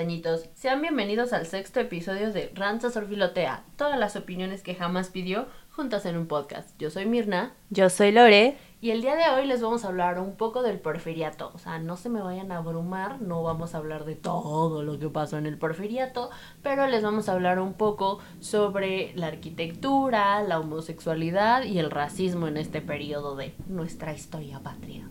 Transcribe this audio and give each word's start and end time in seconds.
Castañitos, 0.00 0.48
sean 0.54 0.80
bienvenidos 0.80 1.34
al 1.34 1.44
sexto 1.44 1.78
episodio 1.78 2.32
de 2.32 2.50
Ranza 2.54 2.88
Sorfilotea, 2.88 3.64
todas 3.76 3.98
las 3.98 4.16
opiniones 4.16 4.62
que 4.62 4.74
jamás 4.74 5.10
pidió 5.10 5.44
juntas 5.72 6.06
en 6.06 6.16
un 6.16 6.26
podcast. 6.26 6.70
Yo 6.78 6.88
soy 6.88 7.04
Mirna. 7.04 7.52
Yo 7.68 7.90
soy 7.90 8.10
Lore. 8.10 8.56
Y 8.80 8.92
el 8.92 9.02
día 9.02 9.14
de 9.14 9.28
hoy 9.28 9.46
les 9.46 9.60
vamos 9.60 9.84
a 9.84 9.88
hablar 9.88 10.18
un 10.18 10.36
poco 10.36 10.62
del 10.62 10.78
porfiriato. 10.78 11.50
O 11.52 11.58
sea, 11.58 11.78
no 11.78 11.98
se 11.98 12.08
me 12.08 12.22
vayan 12.22 12.50
a 12.50 12.56
abrumar, 12.56 13.20
no 13.20 13.42
vamos 13.42 13.74
a 13.74 13.76
hablar 13.76 14.06
de 14.06 14.16
todo 14.16 14.82
lo 14.82 14.98
que 14.98 15.10
pasó 15.10 15.36
en 15.36 15.44
el 15.44 15.58
porfiriato, 15.58 16.30
pero 16.62 16.86
les 16.86 17.02
vamos 17.02 17.28
a 17.28 17.32
hablar 17.32 17.58
un 17.58 17.74
poco 17.74 18.20
sobre 18.38 19.12
la 19.16 19.26
arquitectura, 19.26 20.42
la 20.42 20.60
homosexualidad 20.60 21.64
y 21.64 21.78
el 21.78 21.90
racismo 21.90 22.48
en 22.48 22.56
este 22.56 22.80
periodo 22.80 23.36
de 23.36 23.54
nuestra 23.68 24.14
historia 24.14 24.60
patria. 24.60 25.10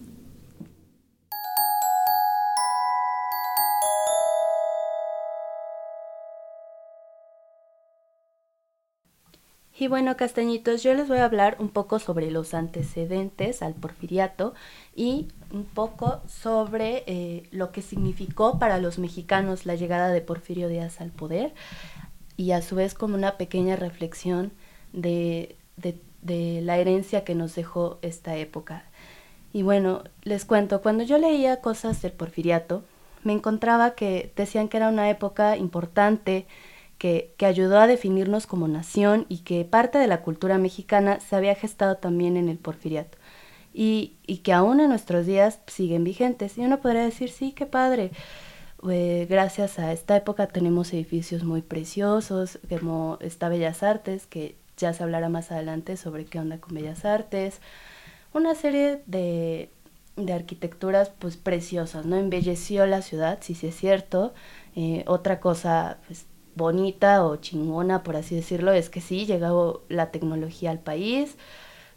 Y 9.80 9.88
bueno, 9.88 10.18
castañitos, 10.18 10.84
yo 10.84 10.94
les 10.94 11.08
voy 11.08 11.20
a 11.20 11.26
hablar 11.26 11.56
un 11.58 11.70
poco 11.70 12.00
sobre 12.00 12.32
los 12.32 12.54
antecedentes 12.54 13.62
al 13.62 13.76
porfiriato 13.76 14.54
y 14.94 15.30
un 15.54 15.64
poco 15.64 16.22
sobre 16.28 17.06
eh, 17.08 17.44
lo 17.52 17.72
que 17.72 17.82
significó 17.82 18.60
para 18.60 18.78
los 18.80 19.00
mexicanos 19.00 19.66
la 19.66 19.76
llegada 19.76 20.10
de 20.10 20.20
Porfirio 20.20 20.68
Díaz 20.68 21.00
al 21.00 21.12
poder 21.12 21.54
y 22.36 22.52
a 22.52 22.62
su 22.62 22.76
vez 22.76 22.94
como 22.94 23.16
una 23.16 23.38
pequeña 23.38 23.78
reflexión 23.78 24.52
de, 24.92 25.56
de 25.78 26.62
la 26.62 26.78
herencia 26.78 27.24
que 27.24 27.34
nos 27.34 27.56
dejó 27.56 28.00
esta 28.02 28.36
época. 28.36 28.84
Y 29.54 29.62
bueno, 29.62 30.04
les 30.24 30.44
cuento, 30.44 30.82
cuando 30.82 31.06
yo 31.06 31.18
leía 31.18 31.62
cosas 31.62 32.02
del 32.02 32.12
porfiriato, 32.12 32.84
me 33.24 33.32
encontraba 33.32 33.96
que 33.96 34.34
decían 34.36 34.68
que 34.68 34.76
era 34.76 34.90
una 34.90 35.10
época 35.10 35.56
importante, 35.56 36.48
que, 37.00 37.34
ayudó 37.40 37.80
a 37.80 37.88
definirnos 37.88 38.46
como 38.46 38.68
nación 38.68 39.26
y 39.30 39.40
que 39.40 39.66
parte 39.66 39.98
de 39.98 40.08
la 40.08 40.22
cultura 40.22 40.60
mexicana 40.60 41.20
se 41.20 41.36
había 41.36 41.56
gestado 41.56 41.98
también 41.98 42.38
en 42.38 42.50
el 42.50 42.60
porfiriato. 42.60 43.18
Y, 43.74 44.18
que 44.44 44.54
aún 44.54 44.80
en 44.80 44.90
nuestros 44.90 45.26
días 45.26 45.60
siguen 45.68 46.04
vigentes. 46.04 46.58
Y 46.58 46.62
uno 46.62 46.80
podría 46.82 47.04
decir, 47.04 47.30
sí, 47.30 47.54
qué 47.54 47.66
padre. 47.66 48.12
Eh, 48.90 49.28
gracias 49.30 49.80
a 49.80 49.92
esta 49.94 50.16
época 50.16 50.48
tenemos 50.48 50.94
edificios 50.94 51.44
muy 51.44 51.62
preciosos, 51.62 52.60
como 52.70 53.18
está 53.22 53.50
Bellas 53.50 53.84
Artes, 53.84 54.28
que 54.28 54.58
ya 54.78 54.94
se 54.94 55.04
hablará 55.04 55.30
más 55.30 55.52
adelante 55.52 55.98
sobre 55.98 56.26
qué 56.26 56.40
onda 56.40 56.60
con 56.60 56.76
Bellas 56.76 57.06
Artes. 57.06 57.62
Una 58.34 58.56
serie 58.56 59.02
de, 59.08 59.70
de 60.18 60.34
arquitecturas 60.34 61.12
pues 61.18 61.38
preciosas, 61.38 62.06
¿no? 62.06 62.18
Embelleció 62.18 62.86
la 62.86 63.02
ciudad, 63.02 63.40
sí, 63.42 63.56
sí 63.56 63.68
es 63.68 63.76
cierto. 63.76 64.34
Eh, 64.76 65.04
otra 65.08 65.40
cosa 65.40 65.98
pues, 66.08 66.26
bonita 66.60 67.26
o 67.26 67.38
chingona, 67.38 68.04
por 68.04 68.16
así 68.16 68.36
decirlo, 68.36 68.72
es 68.74 68.92
que 68.92 69.02
sí, 69.02 69.26
llegó 69.26 69.82
la 69.90 70.12
tecnología 70.12 70.70
al 70.70 70.80
país, 70.80 71.38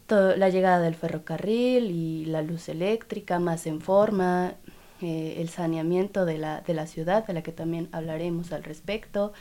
la 0.09 0.49
llegada 0.49 0.79
del 0.79 0.95
ferrocarril 0.95 1.89
y 1.91 2.25
la 2.25 2.41
luz 2.41 2.69
eléctrica 2.69 3.39
más 3.39 3.65
en 3.65 3.81
forma, 3.81 4.53
eh, 5.01 5.35
el 5.39 5.49
saneamiento 5.49 6.25
de 6.25 6.37
la, 6.37 6.61
de 6.61 6.73
la 6.73 6.87
ciudad, 6.87 7.25
de 7.25 7.33
la 7.33 7.41
que 7.41 7.51
también 7.51 7.89
hablaremos 7.91 8.51
al 8.51 8.63
respecto. 8.63 9.33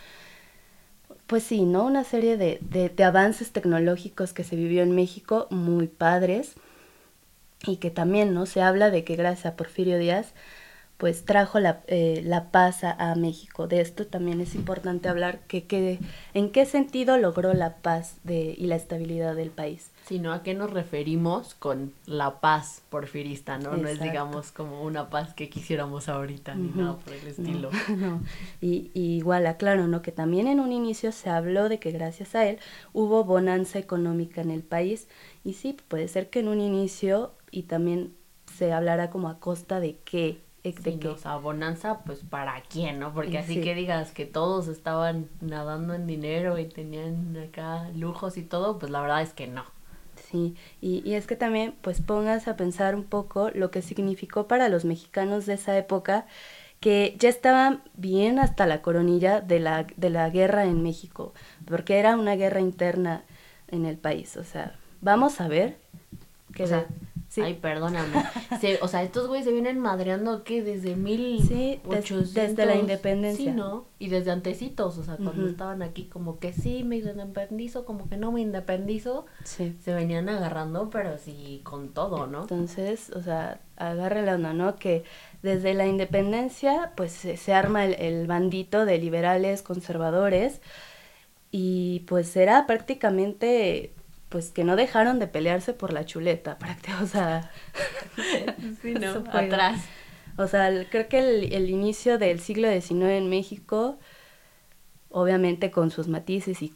Pues 1.27 1.43
sí, 1.43 1.62
¿no? 1.62 1.84
Una 1.84 2.04
serie 2.04 2.37
de, 2.37 2.59
de 2.60 3.04
avances 3.04 3.53
tecnológicos 3.53 4.33
que 4.33 4.44
se 4.44 4.56
vivió 4.56 4.83
en 4.83 4.94
México 4.94 5.47
muy 5.50 5.89
padres 5.89 6.54
y 7.66 7.77
que 7.77 7.91
también, 7.91 8.34
¿no? 8.34 8.47
Se 8.47 8.62
habla 8.62 8.91
de 8.91 9.04
que 9.04 9.16
gracias 9.16 9.47
a 9.47 9.56
Porfirio 9.56 9.99
Díaz 9.99 10.34
pues 11.03 11.25
trajo 11.25 11.59
la, 11.59 11.83
eh, 11.89 12.23
la 12.25 12.53
paz 12.53 12.85
a, 12.85 13.13
México. 13.17 13.67
De 13.67 13.81
esto 13.81 14.07
también 14.07 14.41
es 14.41 14.55
importante 14.55 15.09
hablar, 15.09 15.41
que, 15.49 15.99
en 16.33 16.51
qué 16.51 16.65
sentido 16.65 17.19
logró 17.19 17.55
la 17.55 17.79
paz 17.79 18.19
de, 18.23 18.55
y 18.57 18.67
la 18.67 18.77
estabilidad 18.77 19.35
del 19.35 19.51
país. 19.51 19.91
Sino 20.07 20.33
a 20.33 20.45
qué 20.45 20.55
nos 20.55 20.71
referimos 20.71 21.57
con 21.57 21.93
la 22.07 22.39
paz 22.39 22.83
porfirista, 22.89 23.59
¿no? 23.59 23.77
No 23.77 23.89
es, 23.89 24.01
digamos, 24.01 24.53
como 24.53 24.85
una 24.85 25.11
paz 25.11 25.35
que 25.35 25.49
quisiéramos 25.49 26.09
ahorita, 26.09 26.55
ni 26.55 26.69
nada 26.69 26.97
por 26.99 27.13
el 27.15 27.27
estilo. 27.27 27.71
Y, 28.61 28.93
y, 28.95 29.17
igual 29.17 29.49
aclaro, 29.49 29.89
¿no? 29.89 30.03
Que 30.03 30.13
también 30.13 30.47
en 30.47 30.61
un 30.61 30.71
inicio 30.71 31.11
se 31.11 31.31
habló 31.31 31.69
de 31.69 31.81
que 31.81 31.91
gracias 31.91 32.37
a 32.37 32.47
él 32.47 32.61
hubo 32.93 33.25
bonanza 33.25 33.81
económica 33.81 34.41
en 34.41 34.53
el 34.53 34.63
país. 34.63 35.09
Y 35.43 35.55
sí, 35.55 35.77
puede 35.89 36.07
ser 36.07 36.31
que 36.31 36.39
en 36.39 36.47
un 36.47 36.61
inicio 36.61 37.33
y 37.51 37.65
también 37.65 38.15
se 38.57 38.73
hablará 38.73 39.11
como 39.11 39.29
a 39.29 39.41
costa 39.41 39.81
de 39.81 39.97
qué 40.05 40.39
de 40.62 40.99
que... 40.99 41.09
O 41.09 41.17
sea, 41.17 41.37
bonanza, 41.37 42.00
pues 42.05 42.21
para 42.21 42.61
quién, 42.62 42.99
¿no? 42.99 43.12
Porque 43.12 43.39
así 43.39 43.61
que 43.61 43.75
digas 43.75 44.12
que 44.12 44.27
todos 44.27 44.69
estaban 44.69 45.28
nadando 45.41 45.95
en 45.95 46.06
dinero 46.06 46.59
y 46.59 46.67
tenían 46.67 47.37
acá 47.37 47.89
lujos 47.95 48.37
y 48.37 48.43
todo, 48.43 48.78
pues 48.78 48.91
la 48.91 49.01
verdad 49.01 49.22
es 49.22 49.33
que 49.33 49.47
no. 49.47 49.65
Sí, 50.31 50.55
y, 50.81 51.03
y 51.09 51.15
es 51.15 51.27
que 51.27 51.37
también 51.37 51.75
pues 51.83 52.01
pongas 52.01 52.49
a 52.49 52.56
pensar 52.56 52.95
un 52.95 53.05
poco 53.05 53.51
lo 53.51 53.71
que 53.71 53.83
significó 53.83 54.47
para 54.47 54.69
los 54.69 54.84
mexicanos 54.84 55.47
de 55.47 55.55
esa 55.55 55.77
época 55.77 56.27
que 56.81 57.15
ya 57.19 57.28
estaban 57.28 57.83
bien 57.95 58.41
hasta 58.41 58.67
la 58.67 58.83
coronilla 58.83 59.41
de 59.41 59.61
la, 59.61 59.87
de 59.97 60.11
la 60.11 60.28
guerra 60.31 60.65
en 60.65 60.83
México, 60.83 61.33
porque 61.65 61.99
era 61.99 62.17
una 62.17 62.34
guerra 62.34 62.61
interna 62.61 63.22
en 63.69 63.87
el 63.87 63.97
país. 63.97 64.37
O 64.37 64.43
sea, 64.43 64.77
vamos 65.01 65.41
a 65.41 65.47
ver 65.47 65.77
que 66.55 66.67
Ay, 67.41 67.54
perdóname. 67.54 68.25
o 68.82 68.88
sea, 68.88 69.03
estos 69.03 69.28
güeyes 69.28 69.47
se 69.47 69.53
vienen 69.53 69.78
madreando, 69.78 70.44
¿qué? 70.44 70.62
Desde 70.62 70.97
mil... 70.97 71.43
Sí, 71.47 71.81
desde 72.34 72.66
la 72.66 72.76
independencia. 72.76 73.53
Sí, 73.53 73.56
¿no? 73.56 73.87
Y 73.98 74.09
desde 74.09 74.31
antecitos, 74.31 74.98
o 74.98 75.04
sea, 75.04 75.16
cuando 75.16 75.47
estaban 75.48 75.82
aquí 75.82 76.04
como 76.04 76.38
que 76.38 76.53
sí, 76.53 76.84
me 76.84 76.97
independizo, 76.97 77.84
como 77.84 78.09
que 78.09 78.16
no 78.16 78.32
me 78.32 78.41
independizo. 78.41 79.26
Sí. 79.44 79.76
Se 79.82 79.94
venían 79.94 80.28
agarrando, 80.28 80.91
pero 80.91 81.16
sí 81.16 81.60
con 81.65 81.91
todo, 81.91 82.26
¿no? 82.26 82.42
Entonces, 82.42 83.10
o 83.10 83.22
sea, 83.22 83.60
agarre 83.76 84.22
la 84.22 84.34
onda, 84.34 84.53
¿no? 84.53 84.76
Que 84.76 85.04
desde 85.42 85.75
la 85.75 85.87
independencia, 85.87 86.92
pues 86.97 87.12
se, 87.12 87.54
arma 87.54 87.84
el, 87.87 87.94
el 87.94 88.26
bandito 88.26 88.84
de 88.84 88.98
liberales, 88.98 89.62
conservadores, 89.62 90.60
y 91.50 92.00
pues 92.00 92.34
era 92.37 92.66
prácticamente 92.66 93.92
pues 94.32 94.50
que 94.50 94.65
no 94.65 94.76
dejaron 94.76 95.19
de 95.19 95.26
pelearse 95.28 95.75
por 95.75 95.93
la 95.93 96.06
chuleta, 96.06 96.59
prácticamente, 96.59 97.04
o 97.04 97.06
sea, 97.06 97.50
sí, 98.81 98.94
no, 98.94 99.22
atrás. 99.31 99.84
O 100.38 100.48
sea, 100.48 100.70
creo 100.88 101.09
que 101.09 101.19
el, 101.19 101.69
inicio 101.69 102.16
del 102.16 102.41
siglo 102.41 102.69
XIX 102.69 103.10
en 103.10 103.28
México, 103.28 103.98
obviamente 105.10 105.71
con 105.71 105.91
sus 105.91 106.09
matices 106.09 106.62
y 106.62 106.75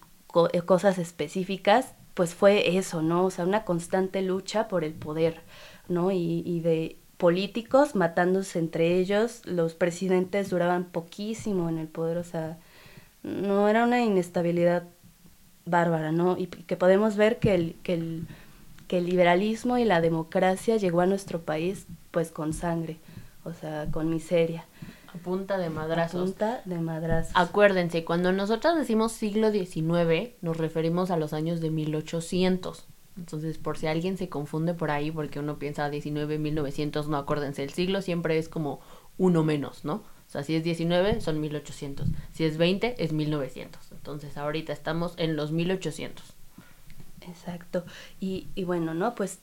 eh, 0.53 0.61
cosas 0.61 0.99
específicas, 0.99 1.95
pues 2.13 2.35
fue 2.35 2.77
eso, 2.77 3.01
¿no? 3.01 3.25
O 3.25 3.31
sea, 3.31 3.47
una 3.47 3.65
constante 3.65 4.21
lucha 4.21 4.69
por 4.69 4.85
el 4.85 4.93
poder, 4.93 5.41
¿no? 5.89 6.13
Y, 6.13 6.43
y 6.45 6.61
de 6.61 6.99
políticos 7.17 7.95
matándose 7.95 8.59
entre 8.59 8.99
ellos, 8.99 9.41
los 9.47 9.73
presidentes 9.73 10.51
duraban 10.51 10.85
poquísimo 10.85 11.71
en 11.71 11.79
el 11.79 11.89
poder, 11.89 12.19
o 12.19 12.25
sea, 12.25 12.59
no 13.23 13.69
era 13.71 13.85
una 13.85 14.03
inestabilidad 14.05 14.85
bárbara, 15.67 16.13
¿no? 16.13 16.39
Y 16.39 16.47
que 16.47 16.77
podemos 16.77 17.17
ver 17.17 17.39
que 17.39 17.55
el, 17.55 17.77
que 17.83 17.95
el, 17.95 18.27
que 18.89 18.99
el 18.99 19.07
liberalismo 19.07 19.77
y 19.79 19.85
la 19.85 20.01
democracia 20.01 20.77
llegó 20.77 21.01
a 21.01 21.07
nuestro 21.07 21.43
país 21.43 21.87
pues 22.13 22.31
con 22.31 22.55
sangre, 22.55 22.97
o 23.45 23.53
sea, 23.53 23.87
con 23.91 24.09
miseria. 24.09 24.65
A 25.13 25.19
punta 25.19 25.59
de 25.59 25.69
madrazos. 25.69 26.21
A 26.21 26.25
punta 26.25 26.63
de 26.65 26.79
madrazos. 26.79 27.33
Acuérdense, 27.35 28.05
cuando 28.05 28.33
nosotros 28.33 28.77
decimos 28.77 29.13
siglo 29.13 29.51
XIX, 29.51 30.31
nos 30.41 30.57
referimos 30.57 31.11
a 31.11 31.17
los 31.17 31.33
años 31.33 31.61
de 31.61 31.71
1800. 31.71 32.87
Entonces, 33.17 33.59
por 33.59 33.79
si 33.79 33.87
alguien 33.87 34.19
se 34.19 34.29
confunde 34.29 34.75
por 34.75 34.91
ahí, 34.91 35.11
porque 35.11 35.41
uno 35.41 35.59
piensa 35.59 35.89
19, 35.89 36.39
1900, 36.39 37.09
no 37.09 37.17
acuérdense, 37.17 37.65
el 37.65 37.71
siglo 37.71 38.03
siempre 38.03 38.39
es 38.39 38.49
como 38.49 38.81
uno 39.17 39.43
menos, 39.43 39.85
¿no? 39.85 40.03
O 40.27 40.31
sea, 40.31 40.43
si 40.43 40.57
es 40.57 40.65
19 40.65 41.21
son 41.21 41.41
1800, 41.41 42.09
si 42.33 42.45
es 42.45 42.59
20 42.59 43.03
es 43.03 43.13
1900. 43.13 43.93
Entonces 43.93 44.37
ahorita 44.37 44.73
estamos 44.73 45.15
en 45.19 45.37
los 45.37 45.53
1800. 45.53 46.25
Exacto. 47.29 47.85
Y, 48.21 48.49
y 48.55 48.65
bueno, 48.65 48.95
¿no? 48.95 49.15
Pues 49.15 49.39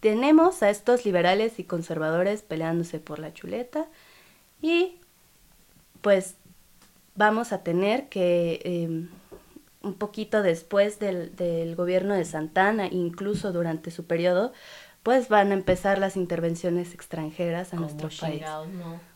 tenemos 0.00 0.62
a 0.62 0.70
estos 0.70 1.04
liberales 1.04 1.58
y 1.58 1.64
conservadores 1.64 2.42
peleándose 2.42 2.98
por 2.98 3.18
la 3.18 3.32
chuleta 3.32 3.86
y 4.62 4.96
pues 6.00 6.36
vamos 7.14 7.52
a 7.52 7.62
tener 7.62 8.08
que 8.08 8.60
em, 8.64 9.08
un 9.82 9.94
poquito 9.94 10.42
después 10.42 10.98
del, 10.98 11.36
del, 11.36 11.76
gobierno 11.76 12.14
de 12.14 12.24
Santana, 12.24 12.86
incluso 12.86 13.52
durante 13.52 13.90
su 13.90 14.06
periodo, 14.06 14.52
pues 15.02 15.28
van 15.28 15.50
a 15.50 15.54
empezar 15.54 15.98
las 15.98 16.16
intervenciones 16.16 16.92
extranjeras 16.92 17.72
a 17.72 17.76
nuestro 17.76 18.10
país. 18.20 18.42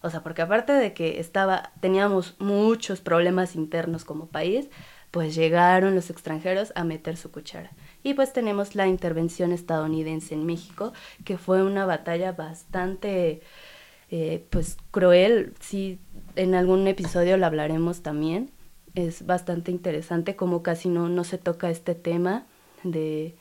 O 0.00 0.10
sea, 0.10 0.22
porque 0.22 0.42
aparte 0.42 0.72
de 0.72 0.94
que 0.94 1.20
estaba, 1.20 1.72
teníamos 1.80 2.36
muchos 2.38 3.00
problemas 3.00 3.54
internos 3.54 4.04
como 4.04 4.26
país, 4.26 4.68
pues 5.10 5.34
llegaron 5.34 5.94
los 5.94 6.10
extranjeros 6.10 6.72
a 6.74 6.84
meter 6.84 7.16
su 7.16 7.30
cuchara. 7.30 7.70
Y 8.02 8.14
pues 8.14 8.32
tenemos 8.32 8.74
la 8.74 8.86
intervención 8.86 9.52
estadounidense 9.52 10.34
en 10.34 10.46
México, 10.46 10.92
que 11.24 11.38
fue 11.38 11.62
una 11.62 11.86
batalla 11.86 12.32
bastante 12.32 13.42
eh, 14.10 14.46
pues 14.50 14.78
cruel, 14.90 15.54
sí, 15.60 15.98
en 16.34 16.54
algún 16.54 16.86
episodio 16.86 17.36
lo 17.36 17.46
hablaremos 17.46 18.02
también. 18.02 18.50
Es 18.94 19.26
bastante 19.26 19.70
interesante 19.70 20.34
como 20.34 20.62
casi 20.62 20.88
no, 20.88 21.08
no 21.08 21.24
se 21.24 21.36
toca 21.36 21.68
este 21.68 21.94
tema 21.94 22.46
de, 22.84 23.36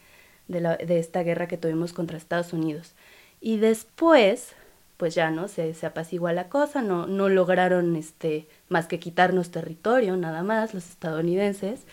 de, 0.47 0.61
la, 0.61 0.77
de 0.77 0.99
esta 0.99 1.23
guerra 1.23 1.47
que 1.47 1.57
tuvimos 1.57 1.93
contra 1.93 2.17
Estados 2.17 2.53
Unidos. 2.53 2.93
Y 3.41 3.57
después, 3.57 4.53
pues 4.97 5.15
ya, 5.15 5.31
¿no? 5.31 5.47
Se, 5.47 5.73
se 5.73 5.85
apacigua 5.85 6.33
la 6.33 6.49
cosa, 6.49 6.81
no, 6.81 7.07
no 7.07 7.29
lograron 7.29 7.95
este, 7.95 8.47
más 8.69 8.87
que 8.87 8.99
quitarnos 8.99 9.51
territorio, 9.51 10.15
nada 10.17 10.43
más, 10.43 10.73
los 10.73 10.89
estadounidenses. 10.89 11.85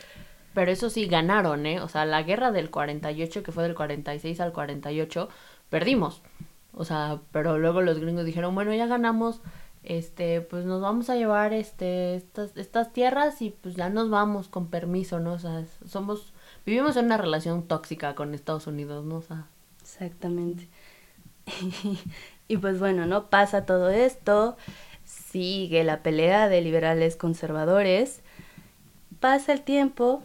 Pero 0.54 0.70
eso 0.72 0.90
sí, 0.90 1.06
ganaron, 1.06 1.66
¿eh? 1.66 1.80
O 1.80 1.88
sea, 1.88 2.04
la 2.04 2.22
guerra 2.22 2.50
del 2.50 2.70
48, 2.70 3.42
que 3.42 3.52
fue 3.52 3.62
del 3.62 3.74
46 3.74 4.40
al 4.40 4.52
48, 4.52 5.28
perdimos. 5.68 6.22
O 6.72 6.84
sea, 6.84 7.20
pero 7.32 7.58
luego 7.58 7.82
los 7.82 7.98
gringos 7.98 8.24
dijeron, 8.24 8.54
bueno, 8.54 8.74
ya 8.74 8.86
ganamos, 8.86 9.40
este, 9.82 10.40
pues 10.40 10.64
nos 10.64 10.80
vamos 10.80 11.10
a 11.10 11.16
llevar 11.16 11.52
este, 11.52 12.14
estas, 12.14 12.56
estas 12.56 12.92
tierras 12.92 13.42
y 13.42 13.50
pues 13.50 13.76
ya 13.76 13.88
nos 13.90 14.10
vamos 14.10 14.48
con 14.48 14.68
permiso, 14.68 15.20
¿no? 15.20 15.34
O 15.34 15.38
sea, 15.38 15.64
somos, 15.86 16.32
vivimos 16.66 16.96
en 16.96 17.06
una 17.06 17.16
relación 17.16 17.62
tóxica 17.66 18.14
con 18.14 18.34
Estados 18.34 18.66
Unidos, 18.66 19.04
¿no? 19.04 19.22
Exactamente. 19.82 20.68
y 22.48 22.56
pues 22.56 22.78
bueno, 22.78 23.06
¿no? 23.06 23.26
Pasa 23.26 23.66
todo 23.66 23.90
esto, 23.90 24.56
sigue 25.04 25.84
la 25.84 26.02
pelea 26.02 26.48
de 26.48 26.60
liberales 26.60 27.16
conservadores, 27.16 28.20
pasa 29.20 29.52
el 29.52 29.62
tiempo 29.62 30.22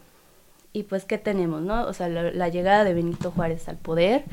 y 0.73 0.83
pues 0.83 1.05
¿qué 1.05 1.17
tenemos, 1.17 1.61
no? 1.61 1.85
O 1.85 1.93
sea, 1.93 2.09
la, 2.09 2.31
la 2.31 2.49
llegada 2.49 2.83
de 2.83 2.93
Benito 2.93 3.31
Juárez 3.31 3.67
al 3.69 3.77
poder, 3.77 4.25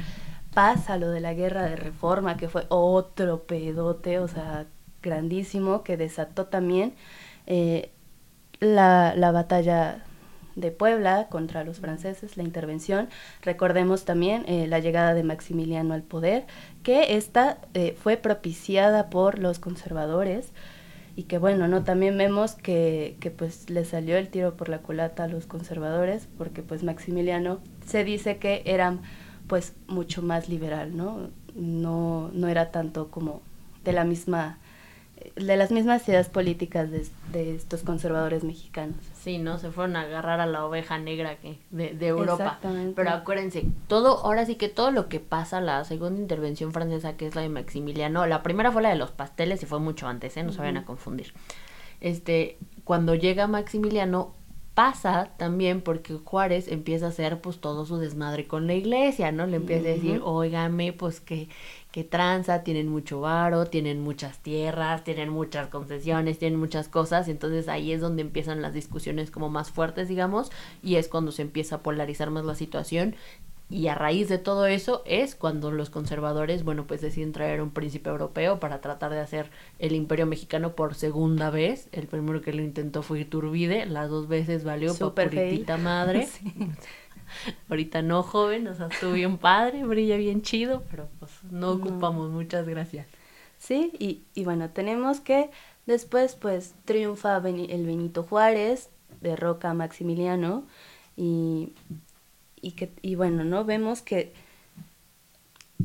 pasa 0.55 0.97
lo 0.97 1.11
de 1.11 1.21
la 1.21 1.35
guerra 1.35 1.63
de 1.63 1.77
reforma, 1.77 2.37
que 2.37 2.49
fue 2.49 2.67
otro 2.69 3.45
pedote, 3.45 4.19
o 4.19 4.29
sea, 4.29 4.67
grandísimo, 5.03 5.83
que 5.83 5.97
desató 5.97 6.47
también 6.47 6.95
eh, 7.47 7.91
la, 8.61 9.15
la 9.17 9.33
batalla 9.33 10.05
de 10.57 10.71
Puebla 10.71 11.29
contra 11.29 11.65
los 11.65 11.81
franceses, 11.81 12.37
la 12.37 12.43
intervención. 12.43 13.09
Recordemos 13.43 14.05
también 14.05 14.45
eh, 14.47 14.67
la 14.67 14.79
llegada 14.79 15.15
de 15.15 15.23
Maximiliano 15.23 15.95
al 15.95 16.03
poder, 16.03 16.47
que 16.83 17.17
esta 17.17 17.59
eh, 17.75 17.97
fue 18.01 18.17
propiciada 18.17 19.11
por 19.11 19.39
los 19.39 19.59
conservadores 19.59 20.49
y 21.15 21.25
que 21.25 21.39
bueno, 21.39 21.69
¿no? 21.69 21.85
También 21.85 22.17
vemos 22.17 22.55
que, 22.55 23.17
que 23.21 23.31
pues 23.31 23.69
le 23.69 23.85
salió 23.85 24.17
el 24.17 24.29
tiro 24.29 24.57
por 24.57 24.69
la 24.69 24.79
culata 24.79 25.25
a 25.25 25.29
los 25.29 25.47
conservadores, 25.47 26.27
porque 26.39 26.63
pues 26.63 26.83
Maximiliano 26.83 27.61
se 27.87 28.05
dice 28.05 28.39
que 28.39 28.63
eran 28.65 29.01
pues 29.47 29.75
mucho 29.89 30.23
más 30.23 30.49
liberal, 30.49 30.97
¿no? 30.97 31.29
No, 31.55 32.31
no 32.33 32.49
era 32.49 32.71
tanto 32.71 33.11
como 33.11 33.43
de 33.85 33.93
la 33.93 34.05
misma 34.05 34.59
de 35.37 35.57
las 35.57 35.71
mismas 35.71 36.07
ideas 36.09 36.29
políticas 36.29 36.91
de, 36.91 37.55
estos 37.55 37.83
conservadores 37.83 38.45
mexicanos. 38.45 38.97
Sí, 39.23 39.39
¿no? 39.39 39.57
Se 39.59 39.71
fueron 39.71 39.95
a 39.95 40.01
agarrar 40.01 40.41
a 40.41 40.47
la 40.47 40.67
oveja 40.67 40.99
negra 40.99 41.37
que 41.37 41.57
de, 41.71 41.95
de 41.95 42.09
Europa. 42.09 42.59
Pero 42.97 43.11
acuérdense, 43.11 43.65
todo, 43.87 44.19
ahora 44.25 44.45
sí 44.47 44.57
que 44.57 44.69
todo 44.69 44.91
lo 44.91 45.09
que 45.09 45.21
pasa, 45.21 45.61
la 45.61 45.85
segunda 45.85 46.21
intervención 46.21 46.73
francesa, 46.73 47.17
que 47.17 47.29
es 47.29 47.37
la 47.37 47.43
de 47.43 47.49
Maximiliano, 47.49 48.27
la 48.27 48.43
primera 48.43 48.73
fue 48.73 48.83
la 48.83 48.89
de 48.89 48.97
los 48.97 49.13
pasteles 49.13 49.63
y 49.63 49.67
fue 49.67 49.79
mucho 49.79 50.09
antes, 50.09 50.37
¿eh? 50.37 50.43
No 50.43 50.51
se 50.51 50.59
vayan 50.59 50.79
a 50.79 50.85
confundir. 50.85 51.35
Este, 52.01 52.59
cuando 52.83 53.15
llega 53.15 53.47
Maximiliano, 53.47 54.35
pasa 54.75 55.31
también 55.37 55.83
porque 55.83 56.15
Juárez 56.15 56.67
empieza 56.67 57.07
a 57.07 57.09
hacer 57.11 57.41
pues 57.41 57.61
todo 57.61 57.85
su 57.85 57.99
desmadre 57.99 58.49
con 58.49 58.67
la 58.67 58.75
iglesia, 58.75 59.31
¿no? 59.31 59.47
Le 59.47 59.59
empieza 59.59 59.87
a 59.87 59.93
decir, 59.93 60.21
óigame, 60.25 60.93
pues 60.93 61.21
que, 61.21 61.49
que 61.93 62.05
tranza, 62.05 62.65
tienen 62.65 62.89
mucho 62.89 63.21
varo, 63.21 63.67
tienen 63.67 64.03
muchas 64.03 64.39
tierras, 64.39 65.05
tienen 65.05 65.29
muchas 65.29 65.69
concesiones, 65.69 66.39
tienen 66.39 66.59
muchas 66.59 66.89
cosas, 66.89 67.29
entonces 67.29 67.69
ahí 67.69 67.93
es 67.93 68.01
donde 68.01 68.23
empiezan 68.23 68.63
las 68.63 68.75
discusiones 68.75 69.31
como 69.31 69.51
más 69.51 69.71
fuertes, 69.71 70.09
digamos, 70.09 70.51
y 70.83 70.97
es 70.97 71.09
cuando 71.09 71.33
se 71.33 71.43
empieza 71.43 71.77
a 71.77 71.83
polarizar 71.83 72.31
más 72.31 72.45
la 72.45 72.55
situación 72.55 73.15
y 73.73 73.89
a 73.89 73.95
raíz 73.95 74.29
de 74.29 74.37
todo 74.37 74.67
eso 74.67 75.03
es 75.07 75.35
cuando 75.35 75.71
los 75.71 75.89
conservadores, 75.89 76.63
bueno, 76.63 76.87
pues 76.87 77.01
deciden 77.01 77.33
traer 77.33 77.63
un 77.63 77.71
príncipe 77.71 78.11
europeo 78.11 78.61
para 78.61 78.83
tratar 78.83 79.13
de 79.13 79.21
hacer 79.21 79.51
el 79.79 79.95
imperio 79.95 80.27
mexicano 80.27 80.75
por 80.77 80.95
segunda 80.95 81.49
vez. 81.49 81.89
El 81.93 82.07
primero 82.07 82.43
que 82.43 82.53
lo 82.53 82.61
intentó 82.61 83.03
fue 83.03 83.21
Iturbide, 83.21 83.87
las 83.87 84.11
dos 84.11 84.29
veces 84.29 84.63
valió 84.65 84.95
por 84.95 85.15
puritita 85.15 85.79
madre. 85.79 86.29
Sí. 86.43 86.53
Ahorita 87.69 88.03
no 88.03 88.23
joven, 88.23 88.69
o 88.69 88.75
sea, 88.75 88.87
estuvo 88.87 89.13
bien 89.13 89.39
padre, 89.39 89.85
brilla 89.85 90.17
bien 90.17 90.43
chido, 90.43 90.83
pero 90.91 91.09
pues 91.19 91.31
no 91.51 91.73
ocupamos, 91.73 92.31
no. 92.31 92.37
muchas 92.37 92.67
gracias. 92.69 93.07
Sí, 93.59 93.93
y, 93.99 94.23
y 94.35 94.45
bueno, 94.45 94.71
tenemos 94.71 95.21
que 95.21 95.51
después 95.87 96.35
pues 96.35 96.75
triunfa 96.85 97.37
el 97.37 97.87
Benito 97.87 98.23
Juárez, 98.25 98.91
derroca 99.21 99.71
a 99.71 99.75
Maximiliano 99.75 100.65
y 101.17 101.73
y 102.63 102.73
que 102.73 102.91
y 103.03 103.17
bueno, 103.17 103.45
¿no? 103.45 103.65
Vemos 103.65 104.01
que 104.01 104.33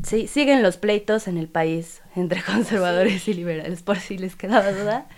sí, 0.04 0.28
siguen 0.28 0.64
los 0.64 0.78
pleitos 0.78 1.28
en 1.28 1.38
el 1.38 1.50
país 1.50 2.02
entre 2.16 2.42
conservadores 2.46 3.24
sí. 3.24 3.32
y 3.32 3.34
liberales, 3.34 3.82
por 3.82 3.98
si 4.00 4.18
les 4.18 4.36
quedaba 4.36 4.72
duda. 4.72 5.10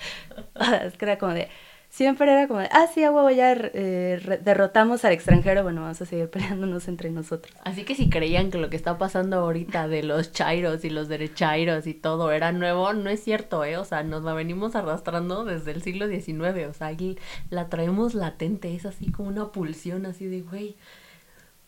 es 0.84 0.98
que 0.98 1.06
era 1.06 1.18
como 1.20 1.34
de, 1.34 1.50
siempre 1.90 2.32
era 2.32 2.48
como 2.48 2.60
ah, 2.60 2.88
sí, 2.94 3.04
a 3.04 3.12
huevo, 3.12 3.30
ya 3.30 3.54
eh, 3.54 4.40
derrotamos 4.44 5.04
al 5.06 5.14
extranjero, 5.14 5.64
bueno, 5.64 5.82
vamos 5.82 6.02
a 6.02 6.06
seguir 6.06 6.30
peleándonos 6.30 6.88
entre 6.88 7.10
nosotros. 7.10 7.56
Así 7.64 7.84
que 7.84 7.96
si 7.96 8.10
creían 8.10 8.52
que 8.52 8.58
lo 8.58 8.70
que 8.70 8.76
está 8.76 8.98
pasando 8.98 9.38
ahorita 9.38 9.88
de 9.88 10.04
los 10.04 10.32
chairos 10.32 10.86
y 10.86 10.90
los 10.90 11.08
derechairos 11.08 11.88
y 11.88 11.94
todo 11.94 12.32
era 12.32 12.52
nuevo, 12.52 12.94
no 12.94 13.10
es 13.10 13.24
cierto, 13.24 13.64
¿eh? 13.66 13.78
O 13.78 13.86
sea, 13.86 14.04
nos 14.04 14.24
la 14.24 14.34
venimos 14.34 14.76
arrastrando 14.76 15.44
desde 15.46 15.72
el 15.72 15.82
siglo 15.82 16.08
XIX, 16.08 16.68
o 16.70 16.74
sea, 16.74 16.88
aquí 16.88 17.18
la 17.50 17.70
traemos 17.70 18.14
latente, 18.14 18.74
es 18.76 18.86
así 18.86 19.12
como 19.12 19.30
una 19.30 19.52
pulsión 19.52 20.06
así 20.06 20.28
de, 20.28 20.42
güey 20.42 20.78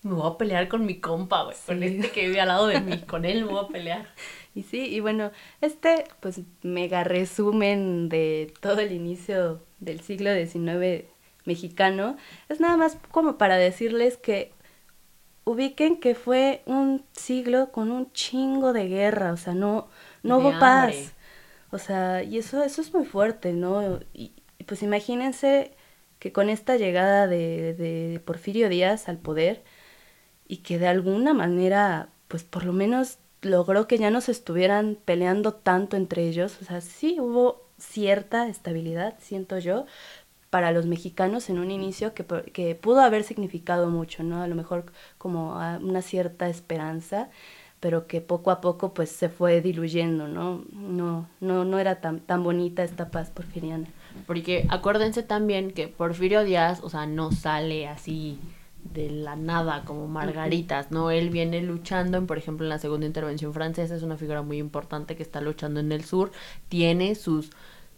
me 0.03 0.13
voy 0.13 0.31
a 0.31 0.37
pelear 0.37 0.67
con 0.67 0.85
mi 0.85 0.99
compa, 0.99 1.43
güey, 1.43 1.55
sí. 1.55 1.61
con 1.67 1.83
este 1.83 2.09
que 2.09 2.27
vive 2.27 2.41
al 2.41 2.47
lado 2.47 2.67
de 2.67 2.81
mí, 2.81 2.99
con 3.01 3.23
él 3.23 3.45
me 3.45 3.51
voy 3.51 3.65
a 3.65 3.67
pelear. 3.67 4.07
Y 4.53 4.63
sí, 4.63 4.93
y 4.93 4.99
bueno, 4.99 5.31
este 5.61 6.03
pues 6.19 6.41
mega 6.61 7.05
resumen 7.05 8.09
de 8.09 8.53
todo 8.59 8.81
el 8.81 8.91
inicio 8.91 9.61
del 9.81 9.99
siglo 9.99 10.33
XIX 10.33 11.05
mexicano 11.45 12.15
es 12.47 12.61
nada 12.61 12.77
más 12.77 12.97
como 13.11 13.37
para 13.37 13.57
decirles 13.57 14.15
que 14.15 14.53
ubiquen 15.43 15.99
que 15.99 16.15
fue 16.15 16.61
un 16.65 17.03
siglo 17.11 17.71
con 17.71 17.91
un 17.91 18.11
chingo 18.13 18.71
de 18.71 18.87
guerra, 18.87 19.33
o 19.33 19.37
sea, 19.37 19.53
no, 19.53 19.89
no 20.23 20.37
hubo 20.37 20.57
paz. 20.59 21.13
O 21.71 21.77
sea, 21.77 22.23
y 22.23 22.37
eso, 22.37 22.63
eso 22.63 22.81
es 22.81 22.93
muy 22.93 23.05
fuerte, 23.05 23.53
¿no? 23.53 23.99
Y, 24.13 24.33
y 24.59 24.63
pues 24.65 24.83
imagínense 24.83 25.71
que 26.19 26.31
con 26.31 26.49
esta 26.49 26.77
llegada 26.77 27.27
de, 27.27 27.73
de 27.73 28.19
Porfirio 28.19 28.69
Díaz 28.69 29.09
al 29.09 29.17
poder, 29.17 29.63
y 30.47 30.57
que 30.57 30.77
de 30.79 30.87
alguna 30.87 31.33
manera, 31.33 32.09
pues 32.27 32.43
por 32.43 32.65
lo 32.65 32.73
menos 32.73 33.19
logró 33.41 33.87
que 33.87 33.97
ya 33.97 34.11
no 34.11 34.19
se 34.19 34.33
estuvieran 34.33 34.97
peleando 35.05 35.53
tanto 35.53 35.95
entre 35.95 36.27
ellos. 36.27 36.57
O 36.61 36.65
sea, 36.65 36.81
sí 36.81 37.17
hubo 37.21 37.60
cierta 37.81 38.47
estabilidad, 38.47 39.15
siento 39.19 39.57
yo, 39.59 39.85
para 40.49 40.71
los 40.71 40.85
mexicanos 40.85 41.49
en 41.49 41.59
un 41.59 41.71
inicio 41.71 42.13
que, 42.13 42.25
que 42.53 42.75
pudo 42.75 43.01
haber 43.01 43.23
significado 43.23 43.89
mucho, 43.89 44.23
¿no? 44.23 44.41
A 44.41 44.47
lo 44.47 44.55
mejor 44.55 44.85
como 45.17 45.53
una 45.81 46.01
cierta 46.01 46.49
esperanza, 46.49 47.29
pero 47.79 48.05
que 48.05 48.21
poco 48.21 48.51
a 48.51 48.61
poco 48.61 48.93
pues 48.93 49.09
se 49.09 49.29
fue 49.29 49.61
diluyendo, 49.61 50.27
¿no? 50.27 50.63
No, 50.71 51.27
no, 51.39 51.65
no 51.65 51.79
era 51.79 52.01
tan, 52.01 52.19
tan 52.19 52.43
bonita 52.43 52.83
esta 52.83 53.09
paz 53.09 53.29
porfiriana. 53.31 53.87
Porque 54.27 54.67
acuérdense 54.69 55.23
también 55.23 55.71
que 55.71 55.87
Porfirio 55.87 56.43
Díaz, 56.43 56.81
o 56.83 56.89
sea, 56.89 57.05
no 57.07 57.31
sale 57.31 57.87
así 57.87 58.37
de 58.83 59.09
la 59.09 59.35
nada 59.35 59.85
como 59.85 60.07
margaritas, 60.07 60.91
¿no? 60.91 61.11
Él 61.11 61.29
viene 61.29 61.61
luchando, 61.61 62.17
en, 62.17 62.27
por 62.27 62.37
ejemplo, 62.37 62.65
en 62.65 62.69
la 62.69 62.79
segunda 62.79 63.05
intervención 63.05 63.53
francesa, 63.53 63.95
es 63.95 64.03
una 64.03 64.17
figura 64.17 64.41
muy 64.41 64.57
importante 64.57 65.15
que 65.15 65.23
está 65.23 65.41
luchando 65.41 65.79
en 65.79 65.91
el 65.91 66.03
sur, 66.03 66.31
tiene 66.69 67.15
sus 67.15 67.51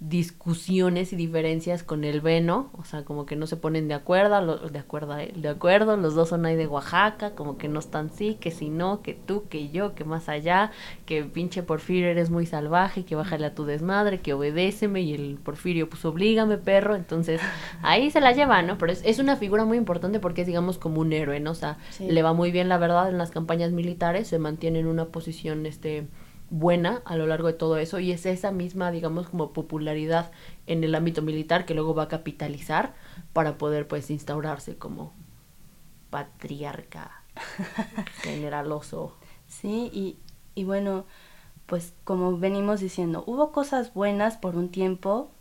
discusiones 0.09 1.13
y 1.13 1.15
diferencias 1.15 1.83
con 1.83 2.03
el 2.03 2.19
Veno, 2.19 2.69
o 2.73 2.83
sea, 2.83 3.05
como 3.05 3.25
que 3.25 3.37
no 3.37 3.47
se 3.47 3.55
ponen 3.55 3.87
de 3.87 3.93
acuerdo, 3.93 4.41
lo, 4.41 4.57
de 4.57 4.79
acuerdo, 4.79 5.15
de 5.15 5.47
acuerdo, 5.47 5.95
los 5.95 6.13
dos 6.13 6.29
son 6.29 6.45
ahí 6.45 6.57
de 6.57 6.67
Oaxaca, 6.67 7.35
como 7.35 7.57
que 7.57 7.69
no 7.69 7.79
están 7.79 8.09
sí, 8.11 8.35
que 8.35 8.51
si 8.51 8.69
no, 8.69 9.01
que 9.01 9.13
tú, 9.13 9.47
que 9.47 9.69
yo, 9.69 9.95
que 9.95 10.03
más 10.03 10.27
allá, 10.27 10.71
que 11.05 11.23
pinche 11.23 11.63
Porfirio 11.63 12.09
eres 12.09 12.29
muy 12.29 12.45
salvaje, 12.45 13.05
que 13.05 13.15
bájale 13.15 13.45
a 13.45 13.55
tu 13.55 13.63
desmadre, 13.63 14.19
que 14.19 14.33
obedéceme, 14.33 15.01
y 15.01 15.13
el 15.13 15.39
Porfirio, 15.41 15.87
pues 15.87 16.03
oblígame, 16.03 16.57
perro, 16.57 16.95
entonces 16.95 17.39
ahí 17.81 18.11
se 18.11 18.19
la 18.19 18.33
lleva, 18.33 18.61
¿no? 18.61 18.77
Pero 18.77 18.91
es, 18.91 19.01
es 19.05 19.19
una 19.19 19.37
figura 19.37 19.63
muy 19.63 19.77
importante 19.77 20.19
porque 20.19 20.41
es, 20.41 20.47
digamos, 20.47 20.77
como 20.77 20.99
un 20.99 21.13
héroe, 21.13 21.39
¿no? 21.39 21.51
O 21.51 21.55
sea, 21.55 21.77
sí. 21.91 22.07
le 22.11 22.23
va 22.23 22.33
muy 22.33 22.51
bien, 22.51 22.67
la 22.67 22.77
verdad, 22.77 23.09
en 23.09 23.17
las 23.17 23.31
campañas 23.31 23.71
militares, 23.71 24.27
se 24.27 24.37
mantiene 24.37 24.79
en 24.79 24.87
una 24.87 25.05
posición, 25.05 25.65
este, 25.65 26.07
buena 26.53 27.01
a 27.05 27.15
lo 27.15 27.25
largo 27.25 27.47
de 27.47 27.53
todo 27.53 27.77
eso 27.77 27.99
y 27.99 28.11
es 28.11 28.27
esa 28.27 28.51
misma, 28.51 28.91
digamos, 28.91 29.27
como 29.27 29.53
popularidad 29.53 30.31
en 30.67 30.83
el 30.83 30.93
ámbito 30.93 31.23
militar 31.23 31.65
que 31.65 31.73
luego 31.73 31.95
va 31.95 32.03
a 32.03 32.07
capitalizar 32.07 32.93
para 33.33 33.57
poder 33.57 33.87
pues 33.87 34.11
instaurarse 34.11 34.77
como 34.77 35.13
patriarca 36.11 37.23
generaloso. 38.21 39.17
Sí, 39.47 39.89
y, 39.91 40.17
y 40.53 40.63
bueno, 40.63 41.05
pues 41.65 41.93
como 42.03 42.37
venimos 42.37 42.79
diciendo, 42.81 43.23
hubo 43.25 43.51
cosas 43.51 43.91
buenas 43.95 44.37
por 44.37 44.55
un 44.55 44.69
tiempo, 44.69 45.31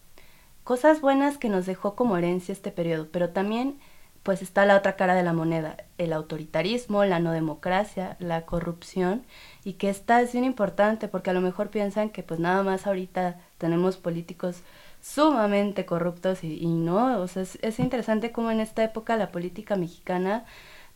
cosas 0.64 1.02
buenas 1.02 1.36
que 1.36 1.50
nos 1.50 1.66
dejó 1.66 1.94
como 1.94 2.16
herencia 2.16 2.52
este 2.52 2.70
periodo, 2.70 3.08
pero 3.12 3.30
también 3.30 3.78
pues 4.22 4.40
está 4.40 4.64
la 4.66 4.76
otra 4.76 4.96
cara 4.96 5.14
de 5.14 5.24
la 5.24 5.32
moneda, 5.32 5.76
el 5.98 6.12
autoritarismo, 6.12 7.04
la 7.04 7.18
no 7.18 7.32
democracia, 7.32 8.16
la 8.20 8.46
corrupción, 8.46 9.24
y 9.64 9.74
que 9.74 9.88
esta 9.90 10.20
es 10.20 10.32
bien 10.32 10.44
importante 10.44 11.08
porque 11.08 11.30
a 11.30 11.32
lo 11.32 11.40
mejor 11.40 11.70
piensan 11.70 12.10
que 12.10 12.22
pues 12.22 12.40
nada 12.40 12.62
más 12.62 12.86
ahorita 12.86 13.40
tenemos 13.58 13.96
políticos 13.96 14.62
sumamente 15.00 15.84
corruptos 15.86 16.44
y, 16.44 16.66
no, 16.66 17.20
o 17.20 17.28
sea, 17.28 17.42
es, 17.42 17.78
interesante 17.78 18.32
cómo 18.32 18.50
en 18.50 18.60
esta 18.60 18.84
época 18.84 19.16
la 19.16 19.32
política 19.32 19.76
mexicana 19.76 20.44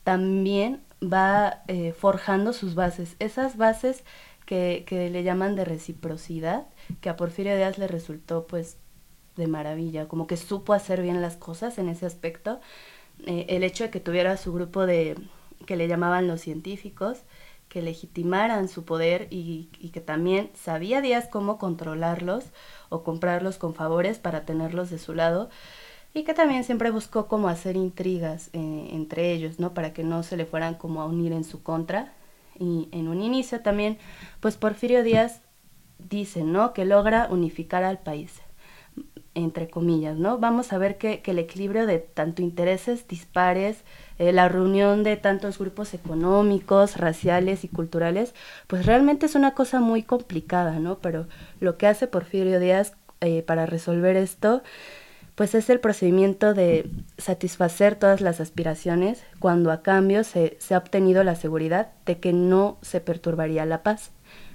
también 0.05 0.83
va 1.03 1.63
eh, 1.67 1.93
forjando 1.93 2.53
sus 2.53 2.75
bases, 2.75 3.17
esas 3.19 3.57
bases 3.57 4.05
que, 4.47 4.85
que 4.87 5.11
le 5.11 5.25
llaman 5.25 5.57
de 5.57 5.65
reciprocidad, 5.65 6.67
que 7.01 7.09
a 7.09 7.17
Porfirio 7.17 7.57
Díaz 7.57 7.79
le 7.79 7.89
resultó 7.89 8.47
pues 8.47 8.79
de 9.37 9.47
maravilla, 9.47 10.09
como 10.09 10.27
que 10.27 10.37
supo 10.37 10.73
hacer 10.73 11.03
bien 11.03 11.21
las 11.21 11.37
cosas 11.37 11.79
en 11.79 11.89
ese 11.89 12.07
aspecto. 12.07 12.61
Eh, 13.27 13.47
el 13.51 13.63
hecho 13.65 13.85
de 13.85 13.91
que 13.91 14.01
tuviera 14.01 14.37
su 14.37 14.53
grupo 14.53 14.87
de 14.87 15.17
que 15.67 15.77
le 15.77 15.89
llamaban 15.89 16.27
los 16.29 16.41
científicos, 16.41 17.19
que 17.77 17.83
legitimaran 17.83 18.71
su 18.71 18.87
poder 18.87 19.29
y, 19.29 19.67
que 19.93 20.01
también 20.01 20.49
sabía 20.55 21.03
Díaz 21.03 21.29
cómo 21.31 21.59
controlarlos 21.59 22.47
o 22.89 23.03
comprarlos 23.03 23.59
con 23.59 23.75
favores 23.75 24.19
para 24.19 24.47
tenerlos 24.47 24.89
de 24.89 24.97
su 24.99 25.13
lado 25.13 25.51
y 26.15 26.25
que 26.25 26.33
también 26.33 26.65
siempre 26.65 26.91
buscó 26.91 27.29
como 27.29 27.49
hacer 27.49 27.77
intrigas 27.77 28.49
eh, 28.55 28.89
entre 28.93 29.31
ellos, 29.31 29.61
¿no? 29.61 29.75
Para 29.75 29.93
que 29.93 30.05
no 30.05 30.23
se 30.23 30.39
le 30.39 30.47
fueran 30.47 30.77
como 30.77 31.03
a 31.03 31.05
unir 31.05 31.33
en 31.33 31.45
su 31.45 31.63
contra. 31.63 32.15
Y 32.59 32.89
en 32.93 33.09
un 33.09 33.21
inicio 33.21 33.61
también, 33.61 33.99
pues 34.41 34.57
Porfirio 34.57 35.03
Díaz 35.03 35.43
dice, 35.99 36.45
¿no? 36.45 36.73
Que 36.73 36.87
logra 36.87 37.29
unificar 37.31 37.85
al 37.85 37.99
país 37.99 38.41
entre 39.35 39.69
comillas, 39.69 40.17
¿no? 40.17 40.39
Vamos 40.39 40.73
a 40.73 40.79
ver 40.79 40.97
que, 40.97 41.21
que 41.21 41.33
el 41.33 41.39
equilibrio 41.39 41.85
de 41.85 41.99
tanto 41.99 42.41
intereses 42.41 43.07
dispares, 43.07 43.85
eh, 44.19 44.33
la 44.33 44.49
reunión 44.49 45.03
de 45.03 45.17
tantos 45.17 45.59
grupos 45.59 45.95
económicos, 45.95 46.97
raciales 46.97 47.65
y 47.65 47.69
culturales, 47.69 48.35
pues 48.67 48.87
realmente 48.87 49.27
es 49.27 49.35
una 49.35 49.55
cosa 49.55 49.81
muy 49.81 50.03
complicada, 50.03 50.79
¿no? 50.79 50.99
Pero 50.99 51.27
lo 51.61 51.77
que 51.77 51.87
hace 51.87 52.07
Porfirio 52.07 52.59
Díaz 52.59 52.95
eh, 53.21 53.43
para 53.43 53.67
resolver 53.67 54.17
esto, 54.17 54.63
pues 55.35 55.55
es 55.55 55.69
el 55.69 55.81
procedimiento 55.81 56.55
de 56.55 56.91
satisfacer 57.19 57.95
todas 57.97 58.23
las 58.23 58.41
aspiraciones 58.41 59.23
cuando 59.39 59.71
a 59.71 59.83
cambio 59.83 60.25
se, 60.25 60.57
se 60.61 60.75
ha 60.75 60.79
obtenido 60.79 61.23
la 61.25 61.35
seguridad 61.35 61.93
de 62.07 62.19
que 62.19 62.33
no 62.33 62.79
se 62.81 63.01
perturbaría 63.01 63.67
la 63.67 63.83
paz. 63.83 64.13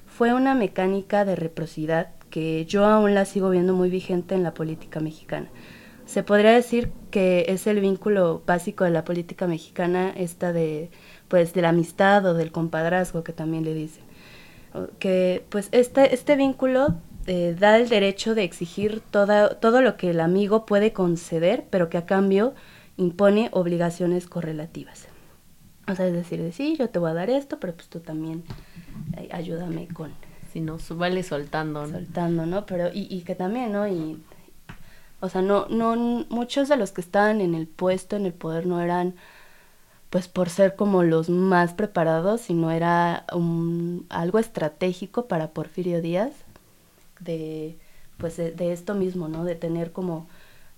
Fue 0.08 0.34
una 0.34 0.56
mecánica 0.56 1.24
de 1.24 1.36
reciprocidad 1.36 2.10
que 2.32 2.66
yo 2.66 2.86
aún 2.86 3.14
la 3.14 3.26
sigo 3.26 3.52
viendo 3.52 3.76
muy 3.76 3.92
vigente 3.92 4.34
en 4.34 4.42
la 4.42 4.56
política 4.56 5.00
mexicana. 5.00 5.50
Se 6.12 6.24
podría 6.24 6.52
decir 6.52 6.92
que 7.10 7.46
es 7.48 7.68
el 7.68 7.80
vínculo 7.80 8.44
básico 8.46 8.84
de 8.84 8.90
la 8.90 9.06
política 9.06 9.48
mexicana, 9.48 10.10
esta 10.10 10.52
de, 10.52 10.92
pues, 11.30 11.54
de 11.54 11.62
la 11.62 11.70
amistad 11.70 12.26
o 12.26 12.34
del 12.34 12.52
compadrazgo 12.52 13.24
que 13.24 13.32
también 13.32 13.64
le 13.64 13.74
dicen. 13.74 14.04
Que, 15.00 15.46
pues, 15.48 15.70
este, 15.72 16.14
este 16.14 16.36
vínculo 16.36 16.96
eh, 17.28 17.56
da 17.58 17.78
el 17.78 17.88
derecho 17.88 18.36
de 18.36 18.44
exigir 18.44 19.00
toda, 19.00 19.62
todo 19.62 19.82
lo 19.82 19.96
que 19.96 20.10
el 20.10 20.20
amigo 20.20 20.66
puede 20.66 20.92
conceder, 20.92 21.64
pero 21.70 21.88
que 21.88 21.98
a 21.98 22.06
cambio 22.06 22.56
impone 22.98 23.48
obligaciones 23.54 24.28
correlativas. 24.28 25.08
O 25.88 25.96
sea, 25.96 26.08
es 26.08 26.14
decir, 26.14 26.42
de, 26.42 26.52
sí, 26.52 26.76
yo 26.78 26.90
te 26.90 27.00
voy 27.00 27.12
a 27.12 27.14
dar 27.14 27.30
esto, 27.30 27.58
pero 27.58 27.74
pues 27.74 27.88
tú 27.88 28.02
también 28.02 28.44
eh, 29.16 29.30
ayúdame 29.32 29.88
con, 29.88 30.12
si 30.52 30.60
no, 30.60 30.78
vale 30.90 31.24
soltando, 31.24 31.88
¿no? 31.88 32.00
Soltando, 32.00 32.46
¿no? 32.46 32.66
Pero, 32.66 32.90
y, 32.94 33.08
y 33.10 33.22
que 33.22 33.36
también, 33.36 33.72
¿no? 33.72 33.88
Y, 33.88 34.22
o 35.22 35.30
sea, 35.30 35.42
no, 35.42 35.68
no, 35.70 35.96
muchos 36.30 36.68
de 36.70 36.78
los 36.78 36.92
que 36.92 37.02
estaban 37.02 37.42
en 37.42 37.56
el 37.56 37.68
puesto, 37.68 38.16
en 38.16 38.26
el 38.26 38.34
poder, 38.34 38.66
no 38.66 38.82
eran, 38.82 39.16
pues, 40.10 40.28
por 40.28 40.50
ser 40.50 40.76
como 40.76 41.04
los 41.04 41.30
más 41.30 41.74
preparados, 41.74 42.42
sino 42.42 42.72
era 42.72 43.26
un, 43.34 44.06
algo 44.10 44.40
estratégico 44.40 45.28
para 45.28 45.52
Porfirio 45.52 46.02
Díaz, 46.02 46.34
de, 47.20 47.78
pues, 48.18 48.38
de 48.38 48.74
esto 48.74 48.96
mismo, 48.96 49.28
¿no? 49.30 49.46
De 49.46 49.56
tener 49.56 49.92
como 49.92 50.28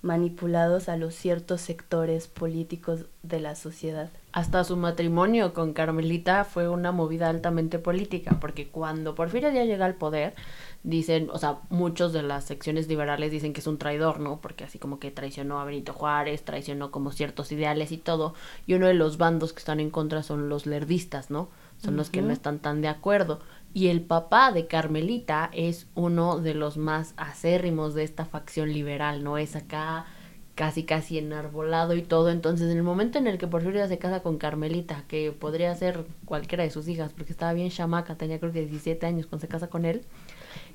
manipulados 0.04 0.90
a 0.90 0.98
los 0.98 1.14
ciertos 1.14 1.62
sectores 1.62 2.28
políticos 2.28 3.06
de 3.22 3.40
la 3.40 3.54
sociedad. 3.54 4.10
Hasta 4.32 4.62
su 4.62 4.76
matrimonio 4.76 5.54
con 5.54 5.72
Carmelita 5.72 6.44
fue 6.44 6.68
una 6.68 6.92
movida 6.92 7.30
altamente 7.30 7.78
política, 7.78 8.36
porque 8.38 8.68
cuando 8.68 9.14
Porfirio 9.14 9.50
ya 9.50 9.64
llega 9.64 9.86
al 9.86 9.94
poder, 9.94 10.34
dicen, 10.82 11.30
o 11.32 11.38
sea, 11.38 11.60
muchos 11.70 12.12
de 12.12 12.22
las 12.22 12.44
secciones 12.44 12.86
liberales 12.86 13.30
dicen 13.30 13.54
que 13.54 13.60
es 13.60 13.66
un 13.66 13.78
traidor, 13.78 14.20
¿no? 14.20 14.40
Porque 14.42 14.64
así 14.64 14.78
como 14.78 14.98
que 14.98 15.10
traicionó 15.10 15.58
a 15.58 15.64
Benito 15.64 15.94
Juárez, 15.94 16.44
traicionó 16.44 16.90
como 16.90 17.10
ciertos 17.10 17.50
ideales 17.50 17.90
y 17.90 17.96
todo, 17.96 18.34
y 18.66 18.74
uno 18.74 18.88
de 18.88 18.94
los 18.94 19.16
bandos 19.16 19.54
que 19.54 19.60
están 19.60 19.80
en 19.80 19.90
contra 19.90 20.22
son 20.22 20.50
los 20.50 20.66
lerdistas, 20.66 21.30
¿no? 21.30 21.48
Son 21.82 21.96
los 21.96 22.10
que 22.10 22.22
no 22.22 22.32
están 22.32 22.60
tan 22.60 22.82
de 22.82 22.88
acuerdo. 22.88 23.40
Y 23.74 23.88
el 23.88 24.02
papá 24.02 24.52
de 24.52 24.68
Carmelita 24.68 25.50
es 25.52 25.88
uno 25.96 26.38
de 26.38 26.54
los 26.54 26.76
más 26.76 27.12
acérrimos 27.16 27.94
de 27.94 28.04
esta 28.04 28.24
facción 28.24 28.72
liberal, 28.72 29.24
¿no? 29.24 29.36
Es 29.36 29.56
acá 29.56 30.06
casi 30.54 30.84
casi 30.84 31.18
enarbolado 31.18 31.94
y 31.96 32.02
todo. 32.02 32.30
Entonces, 32.30 32.70
en 32.70 32.76
el 32.76 32.84
momento 32.84 33.18
en 33.18 33.26
el 33.26 33.36
que 33.36 33.48
Porfirio 33.48 33.86
se 33.88 33.98
casa 33.98 34.22
con 34.22 34.38
Carmelita, 34.38 35.04
que 35.08 35.32
podría 35.32 35.74
ser 35.74 36.04
cualquiera 36.24 36.62
de 36.62 36.70
sus 36.70 36.86
hijas, 36.86 37.12
porque 37.12 37.32
estaba 37.32 37.52
bien 37.52 37.70
chamaca, 37.70 38.16
tenía 38.16 38.38
creo 38.38 38.52
que 38.52 38.60
17 38.60 39.04
años 39.06 39.26
cuando 39.26 39.40
se 39.40 39.48
casa 39.48 39.66
con 39.66 39.84
él, 39.84 40.02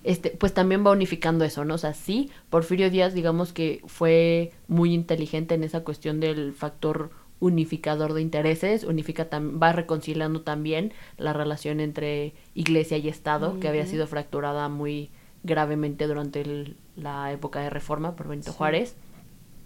este, 0.04 0.32
pues 0.32 0.54
también 0.54 0.86
va 0.86 0.92
unificando 0.92 1.46
eso, 1.46 1.64
¿no? 1.64 1.76
O 1.76 1.78
sea, 1.78 1.94
sí, 1.94 2.30
Porfirio 2.50 2.90
Díaz, 2.90 3.14
digamos 3.14 3.54
que 3.54 3.82
fue 3.88 4.52
muy 4.68 4.94
inteligente 4.94 5.56
en 5.56 5.64
esa 5.64 5.86
cuestión 5.86 6.20
del 6.20 6.54
factor 6.54 7.12
unificador 7.40 8.14
de 8.14 8.22
intereses, 8.22 8.84
unifica 8.84 9.28
va 9.32 9.72
reconciliando 9.72 10.42
también 10.42 10.94
la 11.18 11.34
relación 11.34 11.80
entre 11.80 12.34
iglesia 12.54 12.98
y 12.98 13.08
Estado, 13.08 13.60
que 13.60 13.68
había 13.68 13.86
sido 13.86 14.08
fracturada 14.08 14.68
muy 14.70 15.10
gravemente 15.44 16.08
durante 16.08 16.76
la 16.96 17.32
época 17.32 17.62
de 17.62 17.70
reforma 17.70 18.16
por 18.16 18.28
Benito 18.28 18.52
Juárez. 18.52 18.96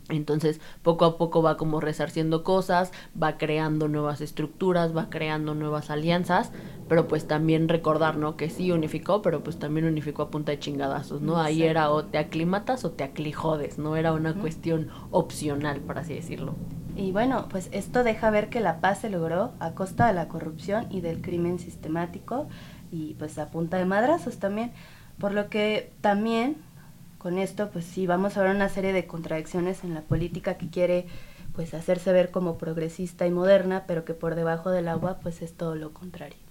Entonces, 0.10 0.60
poco 0.82 1.06
a 1.06 1.18
poco 1.18 1.42
va 1.42 1.56
como 1.56 1.80
resarciendo 1.80 2.44
cosas, 2.44 2.92
va 3.22 3.38
creando 3.38 3.88
nuevas 3.88 4.20
estructuras, 4.20 4.96
va 4.96 5.10
creando 5.10 5.56
nuevas 5.56 5.89
alianzas, 5.89 6.51
pero 6.89 7.08
pues 7.08 7.25
también 7.25 7.70
recordar, 7.70 8.18
¿no? 8.18 8.36
Que 8.36 8.50
sí 8.50 8.72
unificó, 8.72 9.22
pero 9.22 9.44
pues 9.44 9.58
también 9.60 9.86
unificó 9.86 10.24
a 10.24 10.30
punta 10.30 10.51
de 10.51 10.60
chingadazos, 10.60 11.22
¿no? 11.22 11.38
Ahí 11.38 11.63
era 11.63 11.89
o 11.89 12.03
te 12.03 12.18
aclimatas 12.18 12.84
o 12.84 12.92
te 12.92 13.06
aclijodes, 13.06 13.77
no 13.77 13.96
era 13.96 14.12
una 14.12 14.34
cuestión 14.34 14.89
opcional, 15.12 15.80
por 15.80 15.98
así 15.98 16.13
decirlo. 16.13 16.53
Y 16.95 17.12
bueno, 17.12 17.47
pues 17.50 17.69
esto 17.71 18.03
deja 18.03 18.29
ver 18.29 18.50
que 18.50 18.59
la 18.59 18.79
paz 18.79 19.00
se 19.01 19.09
logró 19.09 19.53
a 19.59 19.71
costa 19.71 20.07
de 20.07 20.13
la 20.13 20.27
corrupción 20.27 20.85
y 20.91 21.01
del 21.01 21.21
crimen 21.21 21.57
sistemático 21.57 22.47
y 22.91 23.15
pues 23.15 23.39
a 23.39 23.50
punta 23.50 23.77
de 23.77 23.85
madrazos 23.85 24.38
también. 24.38 24.71
Por 25.17 25.33
lo 25.33 25.50
que 25.50 25.91
también 26.01 26.57
con 27.17 27.39
esto 27.39 27.69
pues 27.71 27.85
sí 27.85 28.05
vamos 28.05 28.38
a 28.38 28.43
ver 28.43 28.55
una 28.55 28.69
serie 28.69 28.93
de 28.93 29.07
contradicciones 29.07 29.83
en 29.83 29.93
la 29.95 30.01
política 30.01 30.55
que 30.57 30.69
quiere 30.69 31.07
pues 31.55 31.73
hacerse 31.73 32.12
ver 32.12 32.31
como 32.31 32.57
progresista 32.57 33.25
y 33.25 33.31
moderna, 33.31 33.85
pero 33.88 34.05
que 34.05 34.13
por 34.13 34.35
debajo 34.35 34.69
del 34.69 34.88
agua 34.88 35.19
pues 35.21 35.41
es 35.41 35.55
todo 35.55 35.75
lo 35.75 35.93
contrario. 35.93 36.42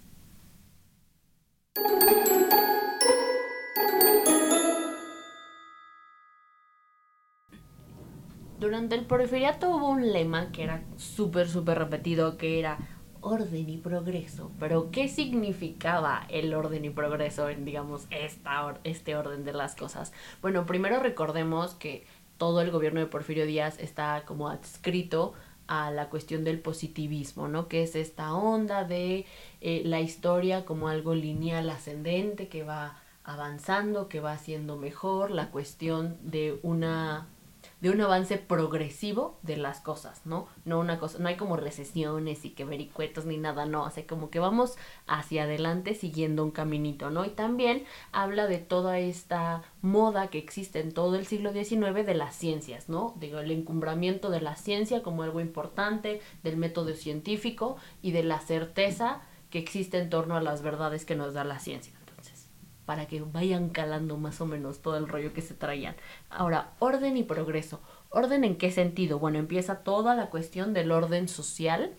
Durante 8.63 8.95
el 8.95 9.03
porfiriato 9.03 9.75
hubo 9.75 9.89
un 9.89 10.13
lema 10.13 10.53
que 10.53 10.63
era 10.63 10.85
súper, 10.95 11.49
súper 11.49 11.79
repetido, 11.79 12.37
que 12.37 12.59
era 12.59 12.77
orden 13.19 13.69
y 13.69 13.75
progreso. 13.75 14.53
Pero, 14.57 14.89
¿qué 14.89 15.09
significaba 15.09 16.25
el 16.29 16.53
orden 16.53 16.85
y 16.85 16.89
progreso 16.89 17.49
en, 17.49 17.65
digamos, 17.65 18.07
esta 18.09 18.79
este 18.85 19.17
orden 19.17 19.43
de 19.43 19.51
las 19.51 19.75
cosas? 19.75 20.13
Bueno, 20.41 20.65
primero 20.65 21.01
recordemos 21.01 21.73
que 21.73 22.05
todo 22.37 22.61
el 22.61 22.71
gobierno 22.71 23.01
de 23.01 23.07
Porfirio 23.07 23.45
Díaz 23.45 23.77
está 23.79 24.23
como 24.25 24.47
adscrito 24.47 25.33
a 25.67 25.91
la 25.91 26.09
cuestión 26.09 26.45
del 26.45 26.61
positivismo, 26.61 27.49
¿no? 27.49 27.67
Que 27.67 27.83
es 27.83 27.97
esta 27.97 28.33
onda 28.33 28.85
de 28.85 29.25
eh, 29.59 29.81
la 29.83 29.99
historia 29.99 30.63
como 30.63 30.87
algo 30.87 31.15
lineal 31.15 31.69
ascendente 31.69 32.47
que 32.47 32.63
va 32.63 32.97
avanzando, 33.25 34.07
que 34.07 34.21
va 34.21 34.31
haciendo 34.31 34.77
mejor, 34.77 35.31
la 35.31 35.51
cuestión 35.51 36.17
de 36.21 36.61
una 36.63 37.27
de 37.83 37.89
un 37.89 37.99
avance 37.99 38.37
progresivo 38.37 39.37
de 39.41 39.57
las 39.57 39.81
cosas, 39.81 40.25
¿no? 40.25 40.47
No 40.63 40.79
una 40.79 40.99
cosa, 40.99 41.19
no 41.19 41.27
hay 41.27 41.35
como 41.35 41.57
recesiones 41.57 42.45
y 42.45 42.51
que 42.51 42.63
vericuetos 42.63 43.25
ni 43.25 43.35
nada, 43.35 43.65
no, 43.65 43.83
o 43.83 43.89
sea, 43.89 44.07
como 44.07 44.29
que 44.29 44.39
vamos 44.39 44.77
hacia 45.05 45.43
adelante 45.43 45.93
siguiendo 45.93 46.45
un 46.45 46.51
caminito, 46.51 47.09
¿no? 47.09 47.25
Y 47.25 47.31
también 47.31 47.83
habla 48.13 48.47
de 48.47 48.59
toda 48.59 48.99
esta 48.99 49.63
moda 49.81 50.29
que 50.29 50.37
existe 50.37 50.79
en 50.79 50.93
todo 50.93 51.17
el 51.17 51.25
siglo 51.25 51.51
XIX 51.51 52.05
de 52.05 52.15
las 52.15 52.37
ciencias, 52.37 52.87
¿no? 52.87 53.15
Digo, 53.19 53.39
el 53.39 53.51
encumbramiento 53.51 54.29
de 54.29 54.39
la 54.39 54.55
ciencia 54.55 55.03
como 55.03 55.23
algo 55.23 55.41
importante, 55.41 56.21
del 56.41 56.55
método 56.55 56.93
científico 56.93 57.75
y 58.01 58.11
de 58.11 58.23
la 58.23 58.39
certeza 58.39 59.23
que 59.49 59.59
existe 59.59 59.99
en 59.99 60.09
torno 60.09 60.37
a 60.37 60.41
las 60.41 60.61
verdades 60.61 61.03
que 61.03 61.15
nos 61.15 61.33
da 61.33 61.43
la 61.43 61.59
ciencia. 61.59 61.91
Para 62.85 63.07
que 63.07 63.21
vayan 63.21 63.69
calando 63.69 64.17
más 64.17 64.41
o 64.41 64.45
menos 64.45 64.81
todo 64.81 64.97
el 64.97 65.07
rollo 65.07 65.33
que 65.33 65.41
se 65.41 65.53
traían. 65.53 65.95
Ahora, 66.29 66.71
orden 66.79 67.17
y 67.17 67.23
progreso. 67.23 67.81
¿Orden 68.09 68.43
en 68.43 68.57
qué 68.57 68.71
sentido? 68.71 69.19
Bueno, 69.19 69.39
empieza 69.39 69.79
toda 69.83 70.15
la 70.15 70.29
cuestión 70.29 70.73
del 70.73 70.91
orden 70.91 71.27
social 71.27 71.93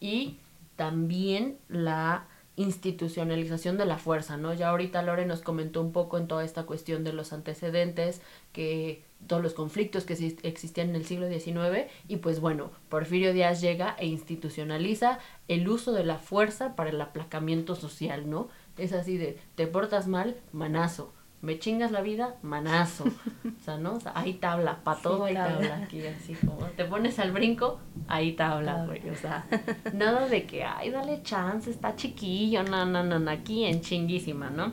y 0.00 0.38
también 0.76 1.58
la 1.68 2.26
institucionalización 2.58 3.78
de 3.78 3.84
la 3.84 3.98
fuerza, 3.98 4.36
¿no? 4.36 4.52
Ya 4.52 4.70
ahorita 4.70 5.02
Lore 5.02 5.26
nos 5.26 5.42
comentó 5.42 5.80
un 5.80 5.92
poco 5.92 6.18
en 6.18 6.26
toda 6.26 6.44
esta 6.44 6.64
cuestión 6.64 7.04
de 7.04 7.12
los 7.12 7.32
antecedentes, 7.32 8.20
que 8.52 9.04
todos 9.28 9.42
los 9.42 9.54
conflictos 9.54 10.04
que 10.04 10.14
existían 10.42 10.90
en 10.90 10.96
el 10.96 11.04
siglo 11.04 11.28
XIX 11.28 11.90
y 12.08 12.16
pues 12.16 12.40
bueno, 12.40 12.70
Porfirio 12.88 13.32
Díaz 13.32 13.60
llega 13.60 13.94
e 13.98 14.06
institucionaliza 14.06 15.20
el 15.46 15.68
uso 15.68 15.92
de 15.92 16.04
la 16.04 16.18
fuerza 16.18 16.74
para 16.74 16.90
el 16.90 17.00
aplacamiento 17.00 17.76
social, 17.76 18.28
¿no? 18.28 18.48
Es 18.78 18.92
así 18.92 19.16
de, 19.16 19.38
te 19.54 19.66
portas 19.66 20.06
mal, 20.06 20.36
manazo, 20.52 21.12
me 21.40 21.58
chingas 21.58 21.92
la 21.92 22.00
vida, 22.00 22.36
manazo. 22.42 23.04
O 23.04 23.64
sea, 23.64 23.76
¿no? 23.76 23.94
O 23.94 24.00
sea, 24.00 24.12
hay 24.14 24.34
tabla, 24.34 24.80
para 24.82 25.00
todo 25.00 25.24
hay 25.24 25.34
tabla. 25.34 25.82
aquí, 25.84 26.04
así 26.06 26.34
como 26.34 26.64
te 26.76 26.84
pones 26.84 27.18
al 27.18 27.32
brinco, 27.32 27.78
ahí 28.08 28.32
tabla, 28.32 28.86
güey. 28.86 29.08
O 29.10 29.14
sea, 29.14 29.46
nada 29.94 30.26
de 30.26 30.46
que, 30.46 30.64
ay, 30.64 30.90
dale 30.90 31.22
chance, 31.22 31.70
está 31.70 31.94
chiquillo, 31.94 32.62
no, 32.62 32.84
no, 32.86 33.02
no, 33.04 33.30
aquí 33.30 33.64
en 33.64 33.80
chinguísima, 33.80 34.50
¿no? 34.50 34.72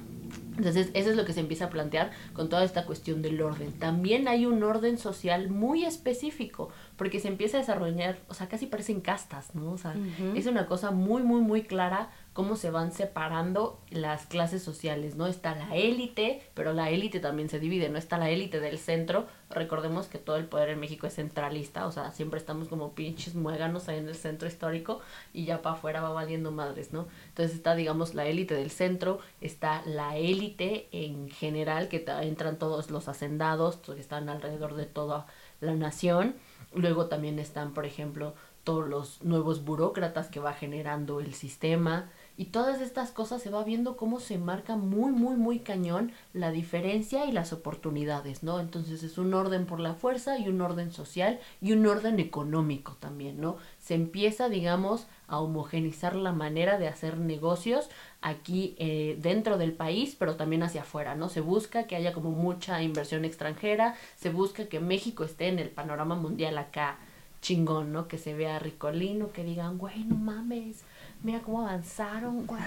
Entonces, 0.58 0.90
eso 0.94 1.10
es 1.10 1.18
lo 1.18 1.26
que 1.26 1.34
se 1.34 1.42
empieza 1.42 1.66
a 1.66 1.70
plantear 1.70 2.12
con 2.34 2.48
toda 2.48 2.64
esta 2.64 2.86
cuestión 2.86 3.22
del 3.22 3.42
orden. 3.42 3.74
También 3.74 4.28
hay 4.28 4.46
un 4.46 4.64
orden 4.64 4.98
social 4.98 5.50
muy 5.50 5.84
específico, 5.84 6.70
porque 6.96 7.20
se 7.20 7.28
empieza 7.28 7.58
a 7.58 7.60
desarrollar, 7.60 8.20
o 8.30 8.34
sea, 8.34 8.48
casi 8.48 8.66
parecen 8.66 9.02
castas, 9.02 9.54
¿no? 9.54 9.72
O 9.72 9.78
sea, 9.78 9.94
es 10.34 10.48
una 10.48 10.66
cosa 10.66 10.92
muy, 10.92 11.24
muy, 11.24 11.42
muy 11.42 11.64
clara 11.64 12.10
cómo 12.36 12.58
se 12.58 12.70
van 12.70 12.92
separando 12.92 13.80
las 13.90 14.26
clases 14.26 14.62
sociales, 14.62 15.16
¿no? 15.16 15.26
Está 15.26 15.56
la 15.56 15.74
élite, 15.74 16.42
pero 16.54 16.74
la 16.74 16.90
élite 16.90 17.22
también 17.22 17.48
se 17.48 17.62
divide, 17.62 17.88
¿no? 17.88 17.98
Está 17.98 18.18
la 18.18 18.30
élite 18.30 18.60
del 18.60 18.78
centro, 18.78 19.26
recordemos 19.50 20.08
que 20.08 20.18
todo 20.18 20.36
el 20.36 20.44
poder 20.46 20.68
en 20.68 20.82
México 20.82 21.08
es 21.08 21.16
centralista, 21.16 21.88
o 21.88 21.94
sea, 21.94 22.12
siempre 22.12 22.38
estamos 22.38 22.68
como 22.68 22.92
pinches 22.92 23.36
muéganos 23.36 23.88
ahí 23.88 24.00
en 24.00 24.10
el 24.10 24.16
centro 24.16 24.50
histórico 24.50 25.00
y 25.32 25.46
ya 25.46 25.62
para 25.62 25.78
afuera 25.78 26.02
va 26.02 26.10
valiendo 26.10 26.52
madres, 26.52 26.92
¿no? 26.92 27.08
Entonces 27.30 27.56
está, 27.56 27.74
digamos, 27.74 28.14
la 28.16 28.26
élite 28.26 28.54
del 28.54 28.70
centro, 28.70 29.20
está 29.40 29.82
la 29.86 30.18
élite 30.18 30.90
en 30.92 31.30
general, 31.30 31.88
que 31.88 32.04
entran 32.22 32.60
todos 32.60 32.92
los 32.92 33.08
hacendados, 33.08 33.78
que 33.78 33.98
están 33.98 34.28
alrededor 34.28 34.76
de 34.76 34.88
toda 34.88 35.26
la 35.62 35.74
nación, 35.74 36.36
luego 36.74 37.06
también 37.06 37.40
están, 37.40 37.74
por 37.74 37.86
ejemplo, 37.86 38.34
todos 38.66 38.90
los 38.90 39.24
nuevos 39.24 39.64
burócratas 39.64 40.28
que 40.28 40.42
va 40.42 40.52
generando 40.52 41.22
el 41.22 41.34
sistema, 41.34 42.10
y 42.38 42.46
todas 42.46 42.82
estas 42.82 43.12
cosas 43.12 43.42
se 43.42 43.50
va 43.50 43.64
viendo 43.64 43.96
cómo 43.96 44.20
se 44.20 44.38
marca 44.38 44.76
muy, 44.76 45.12
muy, 45.12 45.36
muy 45.36 45.60
cañón 45.60 46.12
la 46.34 46.52
diferencia 46.52 47.26
y 47.26 47.32
las 47.32 47.54
oportunidades, 47.54 48.44
¿no? 48.44 48.60
Entonces 48.60 49.04
es 49.04 49.18
un 49.18 49.34
orden 49.34 49.66
por 49.66 49.80
la 49.80 49.94
fuerza 49.94 50.38
y 50.38 50.50
un 50.50 50.60
orden 50.62 50.92
social 50.92 51.40
y 51.62 51.72
un 51.72 51.86
orden 51.88 52.20
económico 52.20 52.98
también, 53.00 53.40
¿no? 53.40 53.58
Se 53.80 53.96
empieza, 53.96 54.50
digamos, 54.50 55.08
a 55.28 55.40
homogenizar 55.40 56.16
la 56.16 56.34
manera 56.34 56.78
de 56.78 56.88
hacer 56.88 57.18
negocios 57.18 57.90
aquí 58.22 58.76
eh, 58.80 59.18
dentro 59.22 59.58
del 59.58 59.72
país, 59.72 60.16
pero 60.18 60.36
también 60.36 60.64
hacia 60.64 60.82
afuera, 60.82 61.16
¿no? 61.16 61.30
Se 61.30 61.42
busca 61.42 61.88
que 61.88 61.96
haya 61.96 62.12
como 62.12 62.32
mucha 62.32 62.84
inversión 62.84 63.24
extranjera, 63.24 63.96
se 64.18 64.30
busca 64.30 64.68
que 64.68 64.80
México 64.80 65.24
esté 65.24 65.48
en 65.48 65.60
el 65.60 65.70
panorama 65.70 66.16
mundial 66.16 66.58
acá 66.58 66.98
chingón, 67.42 67.94
¿no? 67.94 68.08
Que 68.08 68.18
se 68.18 68.34
vea 68.34 68.60
ricolino, 68.60 69.32
que 69.32 69.44
digan, 69.44 69.78
güey, 69.78 70.04
no 70.04 70.16
mames 70.16 70.84
mira 71.24 71.40
cómo 71.40 71.62
avanzaron, 71.62 72.46
güey. 72.46 72.62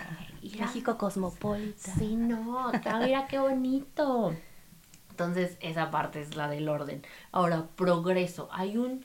México 0.59 0.97
cosmopolita. 0.99 1.93
Sí, 1.99 2.17
no, 2.17 2.69
acá 2.69 2.99
mira 2.99 3.27
qué 3.27 3.39
bonito. 3.39 4.35
Entonces, 5.11 5.57
esa 5.61 5.91
parte 5.91 6.21
es 6.21 6.37
la 6.37 6.49
del 6.49 6.69
orden. 6.69 7.03
Ahora, 7.33 7.67
progreso. 7.75 8.49
Hay 8.53 8.77
un 8.77 9.05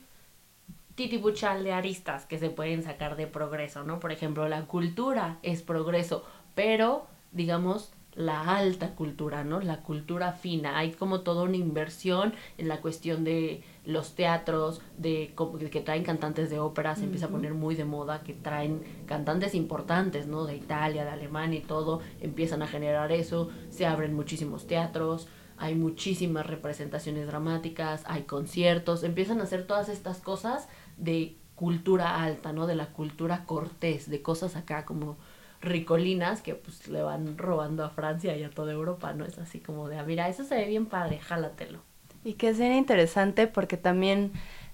titipuchal 0.94 1.64
de 1.64 1.72
aristas 1.72 2.24
que 2.24 2.38
se 2.38 2.50
pueden 2.50 2.82
sacar 2.84 3.16
de 3.16 3.26
progreso, 3.26 3.82
¿no? 3.82 3.98
Por 3.98 4.12
ejemplo, 4.12 4.48
la 4.48 4.66
cultura 4.66 5.38
es 5.42 5.62
progreso, 5.62 6.24
pero, 6.54 7.08
digamos, 7.32 7.92
la 8.14 8.56
alta 8.56 8.94
cultura, 8.94 9.42
¿no? 9.42 9.60
La 9.60 9.82
cultura 9.82 10.32
fina. 10.32 10.78
Hay 10.78 10.92
como 10.92 11.22
toda 11.22 11.42
una 11.42 11.56
inversión 11.56 12.32
en 12.58 12.68
la 12.68 12.80
cuestión 12.80 13.24
de 13.24 13.64
los 13.84 14.14
teatros, 14.14 14.80
de 14.96 15.34
que 15.70 15.80
traen 15.80 16.04
cantantes 16.04 16.50
de 16.50 16.58
ópera, 16.58 16.96
se 16.96 17.04
empieza 17.04 17.26
a 17.26 17.28
poner 17.28 17.54
muy 17.54 17.74
de 17.74 17.84
moda, 17.84 18.22
que 18.22 18.32
traen 18.32 18.82
cantantes 19.06 19.54
importantes, 19.54 20.26
¿no? 20.26 20.46
De 20.46 20.56
Italia, 20.56 21.04
de 21.04 21.10
Alemania 21.10 21.58
y 21.58 21.62
todo, 21.62 22.00
empiezan 22.20 22.62
a 22.62 22.66
generar 22.66 23.12
eso, 23.12 23.50
se 23.68 23.86
abren 23.86 24.14
muchísimos 24.14 24.66
teatros, 24.66 25.28
hay 25.56 25.74
muchísimas 25.74 26.46
representaciones 26.46 27.26
dramáticas, 27.26 28.02
hay 28.06 28.22
conciertos, 28.22 29.04
empiezan 29.04 29.40
a 29.40 29.44
hacer 29.44 29.66
todas 29.66 29.88
estas 29.88 30.18
cosas 30.18 30.68
de 30.96 31.36
cultura 31.54 32.22
alta, 32.22 32.52
¿no? 32.52 32.66
De 32.66 32.74
la 32.74 32.86
cultura 32.86 33.44
cortés, 33.44 34.08
de 34.08 34.22
cosas 34.22 34.56
acá 34.56 34.84
como 34.84 35.16
ricolinas 35.60 36.42
que 36.42 36.54
pues 36.54 36.88
le 36.88 37.02
van 37.02 37.38
robando 37.38 37.84
a 37.84 37.90
Francia 37.90 38.36
y 38.36 38.42
a 38.42 38.50
toda 38.50 38.72
Europa, 38.72 39.12
¿no? 39.12 39.24
Es 39.24 39.38
así 39.38 39.60
como 39.60 39.88
de, 39.88 39.98
ah, 39.98 40.04
mira, 40.04 40.28
eso 40.28 40.44
se 40.44 40.56
ve 40.56 40.66
bien 40.66 40.86
padre, 40.86 41.18
jálatelo. 41.18 41.80
Y 42.24 42.34
que 42.34 42.48
es 42.48 42.58
bien 42.58 42.72
interesante 42.72 43.46
porque 43.46 43.76
también, 43.76 44.32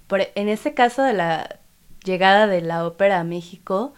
en 0.09 0.49
este 0.49 0.73
caso 0.73 1.03
de 1.03 1.13
la 1.13 1.59
llegada 2.05 2.47
de 2.47 2.63
la 2.63 2.87
ópera 2.87 3.21
a 3.21 3.25
México, 3.25 3.93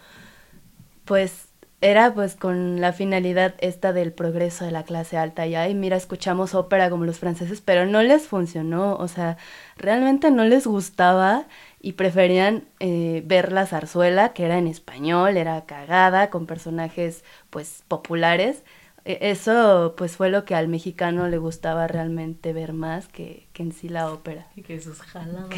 pues 1.05 1.47
era 1.83 2.13
pues 2.13 2.35
con 2.35 2.79
la 2.79 2.93
finalidad 2.93 3.55
esta 3.59 3.91
del 3.91 4.13
progreso 4.13 4.63
de 4.63 4.71
la 4.71 4.83
clase 4.83 5.17
alta. 5.17 5.45
Y 5.47 5.55
ay, 5.55 5.75
mira, 5.75 5.97
escuchamos 5.97 6.55
ópera 6.55 6.89
como 6.89 7.03
los 7.03 7.19
franceses, 7.19 7.59
pero 7.59 7.85
no 7.85 8.01
les 8.01 8.25
funcionó, 8.25 8.95
o 8.95 9.07
sea, 9.09 9.37
realmente 9.77 10.31
no 10.31 10.45
les 10.45 10.65
gustaba 10.65 11.45
y 11.81 11.93
preferían 11.93 12.63
eh, 12.79 13.21
ver 13.25 13.51
la 13.51 13.65
zarzuela, 13.65 14.31
que 14.31 14.45
era 14.45 14.57
en 14.57 14.67
español, 14.67 15.35
era 15.35 15.65
cagada, 15.65 16.29
con 16.29 16.45
personajes 16.45 17.25
pues 17.49 17.83
populares, 17.89 18.63
eso 19.05 19.95
pues 19.97 20.15
fue 20.15 20.29
lo 20.29 20.45
que 20.45 20.55
al 20.55 20.67
mexicano 20.67 21.27
le 21.27 21.37
gustaba 21.37 21.87
realmente 21.87 22.53
ver 22.53 22.73
más 22.73 23.07
que, 23.07 23.47
que 23.53 23.63
en 23.63 23.71
sí 23.71 23.89
la 23.89 24.11
ópera. 24.11 24.47
Y 24.55 24.61
que 24.61 24.79
sus 24.79 25.01
jaladas. 25.01 25.49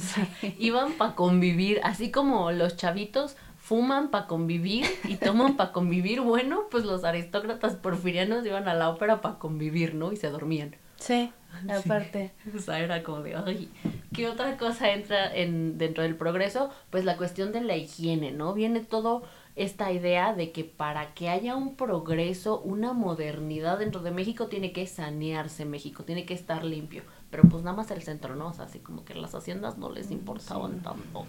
Iban 0.58 0.92
para 0.92 1.14
convivir, 1.14 1.80
así 1.82 2.10
como 2.10 2.52
los 2.52 2.76
chavitos 2.76 3.36
fuman 3.56 4.10
para 4.10 4.26
convivir 4.26 4.84
y 5.04 5.14
toman 5.14 5.56
para 5.56 5.70
convivir, 5.70 6.20
bueno, 6.22 6.64
pues 6.70 6.84
los 6.84 7.04
aristócratas 7.04 7.76
porfirianos 7.76 8.44
iban 8.44 8.68
a 8.68 8.74
la 8.74 8.90
ópera 8.90 9.20
para 9.20 9.38
convivir, 9.38 9.94
¿no? 9.94 10.12
Y 10.12 10.16
se 10.16 10.28
dormían. 10.28 10.76
Sí, 11.00 11.32
aparte. 11.66 12.30
O 12.54 12.58
sea, 12.58 12.78
era 12.78 13.02
como 13.02 13.22
de, 13.22 13.34
ay, 13.34 13.70
¿qué 14.12 14.28
otra 14.28 14.58
cosa 14.58 14.92
entra 14.92 15.34
en, 15.34 15.78
dentro 15.78 16.02
del 16.02 16.14
progreso? 16.14 16.68
Pues 16.90 17.06
la 17.06 17.16
cuestión 17.16 17.52
de 17.52 17.62
la 17.62 17.74
higiene, 17.74 18.32
¿no? 18.32 18.52
Viene 18.52 18.80
todo 18.80 19.22
esta 19.62 19.92
idea 19.92 20.34
de 20.34 20.52
que 20.52 20.64
para 20.64 21.12
que 21.12 21.28
haya 21.28 21.54
un 21.54 21.76
progreso, 21.76 22.60
una 22.60 22.94
modernidad 22.94 23.78
dentro 23.78 24.00
de 24.00 24.10
México, 24.10 24.46
tiene 24.46 24.72
que 24.72 24.86
sanearse 24.86 25.66
México, 25.66 26.02
tiene 26.04 26.24
que 26.24 26.32
estar 26.32 26.64
limpio. 26.64 27.02
Pero 27.30 27.42
pues 27.44 27.62
nada 27.62 27.76
más 27.76 27.90
el 27.90 28.02
centro, 28.02 28.36
¿no? 28.36 28.48
O 28.48 28.52
sea, 28.54 28.64
así 28.64 28.78
como 28.78 29.04
que 29.04 29.14
las 29.14 29.34
haciendas 29.34 29.76
no 29.76 29.90
les 29.90 30.10
importaban 30.10 30.80
tanto. 30.80 31.26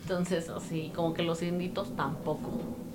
Entonces, 0.00 0.48
así, 0.48 0.90
como 0.94 1.12
que 1.12 1.22
los 1.22 1.42
inditos 1.42 1.94
tampoco, 1.94 2.50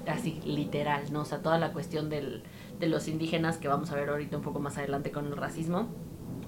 así, 0.08 0.42
literal, 0.44 1.14
¿no? 1.14 1.22
O 1.22 1.26
sea, 1.26 1.44
toda 1.44 1.60
la 1.60 1.72
cuestión 1.72 2.10
del, 2.10 2.42
de 2.80 2.88
los 2.88 3.08
indígenas 3.08 3.58
que 3.58 3.68
vamos 3.68 3.92
a 3.92 3.96
ver 3.96 4.10
ahorita 4.10 4.38
un 4.38 4.44
poco 4.44 4.60
más 4.60 4.80
adelante 4.80 5.12
con 5.12 5.28
el 5.28 5.38
racismo 5.38 5.88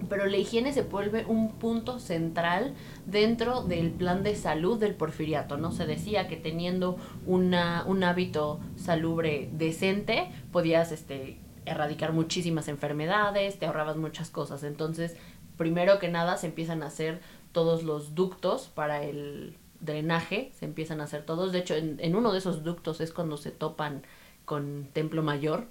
pero 0.10 0.26
la 0.26 0.38
higiene 0.38 0.74
se 0.74 0.84
vuelve 0.84 1.26
un 1.26 1.54
punto 1.54 2.00
central 2.00 2.74
dentro 3.06 3.64
del 3.64 3.92
plan 3.92 4.24
de 4.24 4.36
salud 4.36 4.80
del 4.80 4.96
porfiriato, 4.96 5.58
¿no? 5.58 5.72
Se 5.72 5.86
decía 5.86 6.28
que 6.28 6.38
teniendo 6.38 6.98
una, 7.26 7.84
un 7.86 8.04
hábito 8.04 8.60
salubre 8.76 9.50
decente 9.54 10.30
podías 10.52 10.92
este, 10.92 11.40
erradicar 11.66 12.14
muchísimas 12.14 12.68
enfermedades, 12.68 13.60
te 13.60 13.66
ahorrabas 13.66 13.98
muchas 13.98 14.30
cosas. 14.30 14.64
Entonces, 14.64 15.16
primero 15.58 16.00
que 16.00 16.10
nada 16.10 16.38
se 16.38 16.48
empiezan 16.48 16.84
a 16.84 16.88
hacer 16.88 17.22
todos 17.52 17.84
los 17.84 18.16
ductos 18.16 18.70
para 18.74 19.04
el 19.04 19.58
drenaje, 19.80 20.52
se 20.54 20.66
empiezan 20.66 21.02
a 21.02 21.06
hacer 21.06 21.26
todos. 21.26 21.52
De 21.52 21.60
hecho, 21.60 21.76
en, 21.76 21.98
en 22.00 22.16
uno 22.16 22.32
de 22.32 22.40
esos 22.40 22.64
ductos 22.64 23.02
es 23.02 23.12
cuando 23.12 23.38
se 23.38 23.52
topan 23.52 24.04
con 24.46 24.88
Templo 24.94 25.24
Mayor, 25.24 25.68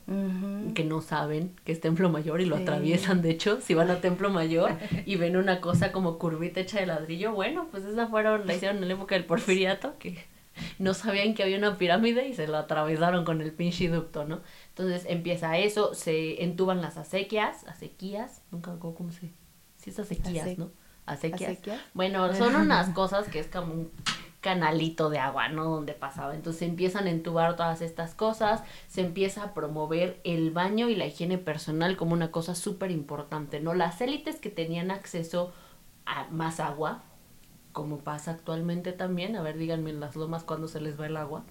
que 0.75 0.85
no 0.85 1.01
saben 1.01 1.55
que 1.65 1.73
es 1.73 1.81
Templo 1.81 2.11
Mayor 2.11 2.41
y 2.41 2.45
lo 2.45 2.57
atraviesan, 2.57 3.23
de 3.23 3.31
hecho, 3.31 3.61
si 3.61 3.75
van 3.75 3.91
a 3.91 4.01
Templo 4.01 4.31
Mayor 4.31 4.73
y 5.07 5.17
ven 5.17 5.37
una 5.37 5.61
cosa 5.61 5.93
como 5.93 6.19
curvita 6.19 6.61
hecha 6.61 6.81
de 6.81 6.87
ladrillo, 6.87 7.33
bueno, 7.33 7.69
pues 7.71 7.85
esa 7.85 8.09
fueron, 8.09 8.47
la 8.47 8.55
hicieron 8.55 8.79
en 8.79 8.89
la 8.89 8.95
época 8.95 9.15
del 9.15 9.25
porfiriato, 9.25 9.95
que 9.99 10.19
no 10.79 10.95
sabían 10.95 11.35
que 11.35 11.43
había 11.43 11.59
una 11.59 11.79
pirámide 11.79 12.29
y 12.29 12.35
se 12.35 12.47
lo 12.47 12.57
atravesaron 12.57 13.25
con 13.25 13.41
el 13.41 13.53
pinche 13.53 13.89
ducto, 13.89 14.25
¿no? 14.25 14.41
Entonces 14.69 15.07
empieza 15.09 15.57
eso, 15.59 15.95
se 15.95 16.43
entuban 16.43 16.83
las 16.83 16.97
acequias, 16.97 17.67
acequias, 17.67 18.43
nunca 18.51 18.77
cómo 18.79 19.11
se... 19.13 19.31
Sí 19.77 19.91
es 19.91 19.99
acequias, 19.99 20.59
¿no? 20.59 20.71
Acequias. 21.07 21.59
Bueno, 21.93 22.35
son 22.35 22.55
unas 22.57 22.91
cosas 22.91 23.29
que 23.29 23.39
es 23.39 23.47
como 23.49 23.73
un 23.75 23.91
canalito 24.45 25.09
de 25.09 25.19
agua, 25.19 25.49
¿no? 25.49 25.65
Donde 25.65 25.95
pasaba. 25.95 26.35
Entonces 26.35 26.59
se 26.59 26.67
empiezan 26.67 27.07
a 27.07 27.11
entubar 27.11 27.57
todas 27.57 27.81
estas 27.81 28.15
cosas, 28.15 28.63
se 28.89 29.01
empieza 29.01 29.43
a 29.43 29.55
promover 29.55 30.21
el 30.23 30.51
baño 30.51 30.91
y 30.91 30.97
la 30.97 31.07
higiene 31.07 31.39
personal 31.39 31.97
como 31.97 32.13
una 32.13 32.31
cosa 32.31 32.55
súper 32.55 32.91
importante, 32.91 33.61
¿no? 33.61 33.73
Las 33.73 34.03
élites 34.03 34.37
que 34.37 34.51
tenían 34.51 34.91
acceso 34.91 35.55
a 36.05 36.29
más 36.31 36.61
agua, 36.61 37.05
como 37.73 38.01
pasa 38.01 38.33
actualmente 38.33 38.93
también, 38.93 39.35
a 39.35 39.41
ver, 39.41 39.57
díganme 39.57 39.89
en 39.89 40.01
las 40.01 40.15
lomas 40.15 40.45
cuando 40.45 40.69
se 40.69 40.83
les 40.83 41.01
va 41.01 41.07
el 41.07 41.17
agua. 41.17 41.43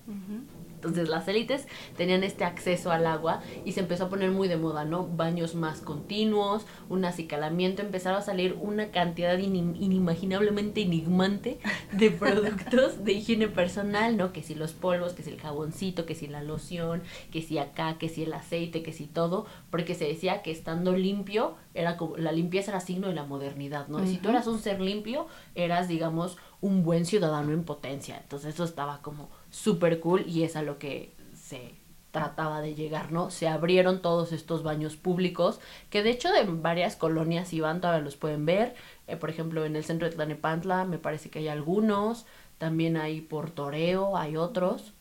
Entonces 0.84 1.08
las 1.08 1.28
élites 1.30 1.66
tenían 1.96 2.24
este 2.26 2.44
acceso 2.44 2.92
al 2.92 3.08
agua 3.08 3.42
y 3.64 3.72
se 3.72 3.80
empezó 3.80 4.06
a 4.06 4.10
poner 4.10 4.32
muy 4.32 4.50
de 4.50 4.58
moda, 4.58 4.84
¿no? 4.84 5.08
Baños 5.08 5.56
más 5.56 5.80
continuos, 5.80 6.66
un 6.90 7.06
acicalamiento, 7.06 7.82
empezaron 7.82 8.20
a 8.20 8.22
salir 8.22 8.58
una 8.60 8.92
cantidad 8.92 9.38
inimaginablemente 9.38 10.82
enigmante 10.82 11.60
de 11.94 12.12
productos 12.12 13.06
de 13.06 13.14
higiene 13.14 13.48
personal, 13.48 14.18
¿no? 14.18 14.34
Que 14.34 14.44
si 14.44 14.56
los 14.56 14.74
polvos, 14.74 15.14
que 15.14 15.24
si 15.24 15.30
el 15.30 15.40
jaboncito, 15.40 16.06
que 16.06 16.16
si 16.16 16.28
la 16.28 16.44
loción, 16.44 17.02
que 17.32 17.42
si 17.42 17.58
acá, 17.60 17.98
que 17.98 18.10
si 18.10 18.24
el 18.24 18.34
aceite, 18.34 18.84
que 18.84 18.92
si 18.92 19.06
todo, 19.06 19.46
porque 19.70 19.96
se 19.96 20.06
decía 20.06 20.42
que 20.42 20.52
estando 20.52 20.98
limpio 20.98 21.56
era 21.74 21.96
como 21.96 22.18
la 22.18 22.32
limpieza 22.32 22.72
era 22.72 22.82
signo 22.82 23.08
de 23.08 23.16
la 23.16 23.24
modernidad, 23.24 23.88
¿no? 23.88 24.06
Si 24.06 24.18
tú 24.18 24.30
eras 24.30 24.48
un 24.48 24.60
ser 24.60 24.82
limpio, 24.82 25.28
eras 25.56 25.88
digamos 25.88 26.38
un 26.62 26.84
buen 26.84 27.06
ciudadano 27.06 27.52
en 27.52 27.64
potencia. 27.64 28.18
Entonces 28.18 28.54
eso 28.54 28.64
estaba 28.64 29.02
como 29.02 29.30
súper 29.54 30.00
cool 30.00 30.26
y 30.28 30.44
es 30.44 30.56
a 30.56 30.64
lo 30.64 30.80
que 30.80 31.14
se 31.36 31.76
trataba 32.12 32.62
de 32.62 32.76
llegar, 32.76 33.12
¿no? 33.12 33.30
Se 33.30 33.48
abrieron 33.48 34.02
todos 34.02 34.34
estos 34.34 34.64
baños 34.64 34.98
públicos, 34.98 35.60
que 35.90 36.04
de 36.04 36.10
hecho 36.10 36.32
de 36.32 36.44
varias 36.44 36.96
colonias 36.96 37.54
iban, 37.54 37.80
todavía 37.80 38.04
los 38.04 38.18
pueden 38.18 38.46
ver, 38.46 38.76
eh, 39.08 39.16
por 39.16 39.30
ejemplo 39.30 39.66
en 39.66 39.76
el 39.76 39.84
centro 39.84 40.10
de 40.10 40.16
Tlanepantla 40.16 40.86
me 40.86 40.98
parece 40.98 41.30
que 41.30 41.40
hay 41.40 41.48
algunos, 41.48 42.26
también 42.58 42.98
hay 42.98 43.22
por 43.22 43.52
Toreo, 43.52 44.18
hay 44.18 44.38
otros, 44.38 44.94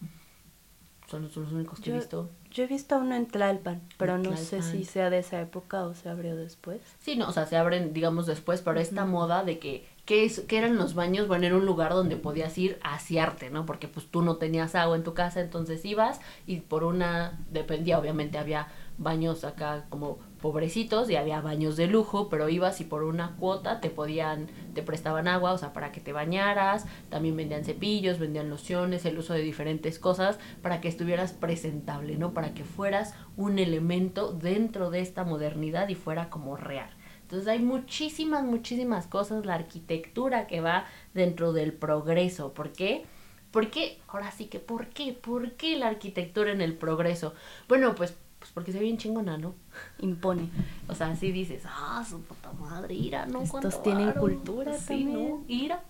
son 1.11 1.23
los, 1.23 1.37
únicos 1.37 1.81
que 1.81 1.91
he 1.91 1.95
visto. 1.95 2.31
Yo 2.51 2.65
he 2.65 2.67
visto 2.67 2.97
uno 2.99 3.15
en 3.15 3.27
Tlalpan, 3.27 3.83
pero 3.99 4.17
no 4.17 4.37
sé 4.37 4.63
si 4.63 4.85
sea 4.85 5.11
de 5.11 5.19
esa 5.19 5.41
época 5.41 5.85
o 5.85 5.95
se 5.95 6.09
abrió 6.09 6.37
después. 6.37 6.81
Sí, 7.01 7.17
no, 7.17 7.29
o 7.29 7.33
sea, 7.33 7.47
se 7.47 7.57
abren, 7.57 7.93
digamos, 7.93 8.27
después, 8.27 8.63
pero 8.63 8.81
esta 8.81 9.05
moda 9.05 9.45
de 9.45 9.59
que 9.59 9.87
¿Qué, 10.05 10.25
es, 10.25 10.41
¿Qué 10.41 10.59
eran 10.59 10.79
los 10.79 10.95
baños? 10.95 11.29
Bueno, 11.29 11.47
era 11.47 11.57
un 11.57 11.65
lugar 11.65 11.93
donde 11.93 12.17
podías 12.17 12.59
ir 12.59 12.79
a 12.83 12.95
asearte, 12.95 13.51
¿no? 13.51 13.65
Porque 13.67 13.87
pues 13.87 14.07
tú 14.07 14.23
no 14.23 14.37
tenías 14.37 14.75
agua 14.75 14.97
en 14.97 15.05
tu 15.05 15.15
casa, 15.15 15.41
entonces 15.41 15.85
ibas 15.85 16.21
y 16.45 16.57
por 16.61 16.83
una, 16.83 17.39
dependía, 17.53 18.01
obviamente 18.01 18.37
había 18.37 18.67
baños 18.99 19.45
acá 19.45 19.87
como 19.91 20.19
pobrecitos 20.41 21.09
y 21.09 21.15
había 21.15 21.41
baños 21.41 21.77
de 21.77 21.87
lujo, 21.87 22.29
pero 22.29 22.49
ibas 22.49 22.81
y 22.81 22.85
por 22.85 23.05
una 23.05 23.37
cuota 23.37 23.81
te 23.81 23.91
podían, 23.91 24.49
te 24.75 24.83
prestaban 24.83 25.29
agua, 25.29 25.53
o 25.53 25.59
sea, 25.59 25.73
para 25.73 25.93
que 25.93 26.01
te 26.01 26.13
bañaras, 26.13 26.85
también 27.09 27.37
vendían 27.37 27.65
cepillos, 27.65 28.19
vendían 28.19 28.51
lociones, 28.51 29.05
el 29.05 29.19
uso 29.19 29.35
de 29.35 29.43
diferentes 29.43 30.01
cosas 30.01 30.39
para 30.63 30.81
que 30.81 30.89
estuvieras 30.89 31.33
presentable, 31.33 32.17
¿no? 32.17 32.33
Para 32.33 32.55
que 32.55 32.65
fueras 32.65 33.15
un 33.37 33.61
elemento 33.61 34.33
dentro 34.33 34.91
de 34.91 35.01
esta 35.01 35.23
modernidad 35.23 35.89
y 35.89 35.95
fuera 35.95 36.29
como 36.29 36.57
real. 36.57 36.91
Entonces 37.33 37.49
hay 37.49 37.61
muchísimas, 37.61 38.45
muchísimas 38.45 39.07
cosas, 39.07 39.47
la 39.47 39.55
arquitectura 39.55 40.47
que 40.47 40.61
va 40.61 40.85
dentro 41.15 41.55
del 41.55 41.73
progreso. 41.73 42.53
¿Por 42.53 42.73
qué? 42.73 43.07
¿Por 43.51 43.71
qué? 43.71 43.99
Ahora 44.07 44.31
sí 44.31 44.49
que, 44.49 44.59
¿por 44.59 44.89
qué? 44.89 45.15
¿Por 45.15 45.53
qué 45.53 45.79
la 45.79 45.87
arquitectura 45.87 46.53
en 46.53 46.61
el 46.61 46.75
progreso? 46.75 47.33
Bueno, 47.69 47.95
pues, 47.95 48.15
pues 48.39 48.51
porque 48.53 48.71
se 48.71 48.81
ve 48.81 48.85
bien 48.85 48.99
chingona, 48.99 49.39
¿no? 49.39 49.55
Impone. 50.01 50.51
O 50.89 50.95
sea, 50.95 51.07
así 51.07 51.33
dices, 51.33 51.63
ah, 51.65 52.05
su 52.07 52.21
puta 52.21 52.53
madre, 52.53 52.93
ira, 52.93 53.25
¿no? 53.25 53.41
Estos 53.41 53.83
tienen 53.83 54.13
cultura 54.13 54.75
sí, 54.77 55.05
¿no? 55.05 55.43
Ira. 55.49 55.83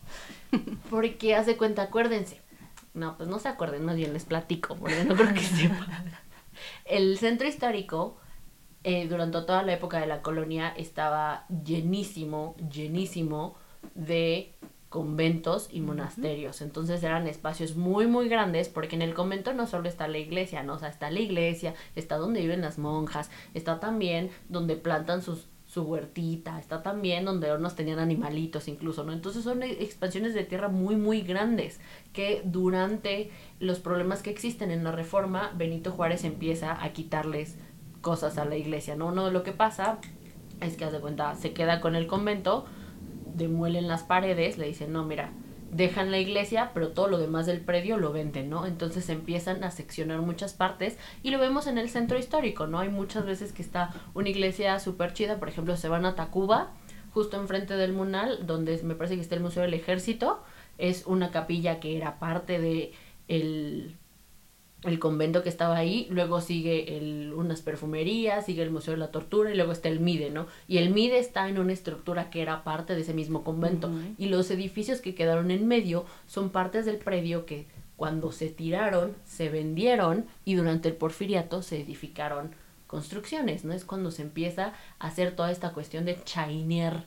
porque 0.90 1.35
hace 1.35 1.57
cuenta, 1.57 1.83
acuérdense. 1.83 2.40
No, 2.94 3.16
pues 3.16 3.28
no 3.28 3.40
se 3.40 3.48
acuerden, 3.48 3.85
más 3.85 3.96
bien 3.96 4.12
les 4.12 4.26
platico, 4.26 4.76
porque 4.76 5.05
no 5.05 5.16
creo 5.16 5.35
que 5.35 5.40
sepan. 5.40 6.05
El 6.85 7.18
centro 7.18 7.48
histórico 7.48 8.16
eh, 8.85 9.07
durante 9.09 9.40
toda 9.42 9.62
la 9.62 9.75
época 9.75 10.01
de 10.01 10.07
la 10.07 10.23
colonia 10.23 10.73
estaba 10.77 11.47
llenísimo, 11.64 12.57
llenísimo 12.71 13.57
de 13.95 14.55
conventos 14.88 15.68
y 15.73 15.81
monasterios. 15.81 16.61
Entonces 16.61 17.03
eran 17.03 17.27
espacios 17.27 17.77
muy, 17.77 18.07
muy 18.07 18.29
grandes 18.29 18.68
porque 18.68 18.95
en 18.95 19.03
el 19.03 19.14
convento 19.14 19.55
no 19.55 19.66
solo 19.66 19.88
está 19.88 20.07
la 20.07 20.18
iglesia, 20.18 20.62
¿no? 20.62 20.75
O 20.75 20.79
sea, 20.79 20.88
está 20.88 21.11
la 21.11 21.21
iglesia, 21.21 21.75
está 21.97 22.18
donde 22.18 22.40
viven 22.40 22.61
las 22.61 22.79
monjas, 22.79 23.31
está 23.55 23.81
también 23.81 24.31
donde 24.49 24.77
plantan 24.77 25.23
sus 25.23 25.47
su 25.73 25.85
huertita, 25.85 26.59
está 26.59 26.83
también 26.83 27.25
donde 27.25 27.51
unos 27.55 27.75
tenían 27.75 27.99
animalitos 27.99 28.68
incluso, 28.68 29.05
¿no? 29.05 29.12
Entonces 29.14 29.42
son 29.42 29.62
expansiones 29.62 30.35
de 30.35 30.45
tierra 30.45 30.68
muy, 30.68 30.97
muy 30.97 31.23
grandes 31.23 31.81
que 32.12 32.42
durante 32.45 33.31
los 33.59 33.79
problemas 33.79 34.23
que 34.23 34.29
existen 34.29 34.71
en 34.71 34.85
la 34.85 34.92
reforma, 34.92 35.51
Benito 35.57 35.90
Juárez 35.90 36.25
empieza 36.25 36.85
a 36.85 36.92
quitarles 36.92 37.57
cosas 38.02 38.36
a 38.36 38.44
la 38.44 38.56
iglesia, 38.56 38.96
¿no? 38.96 39.12
No, 39.12 39.30
lo 39.30 39.42
que 39.42 39.52
pasa 39.52 39.98
es 40.60 40.76
que, 40.76 40.84
haz 40.84 40.92
de 40.92 41.00
cuenta, 41.00 41.34
se 41.34 41.54
queda 41.54 41.80
con 41.80 41.96
el 41.96 42.06
convento, 42.06 42.66
demuelen 43.34 43.88
las 43.88 44.02
paredes, 44.02 44.58
le 44.58 44.66
dicen, 44.66 44.92
no, 44.92 45.04
mira, 45.04 45.32
dejan 45.70 46.10
la 46.10 46.18
iglesia, 46.18 46.70
pero 46.74 46.88
todo 46.88 47.08
lo 47.08 47.18
demás 47.18 47.46
del 47.46 47.60
predio 47.60 47.96
lo 47.96 48.12
venden, 48.12 48.50
¿no? 48.50 48.66
Entonces 48.66 49.08
empiezan 49.08 49.64
a 49.64 49.70
seccionar 49.70 50.20
muchas 50.20 50.52
partes 50.52 50.98
y 51.22 51.30
lo 51.30 51.38
vemos 51.38 51.66
en 51.66 51.78
el 51.78 51.88
centro 51.88 52.18
histórico, 52.18 52.66
¿no? 52.66 52.78
Hay 52.78 52.90
muchas 52.90 53.24
veces 53.24 53.52
que 53.52 53.62
está 53.62 53.90
una 54.12 54.28
iglesia 54.28 54.78
súper 54.78 55.14
chida, 55.14 55.38
por 55.38 55.48
ejemplo, 55.48 55.76
se 55.76 55.88
van 55.88 56.04
a 56.04 56.14
Tacuba, 56.14 56.72
justo 57.14 57.40
enfrente 57.40 57.74
del 57.74 57.94
Munal, 57.94 58.46
donde 58.46 58.82
me 58.82 58.94
parece 58.94 59.14
que 59.14 59.22
está 59.22 59.34
el 59.34 59.40
Museo 59.40 59.62
del 59.62 59.74
Ejército, 59.74 60.42
es 60.76 61.06
una 61.06 61.30
capilla 61.30 61.80
que 61.80 61.96
era 61.96 62.18
parte 62.18 62.60
de 62.60 62.92
el 63.28 63.96
el 64.85 64.99
convento 64.99 65.42
que 65.42 65.49
estaba 65.49 65.77
ahí, 65.77 66.07
luego 66.11 66.40
sigue 66.40 66.97
el, 66.97 67.33
unas 67.35 67.62
perfumerías, 67.62 68.47
sigue 68.47 68.62
el 68.62 68.71
Museo 68.71 68.95
de 68.95 68.99
la 68.99 69.11
Tortura 69.11 69.53
y 69.53 69.57
luego 69.57 69.73
está 69.73 69.88
el 69.88 70.01
MIDE, 70.01 70.31
¿no? 70.31 70.47
Y 70.66 70.79
el 70.79 70.90
MIDE 70.90 71.18
está 71.18 71.49
en 71.49 71.59
una 71.59 71.73
estructura 71.73 72.31
que 72.31 72.42
era 72.42 72.64
parte 72.64 72.95
de 72.95 73.03
ese 73.03 73.14
mismo 73.14 73.45
convento 73.45 73.90
y 74.18 74.27
los 74.27 74.51
edificios 74.51 75.01
que 75.01 75.14
quedaron 75.14 75.51
en 75.51 75.68
medio 75.68 76.05
son 76.27 76.51
partes 76.51 76.85
del 76.85 76.97
predio 76.97 77.47
que 77.47 77.66
cuando 77.97 78.33
se 78.33 78.49
tiraron, 78.49 79.14
se 79.25 79.49
vendieron 79.49 80.27
y 80.45 80.55
durante 80.55 80.88
el 80.88 80.97
porfiriato 80.97 81.62
se 81.62 81.81
edificaron 81.81 82.51
construcciones, 82.88 83.64
¿no? 83.64 83.73
Es 83.73 83.85
cuando 83.85 84.11
se 84.11 84.23
empieza 84.23 84.75
a 84.99 85.07
hacer 85.07 85.37
toda 85.37 85.53
esta 85.53 85.73
cuestión 85.73 86.05
de 86.05 86.18
chainear 86.25 87.07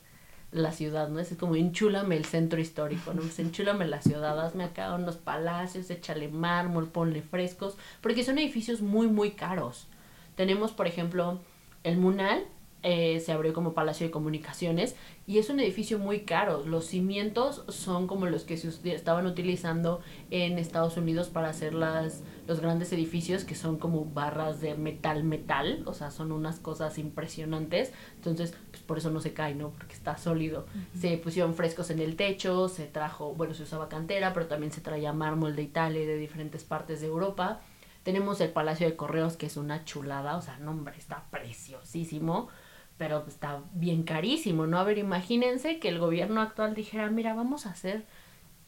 la 0.56 0.72
ciudad, 0.72 1.10
¿no? 1.10 1.20
Es 1.20 1.36
como 1.38 1.56
enchúlame 1.56 2.16
el 2.16 2.26
centro 2.26 2.60
histórico, 2.60 3.14
¿no? 3.14 3.22
Pues 3.22 3.38
enchúlame 3.40 3.86
la 3.88 4.02
ciudad, 4.02 4.40
hazme 4.40 4.64
acá 4.64 4.94
unos 4.96 5.18
palacios, 5.18 5.90
échale 5.90 6.30
mármol, 6.30 6.88
ponle 6.88 7.22
frescos, 7.22 7.78
porque 8.02 8.24
son 8.24 8.38
edificios 8.38 8.82
muy, 8.82 9.08
muy 9.08 9.32
caros. 9.32 9.88
Tenemos, 10.36 10.72
por 10.72 10.88
ejemplo, 10.88 11.40
el 11.84 11.98
Munal, 11.98 12.46
eh, 12.88 13.20
se 13.20 13.32
abrió 13.32 13.52
como 13.52 13.74
Palacio 13.74 14.06
de 14.06 14.12
Comunicaciones 14.12 14.96
y 15.26 15.40
es 15.40 15.50
un 15.50 15.60
edificio 15.60 15.98
muy 15.98 16.20
caro. 16.20 16.64
Los 16.68 16.86
cimientos 16.86 17.64
son 17.68 18.06
como 18.06 18.28
los 18.28 18.44
que 18.44 18.58
se 18.58 18.94
estaban 18.94 19.26
utilizando 19.26 20.02
en 20.30 20.60
Estados 20.60 20.96
Unidos 20.96 21.30
para 21.30 21.50
hacer 21.50 21.74
las, 21.74 22.22
los 22.46 22.60
grandes 22.60 22.94
edificios 22.94 23.44
que 23.44 23.56
son 23.56 23.80
como 23.80 24.06
barras 24.06 24.62
de 24.62 24.76
metal 24.76 25.24
metal, 25.24 25.82
o 25.88 25.96
sea, 25.96 26.12
son 26.12 26.32
unas 26.32 26.60
cosas 26.60 27.00
impresionantes. 27.00 27.92
Entonces, 28.18 28.54
pues 28.70 28.84
por 28.84 29.00
eso 29.00 29.10
no 29.10 29.20
se 29.20 29.34
cae, 29.34 29.56
¿no? 29.56 29.72
Porque 29.72 29.96
está 29.96 30.20
sólido. 30.20 30.68
Se 30.96 31.18
pusieron 31.18 31.56
frescos 31.56 31.90
en 31.90 31.98
el 31.98 32.16
techo, 32.16 32.70
se 32.70 32.86
trajo, 32.86 33.34
bueno, 33.34 33.56
se 33.56 33.64
usaba 33.64 33.90
cantera, 33.90 34.32
pero 34.32 34.46
también 34.46 34.72
se 34.72 34.82
traía 34.82 35.12
mármol 35.12 35.56
de 35.56 35.64
Italia 35.64 36.04
y 36.04 36.06
de 36.06 36.18
diferentes 36.18 36.64
partes 36.64 37.02
de 37.02 37.08
Europa. 37.08 37.62
Tenemos 38.04 38.40
el 38.42 38.52
Palacio 38.52 38.86
de 38.86 38.96
Correos, 38.96 39.38
que 39.38 39.48
es 39.48 39.58
una 39.58 39.86
chulada, 39.86 40.38
o 40.38 40.42
sea, 40.44 40.60
no, 40.60 40.70
hombre, 40.70 40.94
está 40.96 41.24
preciosísimo 41.32 42.50
pero 42.98 43.24
está 43.28 43.62
bien 43.74 44.04
carísimo, 44.04 44.68
¿no? 44.68 44.80
A 44.80 44.84
ver, 44.84 44.98
imagínense 44.98 45.80
que 45.80 45.90
el 45.90 46.00
gobierno 46.00 46.42
actual 46.42 46.76
dijera, 46.76 47.10
mira, 47.10 47.34
vamos 47.34 47.66
a 47.66 47.72
hacer 47.72 48.06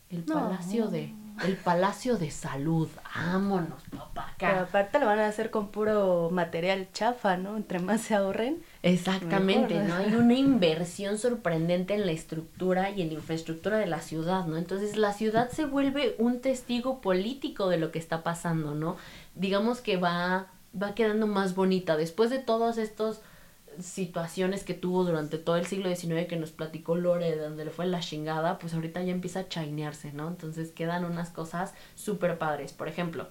el 0.09 0.23
palacio 0.23 0.87
de 0.87 1.13
el 1.45 1.55
palacio 1.55 2.17
de 2.17 2.31
salud, 2.31 2.89
vámonos, 3.15 3.83
papá. 3.95 4.33
Pero 4.39 4.61
aparte 4.61 4.97
lo 4.99 5.05
van 5.05 5.19
a 5.19 5.27
hacer 5.27 5.51
con 5.51 5.67
puro 5.67 6.29
material 6.31 6.87
chafa, 6.93 7.37
¿no? 7.37 7.57
Entre 7.57 7.77
más 7.77 8.01
se 8.01 8.15
ahorren. 8.15 8.63
Exactamente, 8.81 9.79
¿no? 9.83 9.95
Hay 9.95 10.15
una 10.15 10.33
inversión 10.33 11.19
sorprendente 11.19 11.93
en 11.93 12.07
la 12.07 12.11
estructura 12.11 12.89
y 12.89 13.03
en 13.03 13.09
la 13.09 13.13
infraestructura 13.15 13.77
de 13.77 13.85
la 13.85 14.01
ciudad, 14.01 14.47
¿no? 14.47 14.57
Entonces 14.57 14.97
la 14.97 15.13
ciudad 15.13 15.51
se 15.51 15.65
vuelve 15.65 16.15
un 16.17 16.41
testigo 16.41 17.01
político 17.01 17.69
de 17.69 17.77
lo 17.77 17.91
que 17.91 17.99
está 17.99 18.23
pasando, 18.23 18.73
¿no? 18.73 18.97
Digamos 19.35 19.81
que 19.81 19.97
va 19.97 20.47
va 20.79 20.95
quedando 20.95 21.27
más 21.27 21.55
bonita 21.55 21.97
después 21.97 22.29
de 22.29 22.39
todos 22.39 22.77
estos 22.77 23.21
situaciones 23.79 24.63
que 24.63 24.73
tuvo 24.73 25.03
durante 25.03 25.37
todo 25.37 25.55
el 25.55 25.65
siglo 25.65 25.93
XIX 25.93 26.27
que 26.27 26.35
nos 26.35 26.51
platicó 26.51 26.95
Lore, 26.95 27.31
de 27.31 27.37
donde 27.37 27.65
le 27.65 27.71
fue 27.71 27.85
la 27.85 27.99
chingada, 27.99 28.59
pues 28.59 28.73
ahorita 28.73 29.03
ya 29.03 29.11
empieza 29.11 29.41
a 29.41 29.49
chainearse, 29.49 30.13
¿no? 30.13 30.27
Entonces 30.27 30.71
quedan 30.71 31.05
unas 31.05 31.29
cosas 31.29 31.73
súper 31.95 32.37
padres. 32.37 32.73
Por 32.73 32.87
ejemplo, 32.87 33.27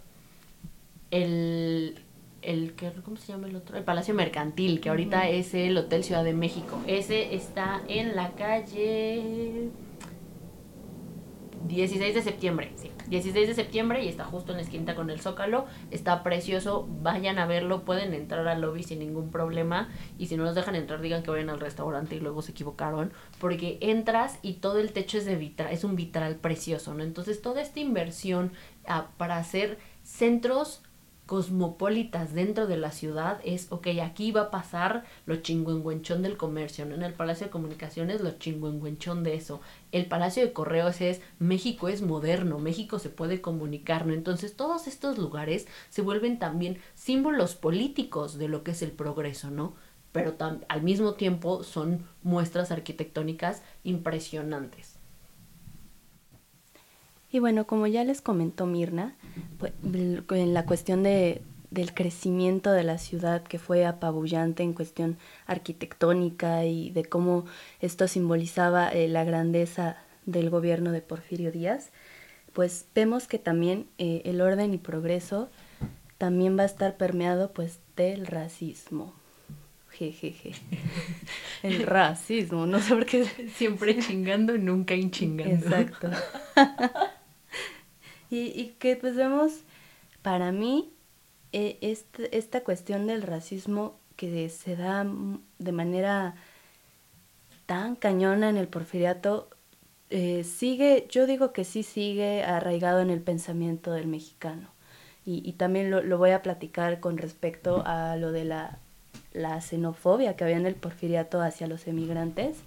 el, 1.10 1.98
el, 2.42 2.74
¿cómo 3.04 3.16
se 3.16 3.32
llama 3.32 3.48
el 3.48 3.56
otro? 3.56 3.76
El 3.76 3.84
Palacio 3.84 4.14
Mercantil, 4.14 4.80
que 4.80 4.88
ahorita 4.88 5.28
es 5.28 5.54
el 5.54 5.76
Hotel 5.76 6.04
Ciudad 6.04 6.24
de 6.24 6.32
México. 6.32 6.80
Ese 6.86 7.34
está 7.34 7.82
en 7.88 8.16
la 8.16 8.32
calle 8.32 9.70
16 11.64 12.14
de 12.14 12.22
septiembre, 12.22 12.72
sí. 12.76 12.90
16 13.08 13.48
de 13.48 13.54
septiembre 13.54 14.04
y 14.04 14.08
está 14.08 14.24
justo 14.24 14.52
en 14.52 14.58
la 14.58 14.62
esquina 14.62 14.94
con 14.94 15.10
el 15.10 15.20
Zócalo. 15.20 15.66
Está 15.90 16.22
precioso, 16.22 16.88
vayan 17.02 17.38
a 17.38 17.46
verlo, 17.46 17.84
pueden 17.84 18.14
entrar 18.14 18.46
al 18.48 18.60
lobby 18.60 18.82
sin 18.82 18.98
ningún 18.98 19.30
problema. 19.30 19.88
Y 20.18 20.26
si 20.26 20.36
no 20.36 20.44
los 20.44 20.54
dejan 20.54 20.74
entrar, 20.74 21.00
digan 21.00 21.22
que 21.22 21.30
vayan 21.30 21.50
al 21.50 21.60
restaurante 21.60 22.16
y 22.16 22.20
luego 22.20 22.42
se 22.42 22.52
equivocaron. 22.52 23.12
Porque 23.40 23.78
entras 23.80 24.38
y 24.42 24.54
todo 24.54 24.78
el 24.78 24.92
techo 24.92 25.18
es 25.18 25.24
de 25.24 25.36
vitral, 25.36 25.72
es 25.72 25.84
un 25.84 25.96
vitral 25.96 26.36
precioso, 26.36 26.94
¿no? 26.94 27.02
Entonces 27.02 27.42
toda 27.42 27.62
esta 27.62 27.80
inversión 27.80 28.52
ah, 28.86 29.08
para 29.16 29.38
hacer 29.38 29.78
centros 30.02 30.82
cosmopolitas 31.26 32.32
dentro 32.32 32.68
de 32.68 32.76
la 32.76 32.92
ciudad 32.92 33.40
es, 33.44 33.66
ok, 33.70 33.88
aquí 34.02 34.30
va 34.30 34.42
a 34.42 34.50
pasar 34.50 35.04
lo 35.26 35.36
chingüengüenchón 35.36 36.22
del 36.22 36.36
comercio, 36.36 36.86
¿no? 36.86 36.94
En 36.94 37.02
el 37.02 37.14
Palacio 37.14 37.46
de 37.46 37.50
Comunicaciones 37.50 38.20
lo 38.20 38.38
chingüengüenchón 38.38 39.24
de 39.24 39.34
eso. 39.34 39.60
El 39.90 40.06
Palacio 40.06 40.44
de 40.44 40.52
Correos 40.52 41.00
es, 41.00 41.20
México 41.40 41.88
es 41.88 42.00
moderno, 42.00 42.60
México 42.60 43.00
se 43.00 43.10
puede 43.10 43.40
comunicar, 43.40 44.06
¿no? 44.06 44.14
Entonces 44.14 44.56
todos 44.56 44.86
estos 44.86 45.18
lugares 45.18 45.66
se 45.90 46.02
vuelven 46.02 46.38
también 46.38 46.78
símbolos 46.94 47.56
políticos 47.56 48.38
de 48.38 48.48
lo 48.48 48.62
que 48.62 48.70
es 48.70 48.82
el 48.82 48.92
progreso, 48.92 49.50
¿no? 49.50 49.74
Pero 50.12 50.36
al 50.68 50.82
mismo 50.82 51.14
tiempo 51.14 51.64
son 51.64 52.06
muestras 52.22 52.70
arquitectónicas 52.70 53.62
impresionantes. 53.82 54.95
Y 57.30 57.38
bueno, 57.38 57.66
como 57.66 57.86
ya 57.86 58.04
les 58.04 58.20
comentó 58.20 58.66
Mirna, 58.66 59.14
pues, 59.58 59.72
en 60.30 60.54
la 60.54 60.64
cuestión 60.64 61.02
de, 61.02 61.42
del 61.70 61.92
crecimiento 61.92 62.72
de 62.72 62.84
la 62.84 62.98
ciudad 62.98 63.42
que 63.42 63.58
fue 63.58 63.84
apabullante 63.84 64.62
en 64.62 64.72
cuestión 64.72 65.18
arquitectónica 65.46 66.64
y 66.64 66.90
de 66.90 67.04
cómo 67.04 67.44
esto 67.80 68.08
simbolizaba 68.08 68.88
eh, 68.88 69.08
la 69.08 69.24
grandeza 69.24 69.96
del 70.24 70.50
gobierno 70.50 70.92
de 70.92 71.02
Porfirio 71.02 71.52
Díaz, 71.52 71.90
pues 72.52 72.86
vemos 72.94 73.28
que 73.28 73.38
también 73.38 73.86
eh, 73.98 74.22
el 74.24 74.40
orden 74.40 74.72
y 74.74 74.78
progreso 74.78 75.50
también 76.18 76.58
va 76.58 76.62
a 76.62 76.66
estar 76.66 76.96
permeado 76.96 77.52
pues 77.52 77.80
del 77.96 78.26
racismo. 78.26 79.14
Jejeje. 79.90 80.52
El 81.62 81.82
racismo, 81.84 82.66
no 82.66 82.80
sé 82.80 82.94
por 82.94 83.06
qué. 83.06 83.24
Siempre 83.54 83.98
chingando 83.98 84.54
y 84.54 84.58
nunca 84.58 84.94
hinchingando. 84.96 85.54
Exacto. 85.54 86.10
Y, 88.30 88.38
y 88.58 88.76
que 88.78 88.96
pues 88.96 89.14
vemos, 89.16 89.60
para 90.22 90.52
mí, 90.52 90.92
e, 91.52 91.78
este, 91.80 92.36
esta 92.36 92.62
cuestión 92.64 93.06
del 93.06 93.22
racismo 93.22 93.98
que 94.16 94.48
se 94.48 94.76
da 94.76 95.06
de 95.58 95.72
manera 95.72 96.34
tan 97.66 97.96
cañona 97.96 98.48
en 98.48 98.56
el 98.56 98.68
porfiriato, 98.68 99.48
eh, 100.10 100.44
sigue, 100.44 101.06
yo 101.10 101.26
digo 101.26 101.52
que 101.52 101.64
sí 101.64 101.82
sigue 101.82 102.44
arraigado 102.44 103.00
en 103.00 103.10
el 103.10 103.20
pensamiento 103.20 103.92
del 103.92 104.06
mexicano. 104.06 104.68
Y, 105.24 105.42
y 105.48 105.54
también 105.54 105.90
lo, 105.90 106.02
lo, 106.02 106.18
voy 106.18 106.30
a 106.30 106.42
platicar 106.42 107.00
con 107.00 107.18
respecto 107.18 107.82
a 107.84 108.16
lo 108.16 108.30
de 108.30 108.44
la, 108.44 108.78
la 109.32 109.60
xenofobia 109.60 110.36
que 110.36 110.44
había 110.44 110.56
en 110.56 110.66
el 110.66 110.76
porfiriato 110.76 111.40
hacia 111.40 111.66
los 111.66 111.86
emigrantes 111.88 112.58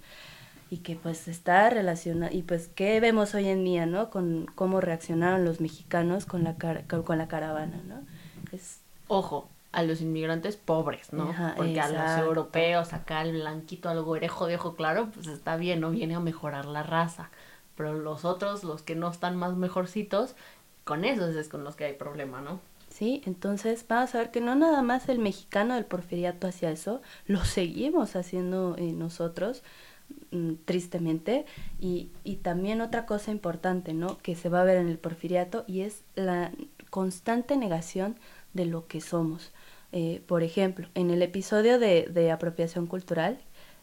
y 0.70 0.78
que 0.78 0.94
pues 0.94 1.26
está 1.26 1.68
relacionado, 1.68 2.34
y 2.34 2.42
pues 2.42 2.68
qué 2.68 3.00
vemos 3.00 3.34
hoy 3.34 3.48
en 3.48 3.64
día, 3.64 3.86
¿no? 3.86 4.08
Con 4.08 4.46
cómo 4.54 4.80
reaccionaron 4.80 5.44
los 5.44 5.60
mexicanos 5.60 6.26
con 6.26 6.44
la, 6.44 6.54
con, 7.04 7.18
la 7.18 7.26
caravana, 7.26 7.82
¿no? 7.88 8.02
Es... 8.52 8.78
Ojo, 9.08 9.48
a 9.72 9.82
los 9.82 10.00
inmigrantes 10.00 10.56
pobres, 10.56 11.12
¿no? 11.12 11.34
Porque 11.56 11.80
a 11.80 11.88
los 11.88 12.24
europeos, 12.24 12.92
acá 12.92 13.22
el 13.22 13.32
blanquito, 13.32 13.88
algo 13.88 14.12
orejo 14.12 14.46
de 14.46 14.54
ojo 14.54 14.76
claro, 14.76 15.10
pues 15.12 15.26
está 15.26 15.56
bien, 15.56 15.80
no 15.80 15.90
viene 15.90 16.14
a 16.14 16.20
mejorar 16.20 16.66
la 16.66 16.84
raza. 16.84 17.30
Pero 17.76 17.94
los 17.94 18.24
otros, 18.24 18.62
los 18.62 18.82
que 18.82 18.94
no 18.94 19.10
están 19.10 19.36
más 19.36 19.56
mejorcitos, 19.56 20.36
con 20.84 21.04
esos 21.04 21.34
es 21.34 21.48
con 21.48 21.64
los 21.64 21.74
que 21.74 21.84
hay 21.84 21.94
problema, 21.94 22.40
¿no? 22.40 22.60
Sí, 22.90 23.22
entonces 23.24 23.84
vamos 23.88 24.14
a 24.14 24.18
ver 24.18 24.30
que 24.30 24.40
no 24.40 24.54
nada 24.54 24.82
más 24.82 25.08
el 25.08 25.18
mexicano 25.18 25.74
del 25.74 25.84
porfiriato 25.84 26.46
hacía 26.46 26.70
eso, 26.70 27.00
lo 27.26 27.44
seguimos 27.44 28.14
haciendo 28.14 28.76
eh, 28.76 28.92
nosotros. 28.92 29.62
Mm, 30.32 30.54
tristemente. 30.64 31.44
Y, 31.80 32.10
y 32.22 32.36
también 32.36 32.80
otra 32.80 33.04
cosa 33.04 33.32
importante, 33.32 33.94
¿no? 33.94 34.18
Que 34.18 34.36
se 34.36 34.48
va 34.48 34.60
a 34.60 34.64
ver 34.64 34.76
en 34.78 34.88
el 34.88 34.98
porfiriato 34.98 35.64
y 35.66 35.80
es 35.80 36.04
la 36.14 36.52
constante 36.90 37.56
negación 37.56 38.16
de 38.52 38.66
lo 38.66 38.86
que 38.86 39.00
somos. 39.00 39.52
Eh, 39.92 40.22
por 40.26 40.42
ejemplo, 40.44 40.88
en 40.94 41.10
el 41.10 41.22
episodio 41.22 41.78
de, 41.80 42.08
de, 42.12 42.30
apropiación 42.30 42.86
cultural, 42.86 43.38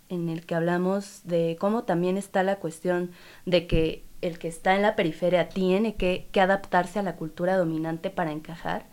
en 0.09 0.29
el 0.29 0.45
que 0.45 0.55
hablamos 0.55 1.21
de 1.25 1.57
cómo 1.59 1.83
también 1.83 2.17
está 2.17 2.43
la 2.43 2.57
cuestión 2.57 3.11
de 3.45 3.67
que 3.67 4.03
el 4.21 4.39
que 4.39 4.47
está 4.47 4.75
en 4.75 4.81
la 4.83 4.95
periferia 4.95 5.49
tiene 5.49 5.95
que, 5.95 6.27
que 6.31 6.39
adaptarse 6.39 6.99
a 6.99 7.03
la 7.03 7.17
cultura 7.17 7.57
dominante 7.57 8.09
para 8.09 8.31
encajar. 8.31 8.85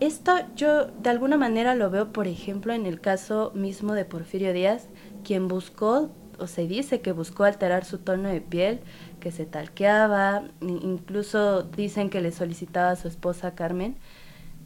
Esto 0.00 0.38
yo 0.56 0.86
de 0.86 1.10
alguna 1.10 1.36
manera 1.36 1.74
lo 1.74 1.90
veo, 1.90 2.12
por 2.12 2.26
ejemplo, 2.26 2.72
en 2.72 2.86
el 2.86 3.00
caso 3.00 3.52
mismo 3.54 3.94
de 3.94 4.04
Porfirio 4.04 4.52
Díaz, 4.52 4.88
quien 5.24 5.48
buscó 5.48 6.10
o 6.38 6.46
se 6.46 6.66
dice 6.66 7.00
que 7.00 7.12
buscó 7.12 7.44
alterar 7.44 7.84
su 7.84 7.98
tono 7.98 8.28
de 8.28 8.40
piel, 8.40 8.80
que 9.20 9.30
se 9.30 9.46
talqueaba, 9.46 10.44
incluso 10.60 11.62
dicen 11.62 12.10
que 12.10 12.20
le 12.20 12.32
solicitaba 12.32 12.90
a 12.90 12.96
su 12.96 13.08
esposa 13.08 13.54
Carmen 13.54 13.96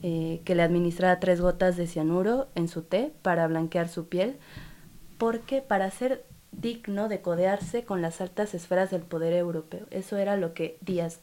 eh, 0.03 0.41
que 0.47 0.55
le 0.55 0.63
administrara 0.63 1.21
tres 1.21 1.43
gotas 1.43 1.77
de 1.77 1.87
cianuro 1.87 2.49
en 2.55 2.69
su 2.69 2.81
té 2.81 3.13
para 3.21 3.47
blanquear 3.47 3.87
su 3.87 4.09
piel, 4.09 4.39
porque 5.19 5.61
para 5.61 5.91
ser 5.91 6.25
digno 6.53 7.09
de 7.09 7.21
codearse 7.21 7.85
con 7.85 8.01
las 8.01 8.23
altas 8.23 8.55
esferas 8.55 8.91
del 8.91 9.03
poder 9.03 9.35
europeo. 9.35 9.87
Eso 9.91 10.17
era 10.17 10.39
lo 10.39 10.55
que 10.55 10.79
Díaz 10.81 11.21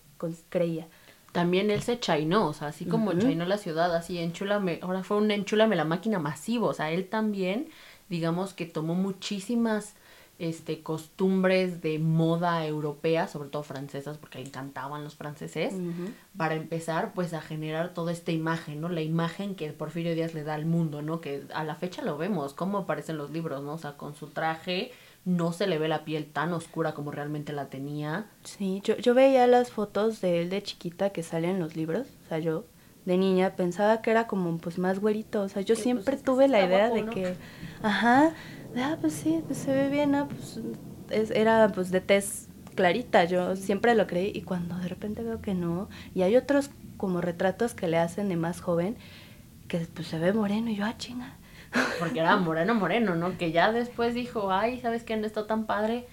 creía. 0.49 0.87
También 1.31 1.71
él 1.71 1.81
se 1.81 1.99
chainó, 1.99 2.47
o 2.47 2.53
sea, 2.53 2.67
así 2.67 2.85
como 2.85 3.13
chainó 3.13 3.45
la 3.45 3.57
ciudad, 3.57 3.95
así 3.95 4.19
enchúlame, 4.19 4.77
ahora 4.83 5.03
fue 5.03 5.17
un 5.17 5.31
enchúlame 5.31 5.75
la 5.75 5.83
máquina 5.83 6.19
masivo, 6.19 6.67
o 6.67 6.73
sea, 6.73 6.91
él 6.91 7.09
también, 7.09 7.69
digamos 8.09 8.53
que 8.53 8.67
tomó 8.67 8.93
muchísimas 8.93 9.95
este, 10.39 10.83
costumbres 10.83 11.81
de 11.81 11.99
moda 11.99 12.65
europea, 12.65 13.27
sobre 13.27 13.49
todo 13.49 13.63
francesas, 13.63 14.17
porque 14.17 14.39
le 14.39 14.45
encantaban 14.45 15.03
los 15.03 15.15
franceses, 15.15 15.73
para 16.35 16.55
empezar 16.55 17.13
pues 17.13 17.33
a 17.33 17.41
generar 17.41 17.93
toda 17.93 18.11
esta 18.11 18.31
imagen, 18.31 18.81
¿no? 18.81 18.89
La 18.89 19.01
imagen 19.01 19.55
que 19.55 19.71
Porfirio 19.73 20.13
Díaz 20.13 20.33
le 20.33 20.43
da 20.43 20.53
al 20.53 20.65
mundo, 20.65 21.01
¿no? 21.01 21.21
Que 21.21 21.43
a 21.53 21.63
la 21.63 21.75
fecha 21.75 22.03
lo 22.03 22.17
vemos, 22.17 22.53
como 22.53 22.79
aparecen 22.79 23.17
los 23.17 23.31
libros, 23.31 23.63
¿no? 23.63 23.73
O 23.73 23.77
sea, 23.77 23.97
con 23.97 24.15
su 24.15 24.27
traje 24.27 24.91
no 25.25 25.51
se 25.51 25.67
le 25.67 25.77
ve 25.77 25.89
la 25.89 26.05
piel 26.05 26.25
tan 26.25 26.53
oscura 26.53 26.93
como 26.93 27.11
realmente 27.11 27.51
la 27.51 27.69
tenía. 27.69 28.27
Sí, 28.43 28.81
yo, 28.83 28.95
yo 28.97 29.13
veía 29.13 29.45
las 29.47 29.71
fotos 29.71 30.21
de 30.21 30.41
él 30.41 30.49
de 30.49 30.63
chiquita 30.63 31.09
que 31.09 31.23
salen 31.23 31.51
en 31.51 31.59
los 31.59 31.75
libros, 31.75 32.07
o 32.25 32.29
sea, 32.29 32.39
yo 32.39 32.63
de 33.07 33.17
niña 33.17 33.55
pensaba 33.55 34.01
que 34.01 34.11
era 34.11 34.27
como 34.27 34.57
pues 34.57 34.77
más 34.77 34.99
güerito, 34.99 35.41
o 35.41 35.49
sea, 35.49 35.61
yo 35.61 35.75
pues, 35.75 35.83
siempre 35.83 36.17
tuve 36.17 36.49
la 36.49 36.65
idea 36.65 36.89
de 36.89 37.05
que, 37.05 37.35
ajá, 37.81 38.33
ah, 38.79 38.97
pues 38.99 39.13
sí, 39.13 39.41
pues 39.45 39.59
se 39.59 39.71
ve 39.71 39.89
bien, 39.89 40.11
¿no? 40.11 40.27
Pues 40.27 41.31
era 41.31 41.69
pues 41.73 41.91
de 41.91 42.01
tez 42.01 42.47
clarita, 42.75 43.23
yo 43.25 43.55
siempre 43.55 43.95
lo 43.95 44.07
creí 44.07 44.31
y 44.33 44.41
cuando 44.41 44.77
de 44.77 44.87
repente 44.87 45.23
veo 45.23 45.41
que 45.41 45.53
no, 45.53 45.89
y 46.13 46.21
hay 46.21 46.35
otros 46.35 46.69
como 46.97 47.21
retratos 47.21 47.73
que 47.73 47.87
le 47.87 47.97
hacen 47.97 48.29
de 48.29 48.35
más 48.35 48.61
joven, 48.61 48.97
que 49.67 49.79
pues 49.79 50.07
se 50.07 50.19
ve 50.19 50.33
moreno 50.33 50.69
y 50.69 50.75
yo, 50.75 50.85
ah, 50.85 50.97
chinga. 50.97 51.35
Porque 51.99 52.19
era 52.19 52.37
moreno, 52.37 52.75
moreno, 52.75 53.15
¿no? 53.15 53.37
Que 53.37 53.51
ya 53.51 53.71
después 53.71 54.13
dijo, 54.13 54.51
ay, 54.51 54.79
¿sabes 54.79 55.03
qué? 55.03 55.17
No 55.17 55.25
está 55.25 55.47
tan 55.47 55.65
padre, 55.65 56.07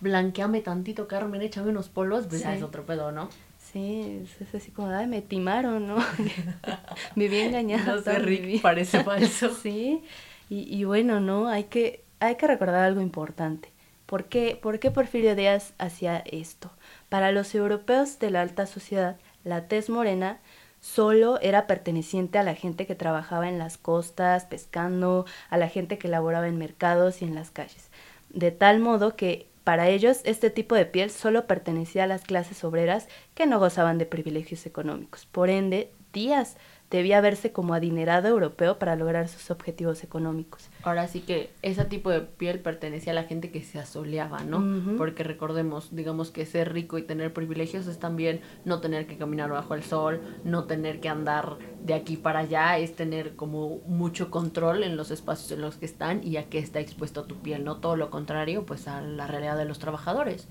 blanqueame 0.00 0.60
tantito, 0.60 1.08
Carmen, 1.08 1.42
échame 1.42 1.70
unos 1.70 1.88
polvos, 1.88 2.26
pues 2.28 2.42
ya 2.42 2.54
es 2.54 2.62
otro 2.62 2.86
pedo, 2.86 3.10
¿no? 3.10 3.28
Sí, 3.58 4.22
es 4.40 4.54
así 4.54 4.70
como, 4.70 4.88
ay, 4.90 5.08
me 5.08 5.20
timaron, 5.20 5.88
¿no? 5.88 5.96
Viví 7.16 7.40
engañada. 7.40 7.96
No 7.96 8.02
sé, 8.02 8.60
parece 8.62 9.02
falso. 9.02 9.52
sí, 9.62 10.04
y, 10.48 10.74
y 10.74 10.84
bueno, 10.84 11.20
¿no? 11.20 11.48
Hay 11.48 11.64
que, 11.64 12.04
hay 12.20 12.36
que 12.36 12.46
recordar 12.46 12.84
algo 12.84 13.00
importante. 13.00 13.72
¿Por 14.06 14.26
qué, 14.26 14.58
¿Por 14.60 14.78
qué 14.78 14.90
Porfirio 14.90 15.34
Díaz 15.34 15.72
hacía 15.78 16.18
esto? 16.26 16.70
Para 17.08 17.32
los 17.32 17.54
europeos 17.54 18.18
de 18.18 18.30
la 18.30 18.42
alta 18.42 18.66
sociedad, 18.66 19.16
la 19.44 19.66
tez 19.66 19.88
morena 19.88 20.40
solo 20.80 21.40
era 21.40 21.66
perteneciente 21.66 22.38
a 22.38 22.42
la 22.42 22.54
gente 22.54 22.86
que 22.86 22.94
trabajaba 22.94 23.48
en 23.48 23.58
las 23.58 23.78
costas, 23.78 24.44
pescando, 24.44 25.24
a 25.48 25.56
la 25.56 25.68
gente 25.68 25.96
que 25.96 26.08
laboraba 26.08 26.46
en 26.46 26.58
mercados 26.58 27.22
y 27.22 27.24
en 27.24 27.34
las 27.34 27.50
calles. 27.50 27.90
De 28.28 28.50
tal 28.50 28.80
modo 28.80 29.16
que 29.16 29.46
para 29.64 29.88
ellos 29.88 30.20
este 30.24 30.50
tipo 30.50 30.74
de 30.74 30.84
piel 30.84 31.10
solo 31.10 31.46
pertenecía 31.46 32.04
a 32.04 32.06
las 32.06 32.24
clases 32.24 32.62
obreras 32.64 33.08
que 33.34 33.46
no 33.46 33.58
gozaban 33.58 33.96
de 33.96 34.04
privilegios 34.04 34.66
económicos. 34.66 35.24
Por 35.24 35.48
ende, 35.48 35.90
Díaz 36.12 36.56
debía 36.90 37.20
verse 37.20 37.52
como 37.52 37.74
adinerado 37.74 38.28
europeo 38.28 38.78
para 38.78 38.96
lograr 38.96 39.28
sus 39.28 39.50
objetivos 39.50 40.04
económicos. 40.04 40.68
Ahora 40.82 41.08
sí 41.08 41.20
que 41.20 41.50
ese 41.62 41.84
tipo 41.84 42.10
de 42.10 42.20
piel 42.20 42.60
pertenecía 42.60 43.12
a 43.12 43.14
la 43.14 43.24
gente 43.24 43.50
que 43.50 43.62
se 43.62 43.78
asoleaba, 43.78 44.44
¿no? 44.44 44.96
Porque 44.96 45.24
recordemos, 45.24 45.94
digamos 45.94 46.30
que 46.30 46.46
ser 46.46 46.72
rico 46.72 46.98
y 46.98 47.02
tener 47.02 47.32
privilegios 47.32 47.86
es 47.86 47.98
también 47.98 48.40
no 48.64 48.80
tener 48.80 49.06
que 49.06 49.16
caminar 49.16 49.50
bajo 49.50 49.74
el 49.74 49.82
sol, 49.82 50.20
no 50.44 50.64
tener 50.64 51.00
que 51.00 51.08
andar 51.08 51.56
de 51.82 51.94
aquí 51.94 52.16
para 52.16 52.40
allá, 52.40 52.78
es 52.78 52.94
tener 52.94 53.34
como 53.34 53.80
mucho 53.86 54.30
control 54.30 54.84
en 54.84 54.96
los 54.96 55.10
espacios 55.10 55.50
en 55.52 55.62
los 55.62 55.76
que 55.76 55.86
están 55.86 56.24
y 56.24 56.36
a 56.36 56.48
qué 56.48 56.58
está 56.58 56.80
expuesto 56.80 57.24
tu 57.24 57.36
piel, 57.36 57.64
no 57.64 57.76
todo 57.76 57.96
lo 57.96 58.10
contrario, 58.10 58.64
pues 58.66 58.88
a 58.88 59.00
la 59.00 59.26
realidad 59.26 59.56
de 59.56 59.64
los 59.64 59.78
trabajadores. 59.78 60.48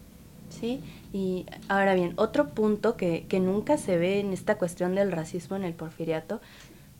Sí, 0.59 0.81
y 1.11 1.45
ahora 1.67 1.95
bien, 1.95 2.13
otro 2.15 2.49
punto 2.49 2.95
que, 2.95 3.25
que 3.27 3.39
nunca 3.39 3.77
se 3.77 3.97
ve 3.97 4.19
en 4.19 4.33
esta 4.33 4.57
cuestión 4.57 4.95
del 4.95 5.11
racismo 5.11 5.55
en 5.55 5.63
el 5.63 5.73
porfiriato 5.73 6.41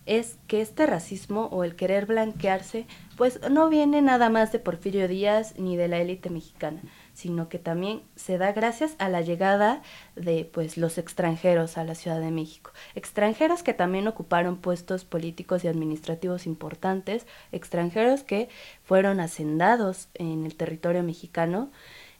es 0.06 0.38
que 0.48 0.62
este 0.62 0.86
racismo 0.86 1.46
o 1.52 1.64
el 1.64 1.76
querer 1.76 2.06
blanquearse, 2.06 2.86
pues 3.16 3.40
no 3.50 3.70
viene 3.70 4.02
nada 4.02 4.30
más 4.30 4.52
de 4.52 4.60
Porfirio 4.60 5.08
Díaz 5.08 5.58
ni 5.58 5.78
de 5.78 5.88
la 5.88 6.00
élite 6.00 6.30
mexicana, 6.30 6.82
sino 7.14 7.48
que 7.48 7.58
también 7.58 8.02
se 8.16 8.38
da 8.38 8.52
gracias 8.52 8.96
a 8.98 9.08
la 9.08 9.22
llegada 9.22 9.82
de 10.16 10.50
pues 10.52 10.78
los 10.78 10.98
extranjeros 10.98 11.78
a 11.78 11.86
la 11.86 11.96
Ciudad 11.96 12.20
de 12.20 12.32
México. 12.32 12.72
Extranjeros 12.96 13.64
que 13.64 13.74
también 13.74 14.08
ocuparon 14.08 14.58
puestos 14.58 15.06
políticos 15.06 15.64
y 15.64 15.68
administrativos 15.70 16.48
importantes, 16.48 17.26
extranjeros 17.52 18.24
que 18.24 18.50
fueron 18.84 19.20
hacendados 19.22 20.10
en 20.16 20.46
el 20.46 20.56
territorio 20.56 21.04
mexicano 21.04 21.72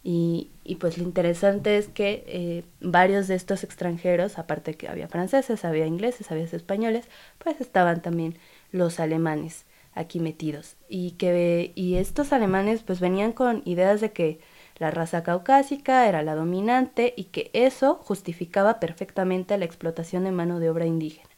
y, 0.04 0.52
y, 0.66 0.76
pues 0.76 0.98
lo 0.98 1.06
interesante 1.06 1.78
es 1.78 1.88
que 1.88 2.26
eh, 2.28 2.66
varios 2.82 3.30
de 3.30 3.36
estos 3.36 3.64
extranjeros, 3.64 4.38
aparte 4.38 4.74
que 4.74 4.90
había 4.90 5.08
franceses, 5.08 5.64
había 5.64 5.86
ingleses, 5.88 6.30
había 6.30 6.44
españoles, 6.44 7.06
pues 7.38 7.62
estaban 7.62 8.02
también 8.02 8.38
los 8.72 9.00
alemanes 9.00 9.66
aquí 9.94 10.20
metidos. 10.20 10.76
Y 10.90 11.12
que 11.12 11.72
y 11.76 11.96
estos 11.96 12.34
alemanes 12.34 12.84
pues 12.84 13.00
venían 13.00 13.32
con 13.32 13.62
ideas 13.66 14.02
de 14.02 14.12
que 14.12 14.40
la 14.78 14.92
raza 14.92 15.24
caucásica 15.24 16.08
era 16.10 16.22
la 16.22 16.36
dominante 16.36 17.14
y 17.16 17.26
que 17.26 17.50
eso 17.54 17.96
justificaba 17.96 18.82
perfectamente 18.82 19.58
la 19.58 19.66
explotación 19.66 20.26
de 20.26 20.32
mano 20.32 20.60
de 20.60 20.70
obra 20.70 20.86
indígena. 20.86 21.30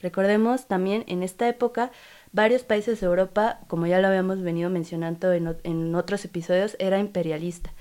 Recordemos 0.00 0.66
también 0.66 1.04
en 1.06 1.22
esta 1.22 1.48
época 1.48 1.92
varios 2.32 2.64
países 2.64 3.00
de 3.00 3.06
Europa, 3.06 3.60
como 3.68 3.86
ya 3.86 4.00
lo 4.00 4.08
habíamos 4.08 4.42
venido 4.42 4.70
mencionando 4.70 5.32
en, 5.32 5.56
en 5.62 5.94
otros 5.94 6.24
episodios, 6.24 6.76
era 6.80 6.98
imperialista 6.98 7.72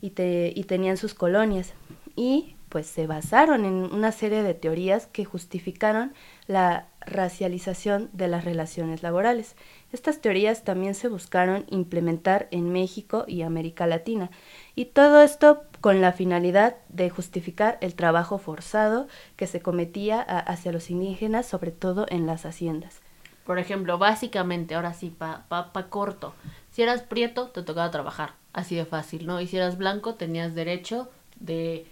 y, 0.00 0.10
te, 0.10 0.52
y 0.54 0.64
tenían 0.64 0.96
sus 0.96 1.14
colonias. 1.14 1.74
Y 2.16 2.56
pues 2.70 2.86
se 2.86 3.06
basaron 3.06 3.64
en 3.64 3.74
una 3.92 4.12
serie 4.12 4.42
de 4.42 4.54
teorías 4.54 5.06
que 5.08 5.24
justificaron 5.24 6.14
la 6.46 6.86
racialización 7.00 8.08
de 8.12 8.28
las 8.28 8.44
relaciones 8.44 9.02
laborales. 9.02 9.56
Estas 9.92 10.20
teorías 10.20 10.62
también 10.62 10.94
se 10.94 11.08
buscaron 11.08 11.66
implementar 11.68 12.46
en 12.52 12.70
México 12.70 13.24
y 13.26 13.42
América 13.42 13.86
Latina, 13.86 14.30
y 14.76 14.86
todo 14.86 15.20
esto 15.20 15.64
con 15.80 16.00
la 16.00 16.12
finalidad 16.12 16.76
de 16.88 17.10
justificar 17.10 17.76
el 17.80 17.94
trabajo 17.94 18.38
forzado 18.38 19.08
que 19.36 19.48
se 19.48 19.60
cometía 19.60 20.20
hacia 20.20 20.72
los 20.72 20.90
indígenas, 20.90 21.46
sobre 21.46 21.72
todo 21.72 22.06
en 22.08 22.26
las 22.26 22.46
haciendas. 22.46 23.00
Por 23.44 23.58
ejemplo, 23.58 23.98
básicamente, 23.98 24.76
ahora 24.76 24.94
sí, 24.94 25.10
pa, 25.10 25.46
pa, 25.48 25.86
corto, 25.88 26.34
si 26.70 26.82
eras 26.82 27.02
prieto, 27.02 27.48
te 27.48 27.62
tocaba 27.62 27.90
trabajar 27.90 28.39
así 28.52 28.74
de 28.74 28.84
fácil, 28.84 29.26
¿no? 29.26 29.40
Y 29.40 29.46
si 29.46 29.56
eras 29.56 29.78
blanco, 29.78 30.14
tenías 30.14 30.54
derecho 30.54 31.08
de, 31.38 31.86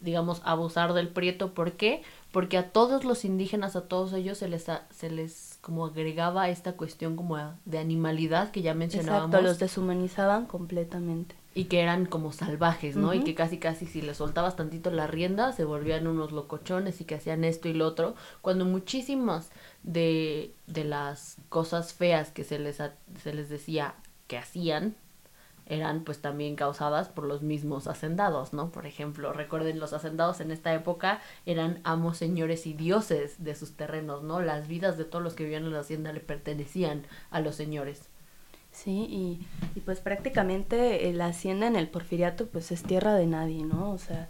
digamos, 0.00 0.40
abusar 0.44 0.92
del 0.92 1.08
prieto. 1.08 1.54
¿Por 1.54 1.72
qué? 1.72 2.02
Porque 2.32 2.58
a 2.58 2.70
todos 2.70 3.04
los 3.04 3.24
indígenas, 3.24 3.76
a 3.76 3.88
todos 3.88 4.12
ellos 4.12 4.38
se 4.38 4.48
les, 4.48 4.66
se 4.90 5.10
les 5.10 5.58
como 5.60 5.86
agregaba 5.86 6.48
esta 6.48 6.72
cuestión 6.72 7.14
como 7.14 7.38
de 7.64 7.78
animalidad 7.78 8.50
que 8.50 8.62
ya 8.62 8.74
mencionábamos. 8.74 9.28
Exacto, 9.28 9.46
los 9.46 9.58
deshumanizaban 9.58 10.46
completamente. 10.46 11.36
Y 11.54 11.64
que 11.64 11.80
eran 11.80 12.06
como 12.06 12.32
salvajes, 12.32 12.96
¿no? 12.96 13.12
Y 13.12 13.24
que 13.24 13.34
casi 13.34 13.58
casi 13.58 13.84
si 13.84 14.00
les 14.00 14.16
soltabas 14.16 14.56
tantito 14.56 14.90
la 14.90 15.06
rienda 15.06 15.52
se 15.52 15.64
volvían 15.64 16.06
unos 16.06 16.32
locochones 16.32 17.02
y 17.02 17.04
que 17.04 17.16
hacían 17.16 17.44
esto 17.44 17.68
y 17.68 17.74
lo 17.74 17.86
otro, 17.86 18.14
cuando 18.40 18.64
muchísimas 18.64 19.50
de, 19.82 20.54
de 20.66 20.84
las 20.84 21.36
cosas 21.50 21.92
feas 21.92 22.30
que 22.30 22.42
se 22.42 22.58
les, 22.58 22.78
se 22.78 23.34
les 23.34 23.50
decía 23.50 23.94
que 24.28 24.38
hacían 24.38 24.96
eran 25.66 26.04
pues 26.04 26.20
también 26.20 26.56
causadas 26.56 27.08
por 27.08 27.24
los 27.24 27.42
mismos 27.42 27.86
hacendados, 27.86 28.52
¿no? 28.52 28.70
Por 28.70 28.86
ejemplo, 28.86 29.32
recuerden, 29.32 29.78
los 29.78 29.92
hacendados 29.92 30.40
en 30.40 30.50
esta 30.50 30.74
época 30.74 31.20
eran 31.46 31.80
amos, 31.84 32.18
señores 32.18 32.66
y 32.66 32.74
dioses 32.74 33.42
de 33.42 33.54
sus 33.54 33.76
terrenos, 33.76 34.22
¿no? 34.22 34.40
Las 34.40 34.68
vidas 34.68 34.98
de 34.98 35.04
todos 35.04 35.22
los 35.22 35.34
que 35.34 35.44
vivían 35.44 35.64
en 35.64 35.72
la 35.72 35.80
hacienda 35.80 36.12
le 36.12 36.20
pertenecían 36.20 37.06
a 37.30 37.40
los 37.40 37.54
señores. 37.56 38.08
Sí, 38.72 39.06
y, 39.10 39.46
y 39.74 39.80
pues 39.80 40.00
prácticamente 40.00 41.08
eh, 41.08 41.12
la 41.12 41.26
hacienda 41.26 41.66
en 41.66 41.76
el 41.76 41.88
porfiriato 41.88 42.46
pues 42.46 42.72
es 42.72 42.82
tierra 42.82 43.14
de 43.14 43.26
nadie, 43.26 43.64
¿no? 43.64 43.90
O 43.90 43.98
sea, 43.98 44.28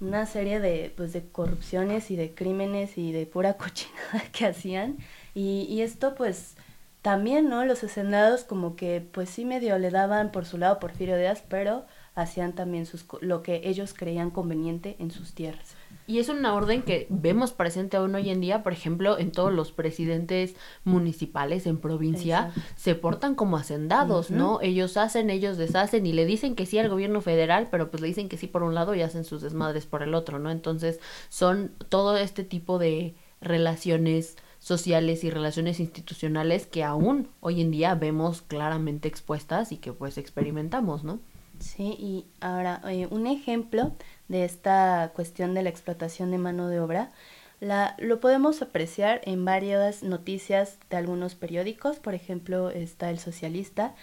una 0.00 0.26
serie 0.26 0.60
de 0.60 0.92
pues 0.96 1.12
de 1.12 1.26
corrupciones 1.26 2.10
y 2.10 2.16
de 2.16 2.34
crímenes 2.34 2.98
y 2.98 3.12
de 3.12 3.26
pura 3.26 3.54
cochinada 3.58 4.22
que 4.32 4.46
hacían 4.46 4.98
y, 5.34 5.66
y 5.68 5.82
esto 5.82 6.14
pues 6.14 6.56
también, 7.02 7.48
¿no? 7.48 7.64
Los 7.64 7.82
hacendados 7.82 8.44
como 8.44 8.76
que 8.76 9.06
pues 9.12 9.30
sí 9.30 9.44
medio 9.44 9.78
le 9.78 9.90
daban 9.90 10.32
por 10.32 10.44
su 10.44 10.58
lado 10.58 10.78
Porfirio 10.78 11.16
Díaz, 11.16 11.42
pero 11.48 11.84
hacían 12.14 12.54
también 12.54 12.86
sus, 12.86 13.06
lo 13.20 13.42
que 13.42 13.62
ellos 13.64 13.94
creían 13.94 14.30
conveniente 14.30 14.96
en 14.98 15.10
sus 15.10 15.32
tierras. 15.32 15.74
Y 16.06 16.18
es 16.18 16.28
una 16.28 16.54
orden 16.54 16.82
que 16.82 17.06
vemos 17.08 17.52
presente 17.52 17.96
aún 17.96 18.14
hoy 18.16 18.30
en 18.30 18.40
día, 18.40 18.64
por 18.64 18.72
ejemplo, 18.72 19.16
en 19.18 19.30
todos 19.30 19.52
los 19.52 19.70
presidentes 19.70 20.56
municipales 20.82 21.66
en 21.66 21.78
provincia 21.78 22.50
se 22.74 22.96
portan 22.96 23.36
como 23.36 23.56
hacendados, 23.56 24.30
¿no? 24.30 24.60
Ellos 24.60 24.96
hacen, 24.96 25.30
ellos 25.30 25.56
deshacen 25.56 26.06
y 26.06 26.12
le 26.12 26.26
dicen 26.26 26.56
que 26.56 26.66
sí 26.66 26.78
al 26.78 26.88
gobierno 26.88 27.20
federal, 27.20 27.68
pero 27.70 27.92
pues 27.92 28.00
le 28.00 28.08
dicen 28.08 28.28
que 28.28 28.36
sí 28.36 28.48
por 28.48 28.64
un 28.64 28.74
lado 28.74 28.94
y 28.96 29.02
hacen 29.02 29.24
sus 29.24 29.40
desmadres 29.40 29.86
por 29.86 30.02
el 30.02 30.14
otro, 30.14 30.40
¿no? 30.40 30.50
Entonces 30.50 30.98
son 31.28 31.72
todo 31.88 32.16
este 32.16 32.42
tipo 32.42 32.80
de 32.80 33.14
relaciones 33.40 34.36
sociales 34.70 35.24
y 35.24 35.30
relaciones 35.30 35.80
institucionales 35.80 36.68
que 36.68 36.84
aún 36.84 37.28
hoy 37.40 37.60
en 37.60 37.72
día 37.72 37.96
vemos 37.96 38.40
claramente 38.40 39.08
expuestas 39.08 39.72
y 39.72 39.78
que 39.78 39.92
pues 39.92 40.16
experimentamos, 40.16 41.02
¿no? 41.02 41.18
Sí, 41.58 41.96
y 41.98 42.26
ahora 42.40 42.80
eh, 42.88 43.08
un 43.10 43.26
ejemplo 43.26 43.90
de 44.28 44.44
esta 44.44 45.10
cuestión 45.12 45.54
de 45.54 45.64
la 45.64 45.70
explotación 45.70 46.30
de 46.30 46.38
mano 46.38 46.68
de 46.68 46.78
obra 46.78 47.10
la, 47.58 47.96
lo 47.98 48.20
podemos 48.20 48.62
apreciar 48.62 49.20
en 49.24 49.44
varias 49.44 50.04
noticias 50.04 50.78
de 50.88 50.98
algunos 50.98 51.34
periódicos, 51.34 51.98
por 51.98 52.14
ejemplo 52.14 52.70
está 52.70 53.10
El 53.10 53.18
Socialista, 53.18 53.96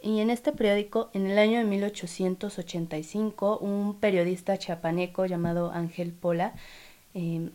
y 0.00 0.20
en 0.20 0.30
este 0.30 0.52
periódico, 0.52 1.10
en 1.12 1.26
el 1.26 1.38
año 1.38 1.58
de 1.58 1.64
1885, 1.64 3.58
un 3.58 3.98
periodista 3.98 4.56
chapaneco 4.58 5.26
llamado 5.26 5.72
Ángel 5.72 6.12
Pola 6.12 6.54
eh, 7.14 7.50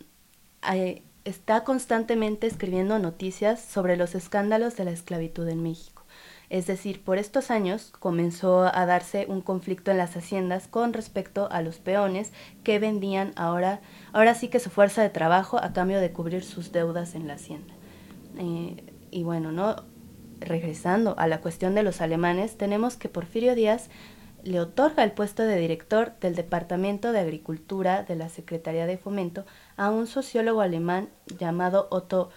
está 1.29 1.63
constantemente 1.63 2.47
escribiendo 2.47 2.99
noticias 2.99 3.61
sobre 3.61 3.97
los 3.97 4.15
escándalos 4.15 4.75
de 4.75 4.85
la 4.85 4.91
esclavitud 4.91 5.47
en 5.47 5.63
México. 5.63 6.03
Es 6.49 6.65
decir, 6.65 7.03
por 7.03 7.19
estos 7.19 7.51
años 7.51 7.93
comenzó 7.99 8.63
a 8.63 8.85
darse 8.85 9.25
un 9.27 9.41
conflicto 9.41 9.91
en 9.91 9.97
las 9.97 10.17
haciendas 10.17 10.67
con 10.67 10.93
respecto 10.93 11.47
a 11.51 11.61
los 11.61 11.77
peones 11.77 12.31
que 12.63 12.79
vendían 12.79 13.33
ahora, 13.35 13.81
ahora 14.13 14.33
sí 14.33 14.47
que 14.47 14.59
su 14.59 14.71
fuerza 14.71 15.03
de 15.03 15.09
trabajo 15.09 15.61
a 15.61 15.73
cambio 15.73 15.99
de 15.99 16.11
cubrir 16.11 16.43
sus 16.43 16.71
deudas 16.71 17.13
en 17.13 17.27
la 17.27 17.35
hacienda. 17.35 17.73
Eh, 18.37 18.83
y 19.11 19.23
bueno, 19.23 19.51
¿no? 19.51 19.75
regresando 20.39 21.15
a 21.17 21.27
la 21.27 21.41
cuestión 21.41 21.75
de 21.75 21.83
los 21.83 22.01
alemanes, 22.01 22.57
tenemos 22.57 22.95
que 22.95 23.09
Porfirio 23.09 23.55
Díaz 23.55 23.89
le 24.43 24.59
otorga 24.59 25.03
el 25.03 25.11
puesto 25.11 25.43
de 25.43 25.57
director 25.57 26.13
del 26.19 26.35
Departamento 26.35 27.11
de 27.11 27.19
Agricultura 27.19 28.03
de 28.03 28.15
la 28.15 28.29
Secretaría 28.29 28.85
de 28.85 28.97
Fomento 28.97 29.45
a 29.77 29.89
un 29.89 30.07
sociólogo 30.07 30.61
alemán 30.61 31.09
llamado 31.37 31.87
Otto 31.91 32.29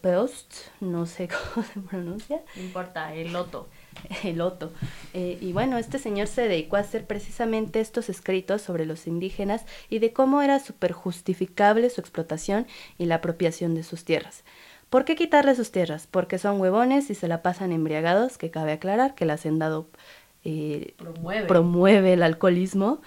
Post, 0.00 0.54
no 0.80 1.06
sé 1.06 1.28
cómo 1.54 1.66
se 1.66 1.80
pronuncia. 1.80 2.42
No 2.54 2.62
importa, 2.62 3.14
el 3.14 3.34
Otto. 3.34 3.68
El 4.24 4.40
Otto. 4.42 4.72
Eh, 5.14 5.38
y 5.40 5.52
bueno, 5.52 5.78
este 5.78 5.98
señor 5.98 6.26
se 6.26 6.42
dedicó 6.42 6.76
a 6.76 6.80
hacer 6.80 7.06
precisamente 7.06 7.80
estos 7.80 8.08
escritos 8.08 8.60
sobre 8.60 8.84
los 8.84 9.06
indígenas 9.06 9.64
y 9.88 9.98
de 10.00 10.12
cómo 10.12 10.42
era 10.42 10.60
súper 10.60 10.92
justificable 10.92 11.88
su 11.88 12.02
explotación 12.02 12.66
y 12.98 13.06
la 13.06 13.16
apropiación 13.16 13.74
de 13.74 13.82
sus 13.82 14.04
tierras. 14.04 14.44
¿Por 14.90 15.04
qué 15.04 15.16
quitarle 15.16 15.54
sus 15.56 15.72
tierras? 15.72 16.06
Porque 16.08 16.38
son 16.38 16.60
huevones 16.60 17.10
y 17.10 17.14
se 17.14 17.26
la 17.26 17.42
pasan 17.42 17.72
embriagados, 17.72 18.38
que 18.38 18.50
cabe 18.50 18.72
aclarar 18.72 19.14
que 19.14 19.24
el 19.24 19.30
hacendado 19.30 19.88
eh, 20.46 20.94
promueve. 21.46 22.12
el 22.12 22.22
alcoholismo. 22.22 23.00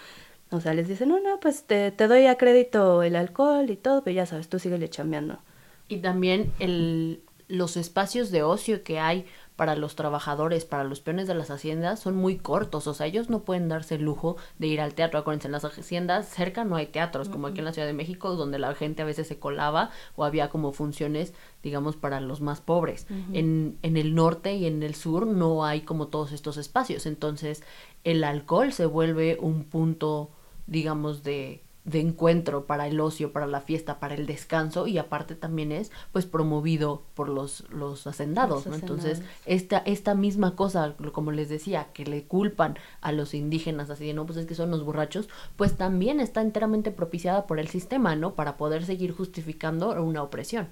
O 0.51 0.59
sea, 0.59 0.73
les 0.73 0.87
dicen, 0.87 1.09
no, 1.09 1.19
no, 1.19 1.39
pues 1.39 1.63
te, 1.63 1.91
te 1.91 2.07
doy 2.07 2.25
a 2.25 2.37
crédito 2.37 3.03
el 3.03 3.15
alcohol 3.15 3.69
y 3.69 3.75
todo, 3.75 4.03
pero 4.03 4.15
ya 4.15 4.25
sabes, 4.25 4.49
tú 4.49 4.59
síguele 4.59 4.89
chambeando. 4.89 5.39
Y 5.87 5.97
también 5.97 6.51
el, 6.59 7.21
los 7.47 7.77
espacios 7.77 8.31
de 8.31 8.43
ocio 8.43 8.83
que 8.83 8.99
hay 8.99 9.25
para 9.59 9.75
los 9.75 9.97
trabajadores, 9.97 10.63
para 10.63 10.85
los 10.85 11.01
peones 11.01 11.27
de 11.27 11.35
las 11.35 11.51
haciendas, 11.51 11.99
son 11.99 12.15
muy 12.15 12.37
cortos. 12.37 12.87
O 12.87 12.93
sea, 12.93 13.07
ellos 13.07 13.29
no 13.29 13.41
pueden 13.41 13.67
darse 13.67 13.95
el 13.95 14.03
lujo 14.03 14.37
de 14.57 14.67
ir 14.67 14.79
al 14.79 14.93
teatro. 14.93 15.19
Acuérdense, 15.19 15.49
en 15.49 15.51
las 15.51 15.65
haciendas 15.65 16.29
cerca 16.29 16.63
no 16.63 16.77
hay 16.77 16.85
teatros, 16.85 17.27
como 17.27 17.47
aquí 17.47 17.59
en 17.59 17.65
la 17.65 17.73
Ciudad 17.73 17.85
de 17.85 17.93
México, 17.93 18.37
donde 18.37 18.57
la 18.57 18.73
gente 18.73 19.01
a 19.01 19.05
veces 19.05 19.27
se 19.27 19.37
colaba 19.37 19.89
o 20.15 20.23
había 20.23 20.47
como 20.47 20.71
funciones, 20.71 21.33
digamos, 21.61 21.97
para 21.97 22.21
los 22.21 22.39
más 22.39 22.61
pobres. 22.61 23.05
en, 23.33 23.77
en 23.81 23.97
el 23.97 24.15
norte 24.15 24.55
y 24.55 24.65
en 24.65 24.81
el 24.81 24.95
sur 24.95 25.27
no 25.27 25.65
hay 25.65 25.81
como 25.81 26.07
todos 26.07 26.31
estos 26.31 26.55
espacios. 26.55 27.05
Entonces, 27.05 27.61
el 28.05 28.23
alcohol 28.23 28.71
se 28.71 28.85
vuelve 28.85 29.37
un 29.41 29.65
punto, 29.65 30.29
digamos, 30.67 31.21
de 31.23 31.65
de 31.89 31.99
encuentro 31.99 32.65
para 32.65 32.87
el 32.87 32.99
ocio, 32.99 33.31
para 33.31 33.47
la 33.47 33.61
fiesta, 33.61 33.99
para 33.99 34.13
el 34.13 34.27
descanso 34.27 34.85
y 34.85 34.99
aparte 34.99 35.35
también 35.35 35.71
es 35.71 35.91
pues 36.11 36.25
promovido 36.25 37.03
por 37.15 37.29
los, 37.29 37.67
los 37.71 38.05
hacendados, 38.05 38.67
¿no? 38.67 38.75
Entonces, 38.75 39.23
esta, 39.45 39.79
esta 39.79 40.13
misma 40.13 40.55
cosa, 40.55 40.95
como 41.11 41.31
les 41.31 41.49
decía, 41.49 41.87
que 41.93 42.05
le 42.05 42.25
culpan 42.25 42.77
a 43.01 43.11
los 43.11 43.33
indígenas 43.33 43.89
así 43.89 44.05
de 44.05 44.13
no, 44.13 44.25
pues 44.25 44.37
es 44.37 44.45
que 44.45 44.55
son 44.55 44.69
los 44.69 44.83
borrachos, 44.83 45.29
pues 45.55 45.77
también 45.77 46.19
está 46.19 46.41
enteramente 46.41 46.91
propiciada 46.91 47.47
por 47.47 47.59
el 47.59 47.67
sistema, 47.69 48.15
¿no? 48.15 48.35
Para 48.35 48.55
poder 48.55 48.85
seguir 48.85 49.11
justificando 49.11 49.89
una 50.01 50.21
opresión. 50.21 50.67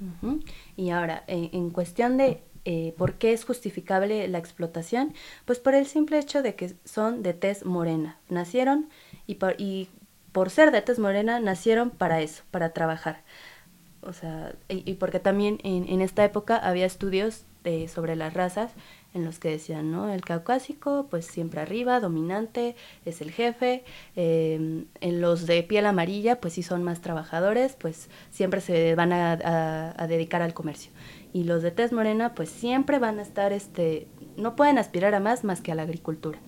Y 0.76 0.92
ahora, 0.92 1.24
en 1.28 1.72
cuestión 1.72 2.18
de 2.18 2.44
eh, 2.70 2.94
¿Por 2.98 3.14
qué 3.14 3.32
es 3.32 3.46
justificable 3.46 4.28
la 4.28 4.40
explotación? 4.40 5.14
Pues 5.46 5.58
por 5.58 5.74
el 5.74 5.86
simple 5.86 6.20
hecho 6.20 6.42
de 6.42 6.56
que 6.56 6.76
son 6.84 7.24
de 7.24 7.34
tez 7.34 7.64
morena. 7.64 8.20
Nacieron 8.28 8.90
y 9.26 9.36
por, 9.36 9.56
y 9.58 9.88
por 10.38 10.52
ser 10.52 10.70
de 10.70 10.84
tez 10.84 11.00
morena 11.00 11.40
nacieron 11.40 11.90
para 11.90 12.22
eso, 12.22 12.44
para 12.52 12.70
trabajar. 12.70 13.24
O 14.02 14.14
sea, 14.14 14.54
y, 14.70 14.94
porque 14.94 15.20
también 15.20 15.58
en, 15.64 16.00
esta 16.00 16.24
época 16.24 16.58
había 16.58 16.86
estudios 16.86 17.46
sobre 17.88 18.16
las 18.16 18.36
razas 18.36 18.72
en 19.16 19.26
los 19.26 19.40
que 19.40 19.50
decían, 19.50 19.92
¿no? 19.92 20.14
El 20.14 20.22
caucásico, 20.22 21.08
pues 21.10 21.26
siempre 21.26 21.60
arriba, 21.60 22.00
dominante, 22.00 22.76
es 23.04 23.20
el 23.22 23.32
jefe. 23.32 23.84
Em, 24.16 24.86
en 25.02 25.22
los 25.22 25.48
de 25.48 25.64
piel 25.64 25.88
amarilla, 25.88 26.40
pues 26.40 26.54
sí 26.54 26.62
son 26.62 26.84
más 26.84 27.02
trabajadores, 27.02 27.76
pues 27.76 28.08
siempre 28.30 28.62
se 28.62 28.94
van 28.94 29.14
a, 29.14 29.96
a 29.98 30.06
dedicar 30.08 30.44
al 30.44 30.54
comercio 30.54 30.92
y 31.34 31.44
los 31.44 31.62
de 31.62 31.72
tez 31.72 31.92
morena 31.92 32.34
pues 32.36 32.50
siempre 32.50 33.00
van 33.00 33.20
a 33.20 33.22
estar, 33.22 33.54
este, 33.54 34.08
no 34.38 34.56
pueden 34.56 34.78
aspirar 34.78 35.14
a 35.14 35.20
más 35.20 35.44
más 35.44 35.62
que 35.62 35.72
a 35.72 35.76
la 35.76 35.84
agricultura. 35.84 36.40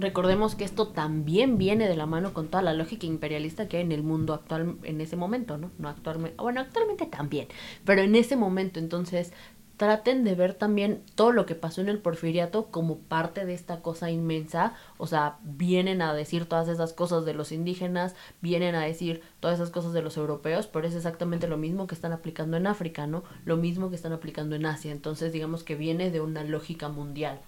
Recordemos 0.00 0.54
que 0.54 0.64
esto 0.64 0.88
también 0.88 1.58
viene 1.58 1.88
de 1.88 1.96
la 1.96 2.06
mano 2.06 2.32
con 2.32 2.48
toda 2.48 2.62
la 2.62 2.74
lógica 2.74 3.06
imperialista 3.06 3.68
que 3.68 3.76
hay 3.76 3.82
en 3.82 3.92
el 3.92 4.02
mundo 4.02 4.34
actual 4.34 4.76
en 4.82 5.00
ese 5.00 5.16
momento, 5.16 5.58
¿no? 5.58 5.70
No 5.78 5.88
actualmente, 5.88 6.42
bueno, 6.42 6.60
actualmente 6.60 7.06
también, 7.06 7.48
pero 7.84 8.02
en 8.02 8.14
ese 8.14 8.36
momento 8.36 8.78
entonces 8.78 9.32
traten 9.76 10.24
de 10.24 10.34
ver 10.34 10.52
también 10.52 11.02
todo 11.14 11.32
lo 11.32 11.46
que 11.46 11.54
pasó 11.54 11.80
en 11.80 11.88
el 11.88 11.98
porfiriato 11.98 12.66
como 12.66 12.98
parte 12.98 13.46
de 13.46 13.54
esta 13.54 13.80
cosa 13.80 14.10
inmensa, 14.10 14.74
o 14.98 15.06
sea, 15.06 15.38
vienen 15.42 16.02
a 16.02 16.12
decir 16.12 16.44
todas 16.44 16.68
esas 16.68 16.92
cosas 16.92 17.24
de 17.24 17.32
los 17.32 17.50
indígenas, 17.50 18.14
vienen 18.42 18.74
a 18.74 18.82
decir 18.82 19.22
todas 19.40 19.58
esas 19.58 19.70
cosas 19.70 19.94
de 19.94 20.02
los 20.02 20.18
europeos, 20.18 20.66
pero 20.66 20.86
es 20.86 20.94
exactamente 20.94 21.48
lo 21.48 21.56
mismo 21.56 21.86
que 21.86 21.94
están 21.94 22.12
aplicando 22.12 22.58
en 22.58 22.66
África, 22.66 23.06
¿no? 23.06 23.24
Lo 23.46 23.56
mismo 23.56 23.88
que 23.88 23.96
están 23.96 24.12
aplicando 24.12 24.54
en 24.54 24.66
Asia, 24.66 24.92
entonces 24.92 25.32
digamos 25.32 25.62
que 25.62 25.76
viene 25.76 26.10
de 26.10 26.20
una 26.20 26.44
lógica 26.44 26.90
mundial. 26.90 27.40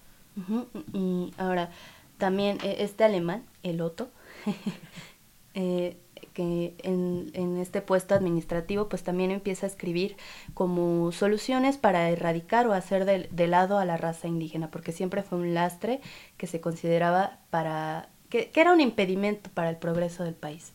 Ahora, 1.37 1.71
también 2.23 2.59
eh, 2.63 2.77
este 2.79 3.03
alemán, 3.03 3.43
el 3.65 3.81
Otto, 3.81 4.09
eh, 5.55 5.97
que 6.35 6.77
en, 6.79 7.33
en, 7.35 7.57
este 7.59 7.83
puesto 7.83 8.15
administrativo 8.15 8.89
pues 8.89 9.03
también 9.03 9.33
empieza 9.33 9.67
a 9.67 9.69
escribir 9.69 10.17
como 10.55 11.11
soluciones 11.11 11.79
para 11.79 12.11
erradicar 12.11 12.69
o 12.69 12.75
hacer 12.75 13.07
de, 13.07 13.47
lado 13.49 13.77
a 13.77 13.85
la 13.85 13.97
raza 13.97 14.29
indígena, 14.29 14.71
porque 14.71 14.93
siempre 14.93 15.25
fue 15.25 15.37
un 15.39 15.53
lastre 15.53 16.01
que 16.37 16.47
se 16.47 16.61
consideraba 16.61 17.41
para, 17.51 18.09
que 18.31 18.53
era 18.55 18.73
un 18.73 18.81
impedimento 18.81 19.51
para 19.53 19.71
el 19.71 19.77
progreso 19.77 20.23
del 20.23 20.35
país. 20.35 20.75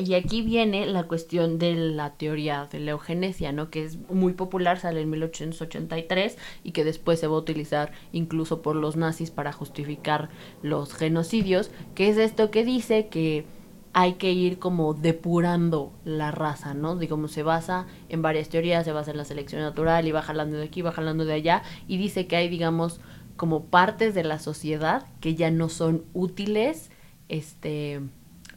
Y 0.00 0.14
aquí 0.14 0.42
viene 0.42 0.86
la 0.86 1.08
cuestión 1.08 1.58
de 1.58 1.74
la 1.74 2.14
teoría 2.14 2.68
de 2.70 2.78
la 2.78 2.92
eugenesia, 2.92 3.50
¿no? 3.50 3.68
Que 3.68 3.84
es 3.84 3.98
muy 4.08 4.32
popular, 4.32 4.78
sale 4.78 5.00
en 5.00 5.10
1883 5.10 6.38
y 6.62 6.70
que 6.70 6.84
después 6.84 7.18
se 7.18 7.26
va 7.26 7.34
a 7.34 7.40
utilizar 7.40 7.90
incluso 8.12 8.62
por 8.62 8.76
los 8.76 8.94
nazis 8.94 9.32
para 9.32 9.52
justificar 9.52 10.28
los 10.62 10.94
genocidios, 10.94 11.72
que 11.96 12.08
es 12.08 12.16
esto 12.16 12.52
que 12.52 12.64
dice 12.64 13.08
que 13.08 13.44
hay 13.92 14.12
que 14.14 14.30
ir 14.30 14.60
como 14.60 14.94
depurando 14.94 15.92
la 16.04 16.30
raza, 16.30 16.74
¿no? 16.74 16.94
Digamos, 16.94 17.32
se 17.32 17.42
basa 17.42 17.88
en 18.08 18.22
varias 18.22 18.48
teorías, 18.48 18.84
se 18.84 18.92
basa 18.92 19.10
en 19.10 19.16
la 19.16 19.24
selección 19.24 19.62
natural 19.62 20.06
y 20.06 20.12
va 20.12 20.22
jalando 20.22 20.58
de 20.58 20.64
aquí, 20.64 20.80
va 20.80 20.92
jalando 20.92 21.24
de 21.24 21.32
allá, 21.32 21.64
y 21.88 21.96
dice 21.96 22.28
que 22.28 22.36
hay, 22.36 22.48
digamos, 22.48 23.00
como 23.34 23.64
partes 23.64 24.14
de 24.14 24.22
la 24.22 24.38
sociedad 24.38 25.06
que 25.20 25.34
ya 25.34 25.50
no 25.50 25.68
son 25.68 26.04
útiles, 26.12 26.92
este, 27.28 28.00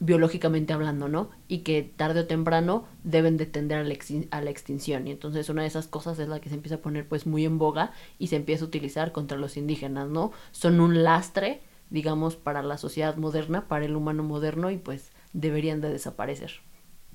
biológicamente 0.02 0.74
hablando, 0.74 1.08
¿no? 1.08 1.30
Y 1.48 1.60
que 1.60 1.84
tarde 1.84 2.22
o 2.22 2.26
temprano 2.26 2.86
deben 3.04 3.38
de 3.38 3.46
tender 3.46 3.78
a 3.78 3.84
la, 3.84 3.96
a 4.32 4.42
la, 4.42 4.50
extinción. 4.50 5.08
Y 5.08 5.12
entonces 5.12 5.48
una 5.48 5.62
de 5.62 5.68
esas 5.68 5.88
cosas 5.88 6.18
es 6.18 6.28
la 6.28 6.42
que 6.42 6.50
se 6.50 6.56
empieza 6.56 6.76
a 6.76 6.80
poner 6.80 7.08
pues 7.08 7.28
muy 7.28 7.46
en 7.46 7.60
boga 7.60 7.92
y 8.18 8.28
se 8.28 8.36
empieza 8.36 8.66
a 8.66 8.68
utilizar 8.68 9.12
contra 9.12 9.38
los 9.38 9.58
indígenas, 9.58 10.10
¿no? 10.10 10.32
Son 10.52 10.82
un 10.82 11.04
lastre, 11.04 11.62
digamos, 11.92 12.36
para 12.36 12.64
la 12.64 12.80
sociedad 12.80 13.16
moderna, 13.16 13.68
para 13.68 13.86
el 13.86 13.96
humano 13.96 14.24
moderno 14.24 14.72
y 14.72 14.80
pues 14.80 15.12
deberían 15.34 15.82
de 15.82 15.92
desaparecer. 15.92 16.52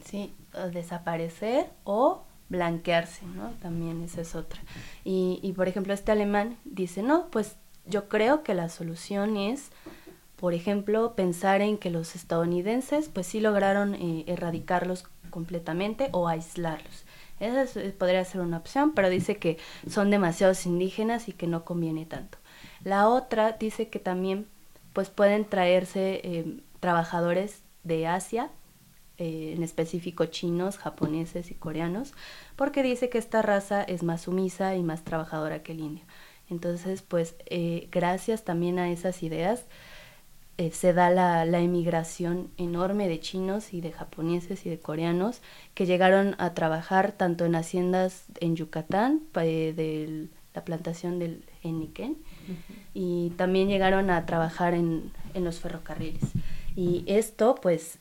Sí, 0.04 0.32
desaparecer 0.72 1.66
o 1.82 2.22
blanquearse, 2.48 3.26
¿no? 3.26 3.50
También 3.60 4.00
esa 4.04 4.20
es 4.20 4.36
otra. 4.36 4.60
Y, 5.04 5.40
y 5.42 5.54
por 5.54 5.66
ejemplo, 5.66 5.92
este 5.92 6.12
alemán 6.12 6.56
dice, 6.64 7.02
no, 7.02 7.30
pues 7.30 7.56
yo 7.84 8.08
creo 8.08 8.44
que 8.44 8.54
la 8.54 8.68
solución 8.68 9.36
es, 9.36 9.72
por 10.36 10.54
ejemplo, 10.54 11.14
pensar 11.14 11.60
en 11.60 11.78
que 11.78 11.90
los 11.90 12.14
estadounidenses 12.14 13.08
pues 13.08 13.26
sí 13.26 13.40
lograron 13.40 13.94
eh, 13.94 14.24
erradicarlos 14.26 15.04
completamente 15.30 16.08
o 16.12 16.28
aislarlos. 16.28 17.04
Esa 17.40 17.66
podría 17.98 18.24
ser 18.24 18.40
una 18.40 18.56
opción, 18.56 18.92
pero 18.92 19.10
dice 19.10 19.36
que 19.36 19.58
son 19.88 20.10
demasiados 20.10 20.64
indígenas 20.64 21.28
y 21.28 21.32
que 21.32 21.46
no 21.46 21.64
conviene 21.64 22.06
tanto. 22.06 22.38
La 22.82 23.08
otra 23.08 23.52
dice 23.52 23.88
que 23.88 23.98
también 23.98 24.46
pues 24.92 25.10
pueden 25.10 25.44
traerse 25.44 26.20
eh, 26.24 26.60
trabajadores 26.80 27.62
de 27.84 28.06
Asia, 28.06 28.50
eh, 29.18 29.52
en 29.56 29.62
específico 29.62 30.26
chinos, 30.26 30.78
japoneses 30.78 31.50
y 31.50 31.54
coreanos, 31.54 32.14
porque 32.54 32.82
dice 32.82 33.08
que 33.08 33.18
esta 33.18 33.42
raza 33.42 33.82
es 33.82 34.02
más 34.02 34.22
sumisa 34.22 34.74
y 34.74 34.82
más 34.82 35.04
trabajadora 35.04 35.62
que 35.62 35.72
el 35.72 35.80
indio. 35.80 36.04
Entonces, 36.48 37.02
pues 37.02 37.34
eh, 37.46 37.88
gracias 37.90 38.44
también 38.44 38.78
a 38.78 38.90
esas 38.90 39.22
ideas, 39.22 39.64
eh, 40.58 40.70
se 40.70 40.94
da 40.94 41.10
la, 41.10 41.44
la, 41.44 41.60
emigración 41.60 42.50
enorme 42.56 43.08
de 43.08 43.20
chinos 43.20 43.74
y 43.74 43.82
de 43.82 43.92
japoneses 43.92 44.64
y 44.64 44.70
de 44.70 44.78
coreanos 44.78 45.42
que 45.74 45.84
llegaron 45.84 46.34
a 46.38 46.54
trabajar 46.54 47.12
tanto 47.12 47.44
en 47.44 47.54
haciendas 47.54 48.24
en 48.40 48.56
Yucatán, 48.56 49.22
de 49.34 50.28
la 50.54 50.64
plantación 50.64 51.18
del 51.18 51.44
Eniken, 51.62 52.16
y 52.94 53.34
también 53.36 53.68
llegaron 53.68 54.08
a 54.08 54.24
trabajar 54.24 54.72
en, 54.72 55.12
en 55.34 55.44
los 55.44 55.60
ferrocarriles. 55.60 56.24
Y 56.74 57.04
esto, 57.06 57.54
pues, 57.56 57.98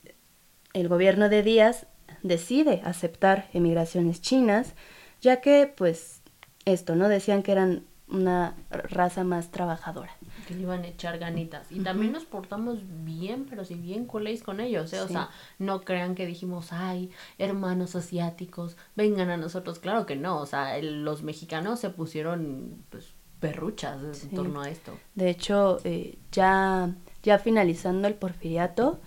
el 0.72 0.88
gobierno 0.88 1.28
de 1.28 1.44
Díaz 1.44 1.88
decide 2.24 2.82
aceptar 2.86 3.50
emigraciones 3.54 4.22
chinas, 4.22 4.76
ya 5.20 5.42
que, 5.42 5.72
pues, 5.76 6.22
esto, 6.64 6.96
¿no? 6.96 7.10
Decían 7.10 7.44
que 7.44 7.52
eran 7.52 7.84
una 8.08 8.56
raza 8.70 9.24
más 9.24 9.52
trabajadora. 9.52 10.12
Que 10.48 10.56
le 10.56 10.62
iban 10.62 10.84
a 10.84 10.88
echar 10.88 11.18
ganitas. 11.18 11.72
Y 11.72 11.80
también 11.80 12.12
nos 12.12 12.26
portamos 12.26 12.80
bien, 13.04 13.46
pero 13.50 13.66
si 13.66 13.76
bien 13.76 14.06
coléis 14.06 14.44
con 14.44 14.60
ellos, 14.60 14.94
¿eh? 14.94 15.02
O 15.02 15.08
sea, 15.08 15.30
no 15.58 15.82
crean 15.82 16.16
que 16.16 16.26
dijimos, 16.26 16.72
ay, 16.72 17.12
hermanos 17.38 17.96
asiáticos, 17.96 18.78
vengan 18.96 19.30
a 19.30 19.38
nosotros. 19.38 19.80
Claro 19.80 20.06
que 20.06 20.16
no, 20.16 20.40
o 20.40 20.46
sea, 20.46 20.78
los 20.82 21.24
mexicanos 21.24 21.80
se 21.80 21.90
pusieron, 21.90 22.84
pues, 22.90 23.14
perruchas 23.40 24.24
en 24.24 24.30
torno 24.30 24.62
a 24.62 24.70
esto. 24.70 24.98
De 25.14 25.30
hecho, 25.30 25.80
eh, 25.84 26.18
ya 26.32 26.96
ya 27.26 27.40
finalizando 27.40 28.08
el 28.08 28.14
porfiriato, 28.14 29.00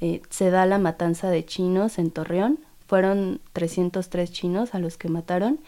eh, 0.00 0.22
se 0.30 0.50
da 0.50 0.64
la 0.64 0.78
matanza 0.78 1.30
de 1.30 1.44
chinos 1.44 1.98
en 1.98 2.10
Torreón. 2.10 2.60
Fueron 2.86 3.42
303 3.52 4.32
chinos 4.32 4.74
a 4.74 4.78
los 4.78 4.96
que 4.96 5.08
mataron. 5.08 5.60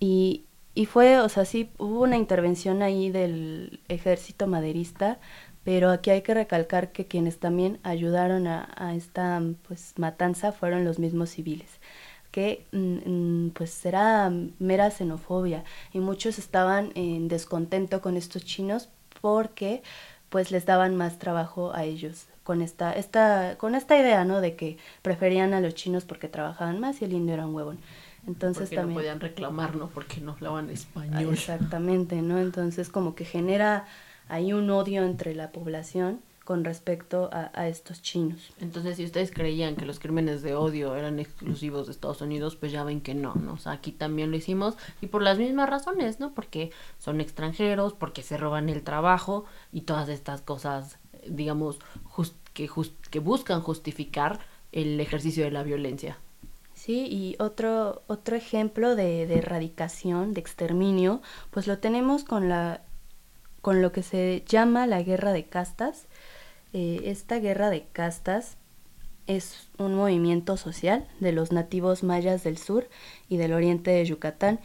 Y, 0.00 0.46
y 0.78 0.86
fue, 0.86 1.18
o 1.18 1.28
sea, 1.28 1.44
sí, 1.44 1.70
hubo 1.78 2.02
una 2.02 2.16
intervención 2.16 2.82
ahí 2.82 3.10
del 3.10 3.80
ejército 3.88 4.46
maderista, 4.46 5.18
pero 5.64 5.90
aquí 5.90 6.10
hay 6.10 6.22
que 6.22 6.34
recalcar 6.34 6.92
que 6.92 7.08
quienes 7.08 7.40
también 7.40 7.80
ayudaron 7.82 8.46
a, 8.46 8.94
esta 8.94 9.42
pues 9.66 9.94
matanza 9.96 10.52
fueron 10.52 10.84
los 10.84 11.00
mismos 11.00 11.30
civiles 11.30 11.68
que 12.30 12.64
mm, 12.70 13.46
mm, 13.46 13.50
pues 13.54 13.84
era 13.86 14.30
mera 14.60 14.90
xenofobia 14.92 15.64
y 15.92 15.98
muchos 15.98 16.38
estaban 16.38 16.92
en 16.94 17.26
descontento 17.26 18.00
con 18.00 18.16
estos 18.16 18.44
chinos 18.44 18.88
porque 19.20 19.82
pues 20.28 20.52
les 20.52 20.64
daban 20.64 20.94
más 20.94 21.18
trabajo 21.18 21.72
a 21.74 21.84
ellos 21.86 22.28
con 22.44 22.62
esta, 22.62 22.92
esta, 22.92 23.56
con 23.58 23.74
esta 23.74 23.98
idea, 23.98 24.24
¿no? 24.24 24.40
De 24.40 24.54
que 24.54 24.78
preferían 25.02 25.54
a 25.54 25.60
los 25.60 25.74
chinos 25.74 26.04
porque 26.04 26.28
trabajaban 26.28 26.78
más 26.78 27.02
y 27.02 27.04
el 27.06 27.14
indio 27.14 27.34
era 27.34 27.46
un 27.46 27.54
huevón. 27.54 27.80
Entonces 28.26 28.64
porque 28.64 28.76
también... 28.76 28.94
no 28.94 29.00
podían 29.00 29.20
reclamar, 29.20 29.76
¿no? 29.76 29.88
Porque 29.88 30.20
no 30.20 30.32
hablaban 30.32 30.70
español. 30.70 31.32
Exactamente, 31.32 32.20
¿no? 32.22 32.38
Entonces 32.38 32.88
como 32.88 33.14
que 33.14 33.24
genera 33.24 33.86
ahí 34.28 34.52
un 34.52 34.70
odio 34.70 35.04
entre 35.04 35.34
la 35.34 35.52
población 35.52 36.20
con 36.48 36.64
respecto 36.64 37.28
a, 37.30 37.68
estos 37.68 38.00
chinos. 38.00 38.54
Entonces, 38.58 38.96
si 38.96 39.04
ustedes 39.04 39.30
creían 39.30 39.76
que 39.76 39.84
los 39.84 39.98
crímenes 39.98 40.40
de 40.40 40.54
odio 40.54 40.96
eran 40.96 41.18
exclusivos 41.18 41.84
de 41.86 41.92
Estados 41.92 42.22
Unidos, 42.22 42.56
pues 42.56 42.72
ya 42.72 42.84
ven 42.84 43.02
que 43.02 43.14
no, 43.14 43.34
¿no? 43.34 43.52
O 43.52 43.58
sea, 43.58 43.72
aquí 43.72 43.92
también 43.92 44.30
lo 44.30 44.38
hicimos 44.38 44.74
y 45.02 45.08
por 45.08 45.20
las 45.20 45.36
mismas 45.36 45.68
razones, 45.68 46.20
¿no? 46.20 46.32
Porque 46.32 46.70
son 46.98 47.20
extranjeros, 47.20 47.92
porque 47.92 48.22
se 48.22 48.38
roban 48.38 48.70
el 48.70 48.82
trabajo 48.82 49.44
y 49.74 49.82
todas 49.82 50.08
estas 50.08 50.40
cosas, 50.40 50.98
digamos, 51.28 51.80
que, 52.54 52.70
que 53.10 53.18
buscan 53.18 53.60
justificar 53.60 54.40
el 54.72 54.98
ejercicio 55.00 55.44
de 55.44 55.50
la 55.50 55.64
violencia. 55.64 56.16
Sí, 56.88 57.06
y 57.10 57.36
otro, 57.38 58.00
otro 58.06 58.34
ejemplo 58.34 58.96
de, 58.96 59.26
de 59.26 59.40
erradicación, 59.40 60.32
de 60.32 60.40
exterminio, 60.40 61.20
pues 61.50 61.66
lo 61.66 61.80
tenemos 61.80 62.24
con, 62.24 62.48
la, 62.48 62.80
con 63.60 63.82
lo 63.82 63.92
que 63.92 64.02
se 64.02 64.42
llama 64.48 64.86
la 64.86 65.02
guerra 65.02 65.34
de 65.34 65.44
castas. 65.44 66.06
Eh, 66.72 67.02
esta 67.04 67.40
guerra 67.40 67.68
de 67.68 67.84
castas 67.92 68.56
es 69.26 69.68
un 69.76 69.96
movimiento 69.96 70.56
social 70.56 71.06
de 71.20 71.32
los 71.32 71.52
nativos 71.52 72.04
mayas 72.04 72.42
del 72.42 72.56
sur 72.56 72.88
y 73.28 73.36
del 73.36 73.52
oriente 73.52 73.90
de 73.90 74.06
Yucatán. 74.06 74.58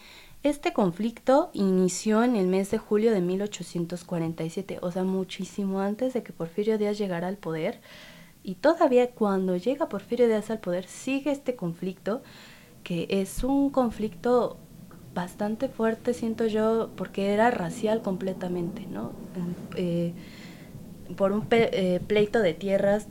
Este 0.43 0.71
conflicto 0.71 1.49
inició 1.51 2.23
en 2.23 2.37
el 2.37 2.47
mes 2.47 2.71
de 2.71 2.77
julio 2.77 3.11
de 3.11 3.19
1847, 3.19 4.79
o 4.81 4.91
sea, 4.93 5.03
muchísimo 5.03 5.81
antes 5.81 6.13
de 6.13 6.23
que 6.23 6.31
Porfirio 6.31 6.77
Díaz 6.77 6.97
llegara 6.97 7.27
al 7.27 7.35
poder. 7.35 7.81
Y 8.43 8.55
todavía 8.55 9.11
cuando 9.11 9.55
llega 9.55 9.89
Porfirio 9.89 10.27
Díaz 10.27 10.51
al 10.51 10.59
poder 10.59 10.85
sigue 10.85 11.31
este 11.31 11.55
conflicto, 11.55 12.21
que 12.83 13.07
es 13.09 13.43
un 13.43 13.69
conflicto 13.69 14.57
bastante 15.13 15.69
fuerte, 15.69 16.13
siento 16.13 16.45
yo, 16.47 16.89
porque 16.95 17.33
era 17.33 17.51
racial 17.51 18.01
completamente, 18.01 18.85
¿no? 18.87 19.11
Eh, 19.75 20.13
por 21.15 21.31
un 21.31 21.45
eh, 21.51 21.99
pleito 22.05 22.39
de 22.39 22.53
tierras 22.53 23.07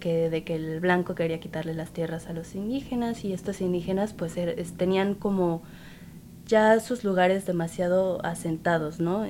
que, 0.00 0.28
de 0.30 0.44
que 0.44 0.56
el 0.56 0.80
blanco 0.80 1.14
quería 1.14 1.40
quitarle 1.40 1.74
las 1.74 1.90
tierras 1.90 2.26
a 2.26 2.32
los 2.32 2.54
indígenas 2.54 3.24
y 3.24 3.32
estos 3.32 3.60
indígenas 3.60 4.12
pues 4.12 4.36
er, 4.36 4.62
tenían 4.76 5.14
como 5.14 5.62
ya 6.46 6.80
sus 6.80 7.04
lugares 7.04 7.46
demasiado 7.46 8.24
asentados, 8.24 9.00
¿no? 9.00 9.24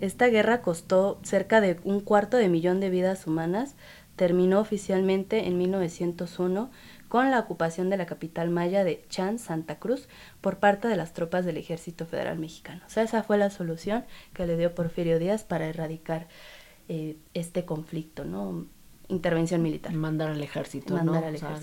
Esta 0.00 0.26
guerra 0.28 0.62
costó 0.62 1.20
cerca 1.22 1.60
de 1.60 1.78
un 1.84 2.00
cuarto 2.00 2.36
de 2.36 2.48
millón 2.48 2.80
de 2.80 2.90
vidas 2.90 3.26
humanas, 3.26 3.76
terminó 4.16 4.60
oficialmente 4.60 5.46
en 5.46 5.58
1901 5.58 6.70
con 7.08 7.30
la 7.30 7.38
ocupación 7.40 7.90
de 7.90 7.96
la 7.96 8.06
capital 8.06 8.50
maya 8.50 8.84
de 8.84 9.04
Chan, 9.08 9.38
Santa 9.38 9.78
Cruz, 9.78 10.08
por 10.40 10.58
parte 10.58 10.88
de 10.88 10.96
las 10.96 11.12
tropas 11.12 11.44
del 11.44 11.58
Ejército 11.58 12.06
Federal 12.06 12.38
Mexicano. 12.38 12.82
O 12.86 12.90
sea, 12.90 13.02
esa 13.02 13.22
fue 13.22 13.36
la 13.36 13.50
solución 13.50 14.04
que 14.32 14.46
le 14.46 14.56
dio 14.56 14.74
Porfirio 14.74 15.18
Díaz 15.18 15.44
para 15.44 15.66
erradicar 15.66 16.28
eh, 16.88 17.16
este 17.34 17.64
conflicto, 17.64 18.24
¿no? 18.24 18.66
intervención 19.08 19.62
militar. 19.62 19.92
Mandar 19.92 20.30
al 20.30 20.42
ejército, 20.42 21.02
¿no? 21.02 21.20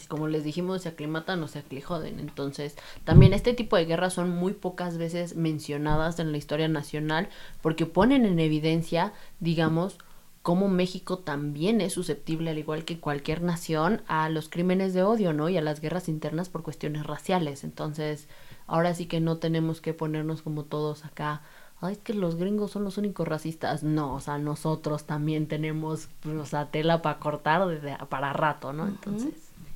como 0.08 0.28
les 0.28 0.43
dijimos, 0.43 0.84
se 0.84 0.89
aclimatan 0.89 1.41
o 1.43 1.47
se 1.47 1.60
aclijoden. 1.60 2.20
Entonces, 2.20 2.76
también 3.04 3.34
este 3.34 3.54
tipo 3.54 3.76
de 3.76 3.86
guerras 3.86 4.14
son 4.14 4.30
muy 4.30 4.54
pocas 4.54 4.97
veces 4.97 5.36
mencionadas 5.36 6.20
en 6.20 6.32
la 6.32 6.38
historia 6.38 6.68
nacional 6.68 7.30
porque 7.62 7.86
ponen 7.86 8.26
en 8.26 8.39
evidencia, 8.39 9.14
digamos, 9.39 9.97
cómo 10.42 10.68
México 10.68 11.20
también 11.20 11.82
es 11.82 11.94
susceptible, 11.94 12.52
al 12.52 12.58
igual 12.58 12.86
que 12.86 13.00
cualquier 13.00 13.42
nación, 13.42 14.02
a 14.08 14.30
los 14.30 14.50
crímenes 14.50 14.94
de 14.94 15.04
odio, 15.04 15.34
¿no? 15.34 15.50
Y 15.50 15.58
a 15.58 15.62
las 15.62 15.82
guerras 15.82 16.10
internas 16.10 16.50
por 16.50 16.64
cuestiones 16.64 17.06
raciales. 17.06 17.64
Entonces, 17.64 18.28
ahora 18.68 18.94
sí 18.94 19.06
que 19.06 19.20
no 19.20 19.38
tenemos 19.38 19.82
que 19.82 19.94
ponernos 19.94 20.42
como 20.42 20.64
todos 20.64 21.06
acá 21.06 21.42
ay, 21.82 21.94
es 21.94 22.00
que 22.00 22.14
los 22.14 22.36
gringos 22.36 22.72
son 22.72 22.84
los 22.84 22.98
únicos 22.98 23.28
racistas. 23.28 23.84
No, 23.84 24.14
o 24.14 24.20
sea, 24.20 24.38
nosotros 24.38 25.06
también 25.06 25.48
tenemos, 25.48 26.10
pues, 26.22 26.36
o 26.36 26.46
sea, 26.46 26.72
tela 26.72 27.02
para 27.02 27.20
cortar 27.20 27.68
desde, 27.68 27.98
para 28.10 28.34
rato, 28.34 28.74
¿no? 28.74 28.88
Entonces. 28.88 29.34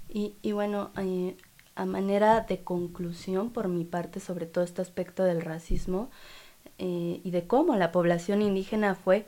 y, 0.10 0.34
y 0.42 0.52
bueno, 0.52 0.92
eh, 0.98 1.36
a 1.76 1.86
manera 1.86 2.42
de 2.42 2.64
conclusión, 2.64 3.50
por 3.52 3.68
mi 3.68 3.86
parte, 3.86 4.20
sobre 4.20 4.46
todo 4.46 4.64
este 4.64 4.82
aspecto 4.82 5.24
del 5.24 5.42
racismo 5.42 6.10
eh, 6.78 7.22
y 7.24 7.32
de 7.32 7.48
cómo 7.48 7.76
la 7.76 7.92
población 7.92 8.42
indígena 8.42 8.96
fue 8.96 9.28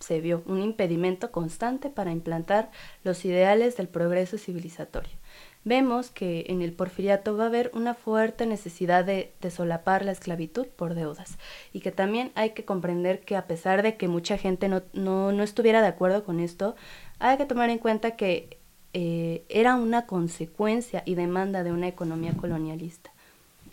se 0.00 0.20
vio 0.20 0.42
un 0.46 0.60
impedimento 0.60 1.30
constante 1.30 1.90
para 1.90 2.10
implantar 2.10 2.70
los 3.04 3.24
ideales 3.24 3.76
del 3.76 3.88
progreso 3.88 4.38
civilizatorio 4.38 5.20
vemos 5.64 6.10
que 6.10 6.46
en 6.48 6.62
el 6.62 6.72
porfiriato 6.72 7.36
va 7.36 7.44
a 7.44 7.46
haber 7.48 7.70
una 7.74 7.94
fuerte 7.94 8.46
necesidad 8.46 9.04
de, 9.04 9.32
solapar 9.50 10.04
la 10.04 10.12
esclavitud 10.12 10.66
por 10.66 10.94
deudas 10.94 11.38
y 11.72 11.80
que 11.80 11.92
también 11.92 12.32
hay 12.34 12.50
que 12.50 12.64
comprender 12.64 13.20
que 13.20 13.36
a 13.36 13.46
pesar 13.46 13.82
de 13.82 13.96
que 13.96 14.08
mucha 14.08 14.38
gente 14.38 14.68
no, 14.68 14.82
no, 14.92 15.32
no 15.32 15.42
estuviera 15.42 15.82
de 15.82 15.88
acuerdo 15.88 16.24
con 16.24 16.40
esto, 16.40 16.76
hay 17.18 17.36
que 17.36 17.46
tomar 17.46 17.70
en 17.70 17.78
cuenta 17.78 18.12
que 18.12 18.58
eh, 18.92 19.44
era 19.48 19.76
una 19.76 20.06
consecuencia 20.06 21.02
y 21.04 21.14
demanda 21.14 21.62
de 21.62 21.72
una 21.72 21.88
economía 21.88 22.34
colonialista. 22.36 23.12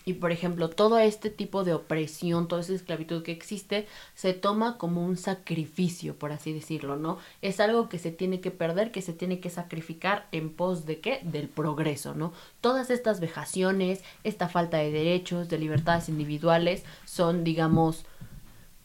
Y 0.07 0.13
por 0.13 0.31
ejemplo, 0.31 0.69
todo 0.69 0.99
este 0.99 1.29
tipo 1.29 1.65
de 1.65 1.73
opresión, 1.73 2.47
toda 2.47 2.61
esa 2.61 2.73
esclavitud 2.73 3.23
que 3.23 3.33
existe, 3.33 3.87
se 4.15 4.31
toma 4.31 4.77
como 4.77 5.05
un 5.05 5.17
sacrificio, 5.17 6.15
por 6.15 6.31
así 6.31 6.53
decirlo, 6.53 6.95
¿no? 6.95 7.17
Es 7.41 7.59
algo 7.59 7.89
que 7.89 7.99
se 7.99 8.11
tiene 8.11 8.39
que 8.39 8.49
perder, 8.49 8.91
que 8.91 9.01
se 9.01 9.11
tiene 9.11 9.41
que 9.41 9.49
sacrificar 9.49 10.29
en 10.31 10.49
pos 10.49 10.85
de 10.85 11.01
qué? 11.01 11.19
Del 11.23 11.49
progreso, 11.49 12.15
¿no? 12.15 12.31
Todas 12.61 12.89
estas 12.89 13.19
vejaciones, 13.19 14.01
esta 14.23 14.47
falta 14.47 14.77
de 14.77 14.93
derechos, 14.93 15.49
de 15.49 15.57
libertades 15.57 16.07
individuales, 16.07 16.85
son, 17.03 17.43
digamos, 17.43 18.05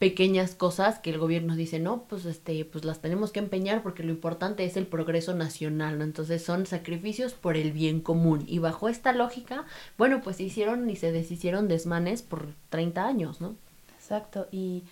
pequeñas 0.03 0.53
cosas 0.53 0.99
que 0.99 1.11
el 1.11 1.17
gobierno 1.17 1.55
dice, 1.55 1.79
no, 1.79 2.03
pues 2.09 2.25
este, 2.25 2.65
pues 2.65 2.83
las 2.83 2.99
tenemos 2.99 3.31
que 3.31 3.39
empeñar 3.39 3.81
porque 3.83 4.03
lo 4.03 4.11
importante 4.11 4.65
es 4.65 4.75
el 4.75 4.85
progreso 4.85 5.33
nacional, 5.33 5.97
¿no? 5.97 6.03
Entonces 6.03 6.43
son 6.43 6.65
sacrificios 6.65 7.31
por 7.31 7.55
el 7.55 7.71
bien 7.71 8.01
común. 8.01 8.43
Y 8.45 8.59
bajo 8.59 8.89
esta 8.89 9.13
lógica, 9.13 9.63
bueno, 9.97 10.19
pues 10.21 10.35
se 10.35 10.43
hicieron 10.43 10.89
y 10.89 10.97
se 10.97 11.13
deshicieron 11.13 11.69
desmanes 11.69 12.21
por 12.21 12.49
30 12.67 13.05
años, 13.05 13.39
¿no? 13.39 13.55
Exacto, 13.97 14.49
y, 14.51 14.83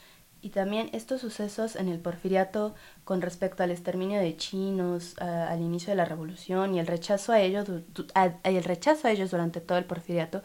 y 0.42 0.52
también 0.52 0.90
estos 0.94 1.20
sucesos 1.20 1.76
en 1.76 1.90
el 1.90 2.00
porfiriato 2.00 2.74
con 3.04 3.22
respecto 3.22 3.64
al 3.64 3.72
exterminio 3.72 4.22
de 4.22 4.38
chinos 4.38 5.18
al 5.18 5.60
inicio 5.60 5.90
de 5.90 5.98
la 5.98 6.06
revolución 6.06 6.74
y 6.74 6.80
el 6.80 6.88
rechazo 6.88 7.34
a 7.34 7.42
ellos, 7.42 7.68
el 8.46 8.64
rechazo 8.64 9.10
a 9.10 9.12
ellos 9.12 9.32
durante 9.32 9.60
todo 9.60 9.78
el 9.78 9.84
porfiriato, 9.84 10.42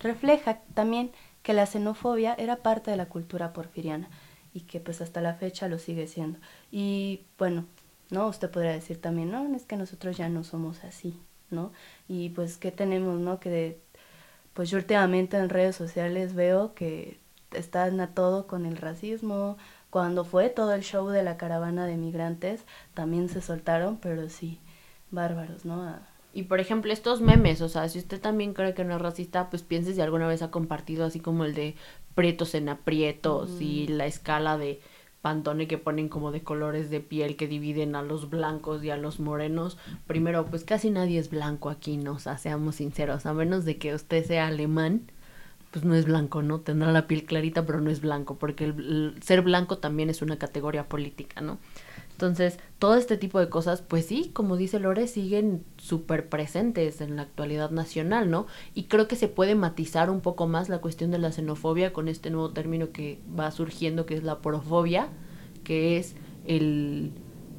refleja 0.00 0.58
también 0.74 1.12
que 1.48 1.54
la 1.54 1.64
xenofobia 1.64 2.34
era 2.34 2.56
parte 2.56 2.90
de 2.90 2.98
la 2.98 3.06
cultura 3.06 3.54
porfiriana 3.54 4.10
y 4.52 4.60
que 4.68 4.80
pues 4.80 5.00
hasta 5.00 5.22
la 5.22 5.32
fecha 5.32 5.66
lo 5.66 5.78
sigue 5.78 6.06
siendo. 6.06 6.38
Y 6.70 7.22
bueno, 7.38 7.64
¿no? 8.10 8.28
Usted 8.28 8.50
podría 8.50 8.72
decir 8.72 9.00
también, 9.00 9.30
no, 9.30 9.56
es 9.56 9.64
que 9.64 9.78
nosotros 9.78 10.18
ya 10.18 10.28
no 10.28 10.44
somos 10.44 10.84
así, 10.84 11.18
¿no? 11.48 11.72
Y 12.06 12.28
pues, 12.28 12.58
¿qué 12.58 12.70
tenemos, 12.70 13.18
no? 13.18 13.40
Que 13.40 13.80
pues 14.52 14.68
yo 14.68 14.76
últimamente 14.76 15.38
en 15.38 15.48
redes 15.48 15.74
sociales 15.74 16.34
veo 16.34 16.74
que 16.74 17.18
están 17.52 17.98
a 18.00 18.08
todo 18.08 18.46
con 18.46 18.66
el 18.66 18.76
racismo. 18.76 19.56
Cuando 19.88 20.26
fue 20.26 20.50
todo 20.50 20.74
el 20.74 20.82
show 20.82 21.08
de 21.08 21.22
la 21.22 21.38
caravana 21.38 21.86
de 21.86 21.96
migrantes, 21.96 22.66
también 22.92 23.30
se 23.30 23.40
soltaron, 23.40 23.96
pero 23.96 24.28
sí, 24.28 24.60
bárbaros, 25.10 25.64
¿no? 25.64 25.98
Y 26.34 26.44
por 26.44 26.60
ejemplo, 26.60 26.92
estos 26.92 27.20
memes, 27.20 27.62
o 27.62 27.68
sea, 27.68 27.88
si 27.88 27.98
usted 27.98 28.20
también 28.20 28.52
cree 28.52 28.74
que 28.74 28.84
no 28.84 28.94
es 28.94 29.00
racista, 29.00 29.50
pues 29.50 29.62
piense 29.62 29.94
si 29.94 30.00
alguna 30.00 30.28
vez 30.28 30.42
ha 30.42 30.50
compartido 30.50 31.04
así 31.04 31.20
como 31.20 31.44
el 31.44 31.54
de 31.54 31.74
pretos 32.14 32.54
en 32.54 32.68
aprietos 32.68 33.60
y 33.60 33.86
la 33.88 34.06
escala 34.06 34.58
de 34.58 34.80
Pantone 35.22 35.66
que 35.66 35.78
ponen 35.78 36.08
como 36.08 36.30
de 36.30 36.42
colores 36.42 36.90
de 36.90 37.00
piel 37.00 37.36
que 37.36 37.48
dividen 37.48 37.96
a 37.96 38.02
los 38.02 38.30
blancos 38.30 38.84
y 38.84 38.90
a 38.90 38.96
los 38.96 39.18
morenos. 39.20 39.78
Primero, 40.06 40.46
pues 40.46 40.64
casi 40.64 40.90
nadie 40.90 41.18
es 41.18 41.30
blanco 41.30 41.70
aquí, 41.70 41.96
¿no? 41.96 42.12
O 42.12 42.18
sea, 42.18 42.38
seamos 42.38 42.76
sinceros, 42.76 43.26
a 43.26 43.34
menos 43.34 43.64
de 43.64 43.78
que 43.78 43.94
usted 43.94 44.24
sea 44.24 44.46
alemán, 44.46 45.10
pues 45.72 45.84
no 45.84 45.94
es 45.94 46.06
blanco, 46.06 46.42
¿no? 46.42 46.60
Tendrá 46.60 46.92
la 46.92 47.06
piel 47.06 47.24
clarita, 47.24 47.66
pero 47.66 47.80
no 47.80 47.90
es 47.90 48.00
blanco, 48.00 48.36
porque 48.38 48.64
el 48.64 49.16
ser 49.22 49.42
blanco 49.42 49.78
también 49.78 50.08
es 50.08 50.22
una 50.22 50.38
categoría 50.38 50.88
política, 50.88 51.40
¿no? 51.40 51.58
Entonces, 52.18 52.58
todo 52.80 52.96
este 52.96 53.16
tipo 53.16 53.38
de 53.38 53.48
cosas, 53.48 53.80
pues 53.80 54.06
sí, 54.06 54.32
como 54.34 54.56
dice 54.56 54.80
Lore, 54.80 55.06
siguen 55.06 55.62
súper 55.76 56.28
presentes 56.28 57.00
en 57.00 57.14
la 57.14 57.22
actualidad 57.22 57.70
nacional, 57.70 58.28
¿no? 58.28 58.48
Y 58.74 58.84
creo 58.84 59.06
que 59.06 59.14
se 59.14 59.28
puede 59.28 59.54
matizar 59.54 60.10
un 60.10 60.20
poco 60.20 60.48
más 60.48 60.68
la 60.68 60.80
cuestión 60.80 61.12
de 61.12 61.18
la 61.18 61.30
xenofobia 61.30 61.92
con 61.92 62.08
este 62.08 62.30
nuevo 62.30 62.50
término 62.50 62.90
que 62.90 63.20
va 63.38 63.52
surgiendo, 63.52 64.04
que 64.04 64.16
es 64.16 64.24
la 64.24 64.40
porofobia, 64.40 65.10
que 65.62 65.96
es 65.96 66.16
el 66.44 67.12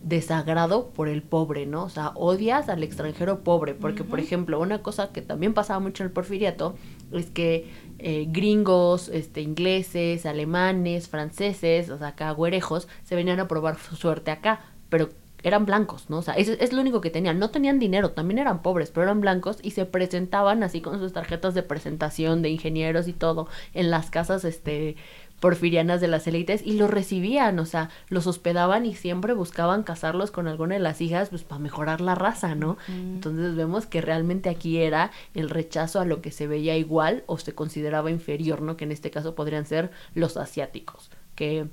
desagrado 0.03 0.89
por 0.89 1.07
el 1.07 1.21
pobre, 1.23 1.65
¿no? 1.65 1.85
O 1.85 1.89
sea, 1.89 2.09
odias 2.15 2.67
al 2.67 2.83
extranjero 2.83 3.45
pobre, 3.45 3.75
porque, 3.75 4.03
por 4.03 4.19
ejemplo, 4.19 4.59
una 4.59 4.81
cosa 4.81 5.13
que 5.13 5.21
también 5.21 5.53
pasaba 5.53 5.79
mucho 5.79 6.03
en 6.03 6.07
el 6.07 6.13
porfiriato 6.13 6.75
es 7.13 7.29
que 7.29 7.71
eh, 7.99 8.25
gringos, 8.29 9.09
este, 9.09 9.41
ingleses, 9.41 10.25
alemanes, 10.25 11.07
franceses, 11.09 11.89
o 11.89 11.97
sea, 11.97 12.09
acá 12.09 12.31
güerejos, 12.31 12.87
se 13.03 13.15
venían 13.15 13.39
a 13.39 13.47
probar 13.47 13.77
su 13.77 13.95
suerte 13.95 14.31
acá, 14.31 14.61
pero 14.89 15.09
eran 15.43 15.65
blancos, 15.65 16.09
¿no? 16.09 16.17
O 16.17 16.21
sea, 16.21 16.33
es, 16.33 16.49
es, 16.49 16.73
lo 16.73 16.81
único 16.81 17.01
que 17.01 17.09
tenían. 17.09 17.39
No 17.39 17.49
tenían 17.49 17.79
dinero, 17.79 18.11
también 18.11 18.39
eran 18.39 18.61
pobres, 18.61 18.91
pero 18.91 19.03
eran 19.03 19.21
blancos 19.21 19.59
y 19.61 19.71
se 19.71 19.85
presentaban 19.85 20.63
así 20.63 20.81
con 20.81 20.99
sus 20.99 21.13
tarjetas 21.13 21.53
de 21.53 21.63
presentación 21.63 22.41
de 22.41 22.49
ingenieros 22.49 23.07
y 23.07 23.13
todo 23.13 23.47
en 23.73 23.89
las 23.91 24.09
casas, 24.09 24.43
este, 24.45 24.95
porfirianas 25.39 26.01
de 26.01 26.07
las 26.07 26.27
élites 26.27 26.61
y 26.65 26.73
los 26.73 26.89
recibían, 26.89 27.59
o 27.59 27.65
sea, 27.65 27.89
los 28.09 28.27
hospedaban 28.27 28.85
y 28.85 28.95
siempre 28.95 29.33
buscaban 29.33 29.83
casarlos 29.83 30.31
con 30.31 30.47
alguna 30.47 30.75
de 30.75 30.81
las 30.81 31.01
hijas, 31.01 31.29
pues 31.29 31.43
para 31.43 31.59
mejorar 31.59 32.01
la 32.01 32.15
raza, 32.15 32.55
¿no? 32.55 32.77
Entonces 32.87 33.55
vemos 33.55 33.85
que 33.85 34.01
realmente 34.01 34.49
aquí 34.49 34.77
era 34.77 35.11
el 35.33 35.49
rechazo 35.49 35.99
a 35.99 36.05
lo 36.05 36.21
que 36.21 36.31
se 36.31 36.47
veía 36.47 36.77
igual 36.77 37.23
o 37.27 37.37
se 37.37 37.53
consideraba 37.53 38.11
inferior, 38.11 38.61
¿no? 38.61 38.77
Que 38.77 38.85
en 38.85 38.91
este 38.91 39.11
caso 39.11 39.35
podrían 39.35 39.65
ser 39.65 39.91
los 40.13 40.37
asiáticos, 40.37 41.09
que 41.35 41.67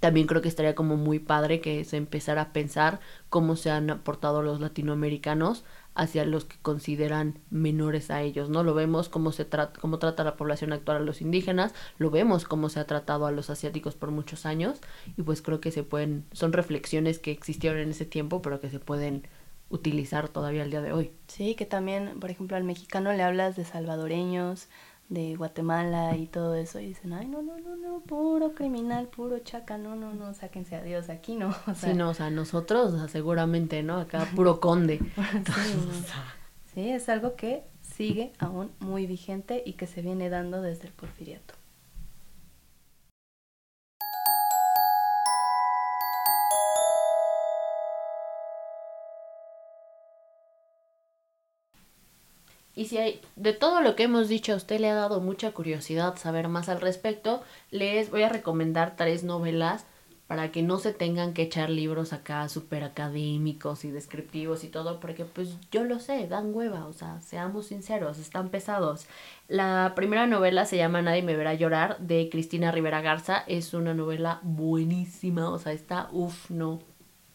también 0.00 0.26
creo 0.26 0.42
que 0.42 0.48
estaría 0.48 0.74
como 0.74 0.96
muy 0.96 1.18
padre 1.18 1.60
que 1.60 1.84
se 1.84 1.96
empezara 1.96 2.42
a 2.42 2.52
pensar 2.52 3.00
cómo 3.28 3.56
se 3.56 3.70
han 3.70 3.90
aportado 3.90 4.42
los 4.42 4.60
latinoamericanos 4.60 5.64
hacia 5.94 6.24
los 6.24 6.44
que 6.44 6.56
consideran 6.62 7.38
menores 7.50 8.10
a 8.10 8.22
ellos, 8.22 8.50
¿no? 8.50 8.62
Lo 8.62 8.74
vemos 8.74 9.08
cómo 9.08 9.32
se 9.32 9.44
trata, 9.44 9.80
cómo 9.80 9.98
trata 9.98 10.24
la 10.24 10.36
población 10.36 10.72
actual 10.72 10.98
a 10.98 11.00
los 11.00 11.20
indígenas, 11.20 11.74
lo 11.98 12.10
vemos 12.10 12.44
cómo 12.44 12.68
se 12.68 12.80
ha 12.80 12.86
tratado 12.86 13.26
a 13.26 13.32
los 13.32 13.50
asiáticos 13.50 13.96
por 13.96 14.10
muchos 14.10 14.46
años, 14.46 14.80
y 15.16 15.22
pues 15.22 15.42
creo 15.42 15.60
que 15.60 15.72
se 15.72 15.82
pueden, 15.82 16.24
son 16.32 16.52
reflexiones 16.52 17.18
que 17.18 17.32
existieron 17.32 17.80
en 17.80 17.90
ese 17.90 18.04
tiempo, 18.04 18.42
pero 18.42 18.60
que 18.60 18.70
se 18.70 18.78
pueden 18.78 19.26
utilizar 19.70 20.28
todavía 20.28 20.62
al 20.62 20.70
día 20.70 20.80
de 20.80 20.92
hoy. 20.92 21.10
Sí, 21.26 21.54
que 21.54 21.66
también, 21.66 22.20
por 22.20 22.30
ejemplo, 22.30 22.56
al 22.56 22.64
mexicano 22.64 23.12
le 23.12 23.22
hablas 23.22 23.56
de 23.56 23.64
salvadoreños, 23.64 24.68
de 25.08 25.36
Guatemala 25.36 26.16
y 26.16 26.26
todo 26.26 26.54
eso 26.54 26.80
y 26.80 26.88
dicen, 26.88 27.12
ay, 27.14 27.26
no, 27.26 27.40
no, 27.42 27.58
no, 27.58 27.76
no, 27.76 28.00
puro 28.00 28.52
criminal, 28.54 29.08
puro 29.08 29.38
chaca, 29.38 29.78
no, 29.78 29.96
no, 29.96 30.12
no, 30.12 30.34
sáquense 30.34 30.76
a 30.76 30.82
Dios 30.82 31.08
aquí, 31.08 31.34
¿no? 31.34 31.48
O 31.66 31.74
sea, 31.74 31.90
sí, 31.90 31.94
no, 31.94 32.10
o 32.10 32.14
sea, 32.14 32.30
nosotros 32.30 33.10
seguramente, 33.10 33.82
¿no? 33.82 33.98
Acá 33.98 34.26
puro 34.34 34.60
conde. 34.60 35.00
sí, 36.74 36.90
es 36.90 37.08
algo 37.08 37.36
que 37.36 37.64
sigue 37.80 38.32
aún 38.38 38.70
muy 38.80 39.06
vigente 39.06 39.62
y 39.64 39.74
que 39.74 39.86
se 39.86 40.02
viene 40.02 40.28
dando 40.28 40.60
desde 40.60 40.86
el 40.88 40.92
porfiriato. 40.92 41.54
Y 52.78 52.84
si 52.84 52.98
hay, 52.98 53.20
de 53.34 53.52
todo 53.52 53.80
lo 53.80 53.96
que 53.96 54.04
hemos 54.04 54.28
dicho 54.28 54.52
a 54.52 54.56
usted 54.56 54.78
le 54.78 54.88
ha 54.88 54.94
dado 54.94 55.20
mucha 55.20 55.50
curiosidad 55.50 56.16
saber 56.16 56.46
más 56.46 56.68
al 56.68 56.80
respecto, 56.80 57.42
les 57.72 58.08
voy 58.08 58.22
a 58.22 58.28
recomendar 58.28 58.94
tres 58.94 59.24
novelas 59.24 59.84
para 60.28 60.52
que 60.52 60.62
no 60.62 60.78
se 60.78 60.92
tengan 60.92 61.34
que 61.34 61.42
echar 61.42 61.70
libros 61.70 62.12
acá 62.12 62.48
súper 62.48 62.84
académicos 62.84 63.84
y 63.84 63.90
descriptivos 63.90 64.62
y 64.62 64.68
todo, 64.68 65.00
porque 65.00 65.24
pues 65.24 65.56
yo 65.72 65.82
lo 65.82 65.98
sé, 65.98 66.28
dan 66.28 66.54
hueva, 66.54 66.86
o 66.86 66.92
sea, 66.92 67.20
seamos 67.20 67.66
sinceros, 67.66 68.20
están 68.20 68.48
pesados. 68.48 69.06
La 69.48 69.94
primera 69.96 70.28
novela 70.28 70.64
se 70.64 70.76
llama 70.76 71.02
Nadie 71.02 71.22
me 71.22 71.34
verá 71.34 71.54
llorar 71.54 71.98
de 71.98 72.28
Cristina 72.30 72.70
Rivera 72.70 73.00
Garza, 73.00 73.42
es 73.48 73.74
una 73.74 73.92
novela 73.92 74.38
buenísima, 74.42 75.50
o 75.50 75.58
sea, 75.58 75.72
está, 75.72 76.08
uff, 76.12 76.48
no, 76.48 76.78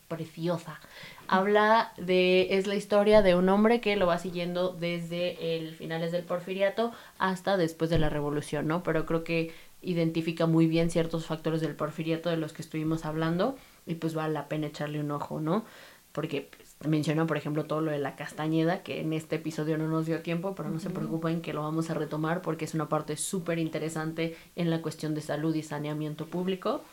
preciosa 0.07 0.79
habla 1.27 1.93
de, 1.97 2.55
es 2.57 2.67
la 2.67 2.75
historia 2.75 3.21
de 3.21 3.35
un 3.35 3.49
hombre 3.49 3.81
que 3.81 3.95
lo 3.95 4.07
va 4.07 4.17
siguiendo 4.17 4.69
desde 4.69 5.57
el 5.57 5.75
finales 5.75 6.11
del 6.11 6.23
porfiriato 6.23 6.91
hasta 7.17 7.57
después 7.57 7.89
de 7.89 7.99
la 7.99 8.09
revolución, 8.09 8.67
¿no? 8.67 8.83
Pero 8.83 9.05
creo 9.05 9.23
que 9.23 9.53
identifica 9.81 10.45
muy 10.45 10.67
bien 10.67 10.89
ciertos 10.89 11.25
factores 11.25 11.61
del 11.61 11.75
porfiriato 11.75 12.29
de 12.29 12.37
los 12.37 12.53
que 12.53 12.61
estuvimos 12.61 13.05
hablando 13.05 13.57
y 13.85 13.95
pues 13.95 14.13
vale 14.13 14.33
la 14.33 14.47
pena 14.47 14.67
echarle 14.67 14.99
un 14.99 15.11
ojo, 15.11 15.39
¿no? 15.39 15.65
Porque 16.11 16.49
pues, 16.55 16.75
menciona, 16.87 17.25
por 17.25 17.37
ejemplo, 17.37 17.65
todo 17.65 17.81
lo 17.81 17.91
de 17.91 17.97
la 17.97 18.15
castañeda, 18.15 18.83
que 18.83 19.01
en 19.01 19.13
este 19.13 19.37
episodio 19.37 19.77
no 19.77 19.87
nos 19.87 20.05
dio 20.05 20.21
tiempo, 20.21 20.55
pero 20.55 20.69
no 20.69 20.79
se 20.79 20.89
preocupen 20.89 21.41
que 21.41 21.53
lo 21.53 21.63
vamos 21.63 21.89
a 21.89 21.95
retomar 21.95 22.41
porque 22.41 22.65
es 22.65 22.73
una 22.73 22.87
parte 22.87 23.17
súper 23.17 23.59
interesante 23.59 24.37
en 24.55 24.69
la 24.69 24.81
cuestión 24.81 25.15
de 25.15 25.21
salud 25.21 25.53
y 25.55 25.63
saneamiento 25.63 26.27
público. 26.27 26.83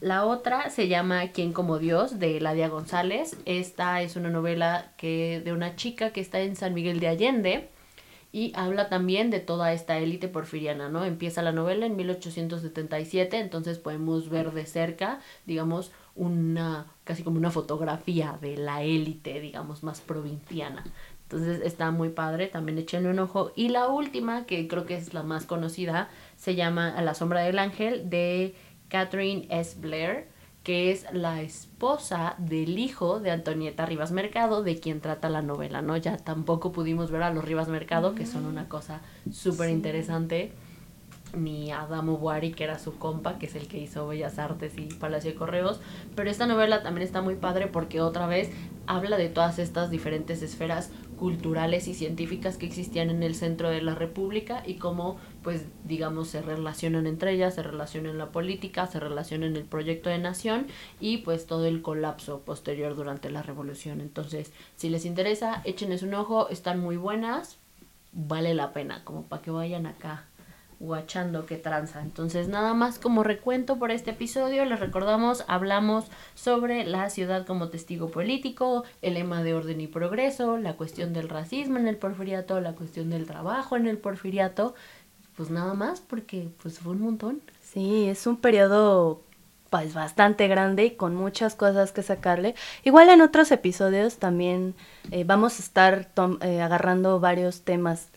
La 0.00 0.24
otra 0.24 0.70
se 0.70 0.88
llama 0.88 1.28
Quién 1.28 1.52
como 1.52 1.78
Dios 1.78 2.18
de 2.18 2.40
Ladia 2.40 2.68
González. 2.68 3.36
Esta 3.44 4.02
es 4.02 4.16
una 4.16 4.30
novela 4.30 4.92
que 4.96 5.40
de 5.44 5.52
una 5.52 5.76
chica 5.76 6.10
que 6.10 6.20
está 6.20 6.40
en 6.40 6.56
San 6.56 6.74
Miguel 6.74 7.00
de 7.00 7.08
Allende 7.08 7.68
y 8.30 8.52
habla 8.54 8.88
también 8.88 9.30
de 9.30 9.40
toda 9.40 9.72
esta 9.72 9.98
élite 9.98 10.28
porfiriana, 10.28 10.88
¿no? 10.88 11.04
Empieza 11.04 11.42
la 11.42 11.52
novela 11.52 11.86
en 11.86 11.96
1877, 11.96 13.38
entonces 13.38 13.78
podemos 13.78 14.28
ver 14.28 14.52
de 14.52 14.66
cerca, 14.66 15.20
digamos, 15.46 15.92
una 16.14 16.86
casi 17.04 17.22
como 17.22 17.38
una 17.38 17.50
fotografía 17.50 18.38
de 18.40 18.56
la 18.58 18.82
élite, 18.82 19.40
digamos, 19.40 19.82
más 19.82 20.00
provinciana. 20.00 20.84
Entonces 21.22 21.60
está 21.62 21.90
muy 21.90 22.08
padre, 22.08 22.46
también 22.46 22.78
échenle 22.78 23.10
un 23.10 23.18
ojo. 23.18 23.52
Y 23.54 23.68
la 23.68 23.88
última, 23.88 24.46
que 24.46 24.66
creo 24.66 24.86
que 24.86 24.96
es 24.96 25.12
la 25.14 25.22
más 25.22 25.44
conocida, 25.44 26.08
se 26.36 26.54
llama 26.54 26.88
A 26.96 27.02
la 27.02 27.14
sombra 27.14 27.40
del 27.40 27.58
ángel 27.58 28.08
de 28.08 28.54
Catherine 28.88 29.46
S. 29.50 29.78
Blair, 29.80 30.28
que 30.62 30.90
es 30.90 31.06
la 31.12 31.40
esposa 31.40 32.34
del 32.38 32.78
hijo 32.78 33.20
de 33.20 33.30
Antonieta 33.30 33.86
Rivas 33.86 34.12
Mercado, 34.12 34.62
de 34.62 34.78
quien 34.78 35.00
trata 35.00 35.28
la 35.30 35.42
novela, 35.42 35.82
¿no? 35.82 35.96
Ya 35.96 36.16
tampoco 36.16 36.72
pudimos 36.72 37.10
ver 37.10 37.22
a 37.22 37.32
los 37.32 37.44
Rivas 37.44 37.68
Mercado, 37.68 38.14
que 38.14 38.26
son 38.26 38.44
una 38.44 38.68
cosa 38.68 39.00
súper 39.30 39.70
interesante, 39.70 40.52
ni 41.36 41.70
a 41.70 41.82
Adamo 41.82 42.16
Buari, 42.16 42.52
que 42.52 42.64
era 42.64 42.78
su 42.78 42.98
compa, 42.98 43.38
que 43.38 43.46
es 43.46 43.54
el 43.54 43.68
que 43.68 43.78
hizo 43.78 44.06
Bellas 44.06 44.38
Artes 44.38 44.76
y 44.78 44.86
Palacio 44.86 45.30
de 45.30 45.36
Correos, 45.36 45.80
pero 46.14 46.30
esta 46.30 46.46
novela 46.46 46.82
también 46.82 47.06
está 47.06 47.22
muy 47.22 47.34
padre 47.34 47.66
porque 47.66 48.00
otra 48.00 48.26
vez 48.26 48.50
habla 48.86 49.18
de 49.18 49.28
todas 49.28 49.58
estas 49.58 49.90
diferentes 49.90 50.42
esferas 50.42 50.90
culturales 51.18 51.88
y 51.88 51.94
científicas 51.94 52.56
que 52.56 52.66
existían 52.66 53.10
en 53.10 53.22
el 53.22 53.34
centro 53.34 53.68
de 53.68 53.82
la 53.82 53.94
República 53.94 54.62
y 54.64 54.74
cómo, 54.74 55.18
pues, 55.48 55.64
digamos, 55.84 56.28
se 56.28 56.42
relacionan 56.42 57.06
entre 57.06 57.32
ellas, 57.32 57.54
se 57.54 57.62
relacionan 57.62 58.18
la 58.18 58.32
política, 58.32 58.86
se 58.86 59.00
relacionan 59.00 59.56
el 59.56 59.64
proyecto 59.64 60.10
de 60.10 60.18
nación 60.18 60.66
y, 61.00 61.16
pues, 61.22 61.46
todo 61.46 61.64
el 61.64 61.80
colapso 61.80 62.40
posterior 62.40 62.94
durante 62.94 63.30
la 63.30 63.40
revolución. 63.42 64.02
Entonces, 64.02 64.52
si 64.76 64.90
les 64.90 65.06
interesa, 65.06 65.62
échenles 65.64 66.02
un 66.02 66.12
ojo, 66.12 66.50
están 66.50 66.80
muy 66.80 66.98
buenas, 66.98 67.56
vale 68.12 68.52
la 68.52 68.74
pena, 68.74 69.02
como 69.04 69.22
para 69.22 69.40
que 69.40 69.50
vayan 69.50 69.86
acá 69.86 70.26
guachando 70.80 71.46
que 71.46 71.56
tranza. 71.56 72.02
Entonces, 72.02 72.48
nada 72.48 72.74
más 72.74 72.98
como 72.98 73.24
recuento 73.24 73.78
por 73.78 73.90
este 73.90 74.12
episodio, 74.12 74.64
les 74.64 74.78
recordamos, 74.78 75.44
hablamos 75.48 76.04
sobre 76.34 76.84
la 76.84 77.10
ciudad 77.10 77.46
como 77.46 77.68
testigo 77.68 78.10
político, 78.10 78.84
el 79.02 79.14
lema 79.14 79.42
de 79.42 79.54
orden 79.54 79.80
y 79.80 79.86
progreso, 79.86 80.56
la 80.58 80.74
cuestión 80.74 81.12
del 81.12 81.28
racismo 81.28 81.78
en 81.78 81.88
el 81.88 81.96
porfiriato, 81.96 82.60
la 82.60 82.74
cuestión 82.74 83.10
del 83.10 83.26
trabajo 83.26 83.76
en 83.76 83.86
el 83.86 83.98
porfiriato, 83.98 84.74
pues 85.38 85.50
nada 85.50 85.72
más 85.74 86.00
porque 86.00 86.48
pues 86.60 86.80
fue 86.80 86.92
un 86.92 87.00
montón. 87.00 87.40
Sí, 87.62 88.08
es 88.08 88.26
un 88.26 88.38
periodo 88.38 89.22
pues 89.70 89.94
bastante 89.94 90.48
grande 90.48 90.86
y 90.86 90.90
con 90.96 91.14
muchas 91.14 91.54
cosas 91.54 91.92
que 91.92 92.02
sacarle. 92.02 92.56
Igual 92.82 93.08
en 93.08 93.20
otros 93.20 93.52
episodios 93.52 94.16
también 94.16 94.74
eh, 95.12 95.22
vamos 95.22 95.60
a 95.60 95.62
estar 95.62 96.10
eh, 96.40 96.60
agarrando 96.60 97.20
varios 97.20 97.62
temas 97.62 98.08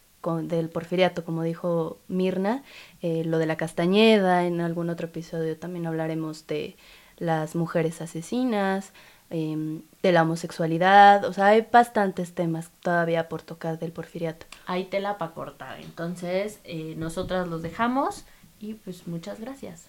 del 0.42 0.70
porfiriato, 0.70 1.24
como 1.24 1.44
dijo 1.44 2.00
Mirna, 2.08 2.64
eh, 3.04 3.24
lo 3.24 3.38
de 3.38 3.46
la 3.46 3.56
castañeda, 3.56 4.48
en 4.48 4.60
algún 4.60 4.90
otro 4.90 5.06
episodio 5.06 5.56
también 5.58 5.86
hablaremos 5.86 6.48
de 6.48 6.76
las 7.18 7.56
mujeres 7.56 8.02
asesinas, 8.02 8.94
em, 9.32 9.82
de 10.04 10.12
la 10.12 10.24
homosexualidad, 10.24 11.26
o 11.26 11.34
sea, 11.34 11.48
hay 11.48 11.68
bastantes 11.72 12.34
temas 12.34 12.70
todavía 12.82 13.30
por 13.30 13.42
tocar 13.42 13.80
del 13.80 13.92
porfiriato. 13.92 14.46
Hay 14.66 14.86
tela 14.86 15.18
para 15.18 15.34
cortar, 15.34 15.80
entonces 15.82 16.60
eh, 16.64 16.96
nosotras 16.98 17.48
los 17.48 17.62
dejamos 17.62 18.26
y 18.60 18.76
pues 18.76 19.08
muchas 19.08 19.40
gracias. 19.40 19.88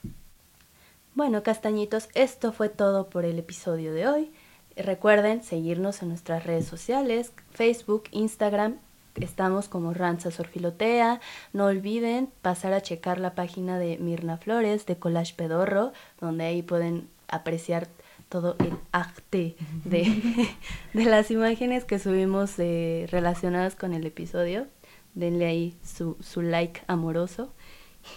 Bueno, 1.15 1.43
castañitos, 1.43 2.09
esto 2.15 2.53
fue 2.53 2.71
todo 2.71 3.11
por 3.11 3.25
el 3.27 3.39
episodio 3.39 3.93
de 3.93 4.09
hoy. 4.09 4.33
Recuerden 4.77 5.45
seguirnos 5.45 6.03
en 6.03 6.09
nuestras 6.09 6.45
redes 6.45 6.67
sociales, 6.67 7.33
Facebook, 7.53 8.05
Instagram 8.13 8.79
estamos 9.17 9.69
como 9.69 9.93
Ranza 9.93 10.31
Sorfilotea. 10.31 11.21
No 11.53 11.67
olviden 11.67 12.31
pasar 12.41 12.73
a 12.73 12.81
checar 12.81 13.21
la 13.21 13.35
página 13.35 13.79
de 13.79 13.99
Mirna 13.99 14.39
Flores 14.39 14.87
de 14.87 14.97
Collage 14.97 15.35
Pedorro, 15.35 15.93
donde 16.21 16.45
ahí 16.45 16.63
pueden 16.63 17.09
apreciar 17.29 17.89
todo 18.33 18.57
el 18.61 18.79
arte 18.93 19.57
de, 19.85 20.57
de 20.95 21.05
las 21.05 21.31
imágenes 21.31 21.85
que 21.85 21.99
subimos 21.99 22.59
eh, 22.59 23.07
relacionadas 23.11 23.77
con 23.77 23.93
el 23.93 24.07
episodio. 24.07 24.69
Denle 25.15 25.45
ahí 25.45 25.77
su, 25.85 26.17
su 26.21 26.41
like 26.41 26.81
amoroso. 26.87 27.53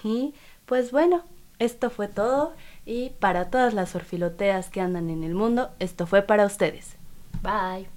Y 0.05 0.33
pues 0.65 0.91
bueno, 0.91 1.25
esto 1.59 1.89
fue 1.89 2.07
todo. 2.07 2.53
Y 2.85 3.09
para 3.19 3.49
todas 3.49 3.73
las 3.73 3.93
orfiloteas 3.93 4.69
que 4.69 4.79
andan 4.79 5.09
en 5.09 5.25
el 5.25 5.35
mundo, 5.35 5.71
esto 5.79 6.07
fue 6.07 6.21
para 6.21 6.45
ustedes. 6.45 6.95
Bye. 7.43 7.94